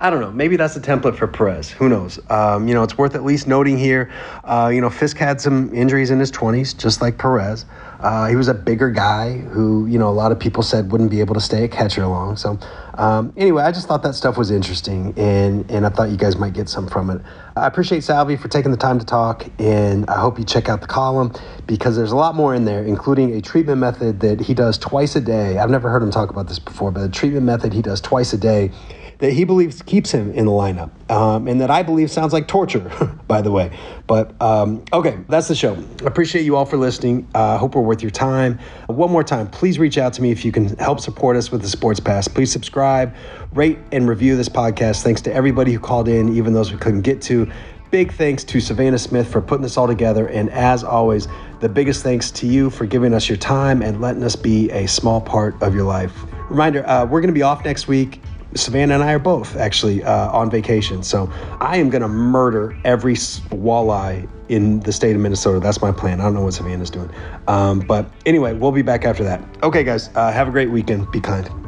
I 0.00 0.10
don't 0.10 0.20
know. 0.20 0.30
Maybe 0.30 0.56
that's 0.56 0.76
a 0.76 0.80
template 0.80 1.16
for 1.16 1.26
Perez. 1.26 1.70
Who 1.70 1.88
knows? 1.88 2.20
Um, 2.30 2.68
you 2.68 2.74
know, 2.74 2.82
it's 2.82 2.98
worth 2.98 3.14
at 3.14 3.24
least 3.24 3.46
noting 3.46 3.78
here. 3.78 4.12
Uh, 4.44 4.70
you 4.72 4.82
know, 4.82 4.90
Fisk 4.90 5.16
had 5.16 5.40
some 5.40 5.74
injuries 5.74 6.10
in 6.10 6.20
his 6.20 6.30
20s, 6.30 6.76
just 6.76 7.00
like 7.00 7.16
Perez. 7.16 7.64
Uh, 8.04 8.26
he 8.26 8.36
was 8.36 8.48
a 8.48 8.54
bigger 8.54 8.90
guy 8.90 9.32
who, 9.32 9.86
you 9.86 9.98
know, 9.98 10.10
a 10.10 10.12
lot 10.12 10.30
of 10.30 10.38
people 10.38 10.62
said 10.62 10.92
wouldn't 10.92 11.10
be 11.10 11.20
able 11.20 11.32
to 11.32 11.40
stay 11.40 11.64
a 11.64 11.68
catcher 11.68 12.06
long. 12.06 12.36
So, 12.36 12.58
um, 12.98 13.32
anyway, 13.34 13.62
I 13.62 13.72
just 13.72 13.88
thought 13.88 14.02
that 14.02 14.14
stuff 14.14 14.36
was 14.36 14.50
interesting, 14.50 15.14
and 15.16 15.68
and 15.70 15.86
I 15.86 15.88
thought 15.88 16.10
you 16.10 16.18
guys 16.18 16.36
might 16.36 16.52
get 16.52 16.68
some 16.68 16.86
from 16.86 17.08
it. 17.08 17.22
I 17.56 17.66
appreciate 17.66 18.04
Salvy 18.04 18.36
for 18.36 18.48
taking 18.48 18.72
the 18.72 18.76
time 18.76 18.98
to 18.98 19.06
talk, 19.06 19.46
and 19.58 20.04
I 20.10 20.20
hope 20.20 20.38
you 20.38 20.44
check 20.44 20.68
out 20.68 20.82
the 20.82 20.86
column 20.86 21.32
because 21.66 21.96
there's 21.96 22.12
a 22.12 22.16
lot 22.16 22.34
more 22.34 22.54
in 22.54 22.66
there, 22.66 22.84
including 22.84 23.32
a 23.36 23.40
treatment 23.40 23.78
method 23.78 24.20
that 24.20 24.38
he 24.38 24.52
does 24.52 24.76
twice 24.76 25.16
a 25.16 25.20
day. 25.22 25.56
I've 25.56 25.70
never 25.70 25.88
heard 25.88 26.02
him 26.02 26.10
talk 26.10 26.28
about 26.28 26.46
this 26.46 26.58
before, 26.58 26.90
but 26.90 27.04
a 27.04 27.08
treatment 27.08 27.46
method 27.46 27.72
he 27.72 27.80
does 27.80 28.02
twice 28.02 28.34
a 28.34 28.38
day 28.38 28.70
that 29.18 29.32
he 29.32 29.44
believes 29.44 29.82
keeps 29.82 30.10
him 30.10 30.32
in 30.32 30.46
the 30.46 30.52
lineup, 30.52 30.90
um, 31.10 31.46
and 31.48 31.60
that 31.60 31.70
I 31.70 31.82
believe 31.82 32.10
sounds 32.10 32.32
like 32.32 32.48
torture, 32.48 32.90
by 33.28 33.42
the 33.42 33.50
way. 33.50 33.76
But 34.06 34.40
um, 34.40 34.84
okay, 34.92 35.18
that's 35.28 35.48
the 35.48 35.54
show. 35.54 35.76
Appreciate 36.04 36.42
you 36.42 36.56
all 36.56 36.66
for 36.66 36.76
listening. 36.76 37.28
I 37.34 37.54
uh, 37.54 37.58
hope 37.58 37.74
we're 37.74 37.82
worth 37.82 38.02
your 38.02 38.10
time. 38.10 38.58
One 38.86 39.10
more 39.10 39.24
time, 39.24 39.48
please 39.48 39.78
reach 39.78 39.98
out 39.98 40.12
to 40.14 40.22
me 40.22 40.30
if 40.30 40.44
you 40.44 40.52
can 40.52 40.76
help 40.76 41.00
support 41.00 41.36
us 41.36 41.50
with 41.50 41.62
the 41.62 41.68
Sports 41.68 42.00
Pass. 42.00 42.28
Please 42.28 42.50
subscribe, 42.50 43.14
rate, 43.52 43.78
and 43.92 44.08
review 44.08 44.36
this 44.36 44.48
podcast. 44.48 45.02
Thanks 45.02 45.20
to 45.22 45.32
everybody 45.32 45.72
who 45.72 45.78
called 45.78 46.08
in, 46.08 46.34
even 46.36 46.52
those 46.52 46.72
we 46.72 46.78
couldn't 46.78 47.02
get 47.02 47.22
to. 47.22 47.50
Big 47.90 48.12
thanks 48.12 48.42
to 48.42 48.60
Savannah 48.60 48.98
Smith 48.98 49.30
for 49.30 49.40
putting 49.40 49.62
this 49.62 49.76
all 49.76 49.86
together. 49.86 50.26
And 50.26 50.50
as 50.50 50.82
always, 50.82 51.28
the 51.60 51.68
biggest 51.68 52.02
thanks 52.02 52.32
to 52.32 52.46
you 52.46 52.68
for 52.68 52.86
giving 52.86 53.14
us 53.14 53.28
your 53.28 53.38
time 53.38 53.82
and 53.82 54.00
letting 54.00 54.24
us 54.24 54.34
be 54.34 54.68
a 54.70 54.88
small 54.88 55.20
part 55.20 55.62
of 55.62 55.76
your 55.76 55.84
life. 55.84 56.12
Reminder 56.50 56.84
uh, 56.88 57.04
we're 57.04 57.20
going 57.20 57.28
to 57.28 57.38
be 57.38 57.42
off 57.42 57.64
next 57.64 57.86
week. 57.86 58.20
Savannah 58.54 58.94
and 58.94 59.02
I 59.02 59.12
are 59.12 59.18
both 59.18 59.56
actually 59.56 60.02
uh, 60.02 60.30
on 60.30 60.50
vacation. 60.50 61.02
So 61.02 61.30
I 61.60 61.76
am 61.78 61.90
going 61.90 62.02
to 62.02 62.08
murder 62.08 62.76
every 62.84 63.14
walleye 63.14 64.28
in 64.48 64.80
the 64.80 64.92
state 64.92 65.16
of 65.16 65.22
Minnesota. 65.22 65.60
That's 65.60 65.80
my 65.80 65.92
plan. 65.92 66.20
I 66.20 66.24
don't 66.24 66.34
know 66.34 66.42
what 66.42 66.54
Savannah's 66.54 66.90
doing. 66.90 67.10
Um, 67.48 67.80
but 67.80 68.10
anyway, 68.26 68.52
we'll 68.52 68.72
be 68.72 68.82
back 68.82 69.04
after 69.04 69.24
that. 69.24 69.42
Okay, 69.62 69.84
guys, 69.84 70.10
uh, 70.14 70.30
have 70.32 70.48
a 70.48 70.50
great 70.50 70.70
weekend. 70.70 71.10
Be 71.10 71.20
kind. 71.20 71.63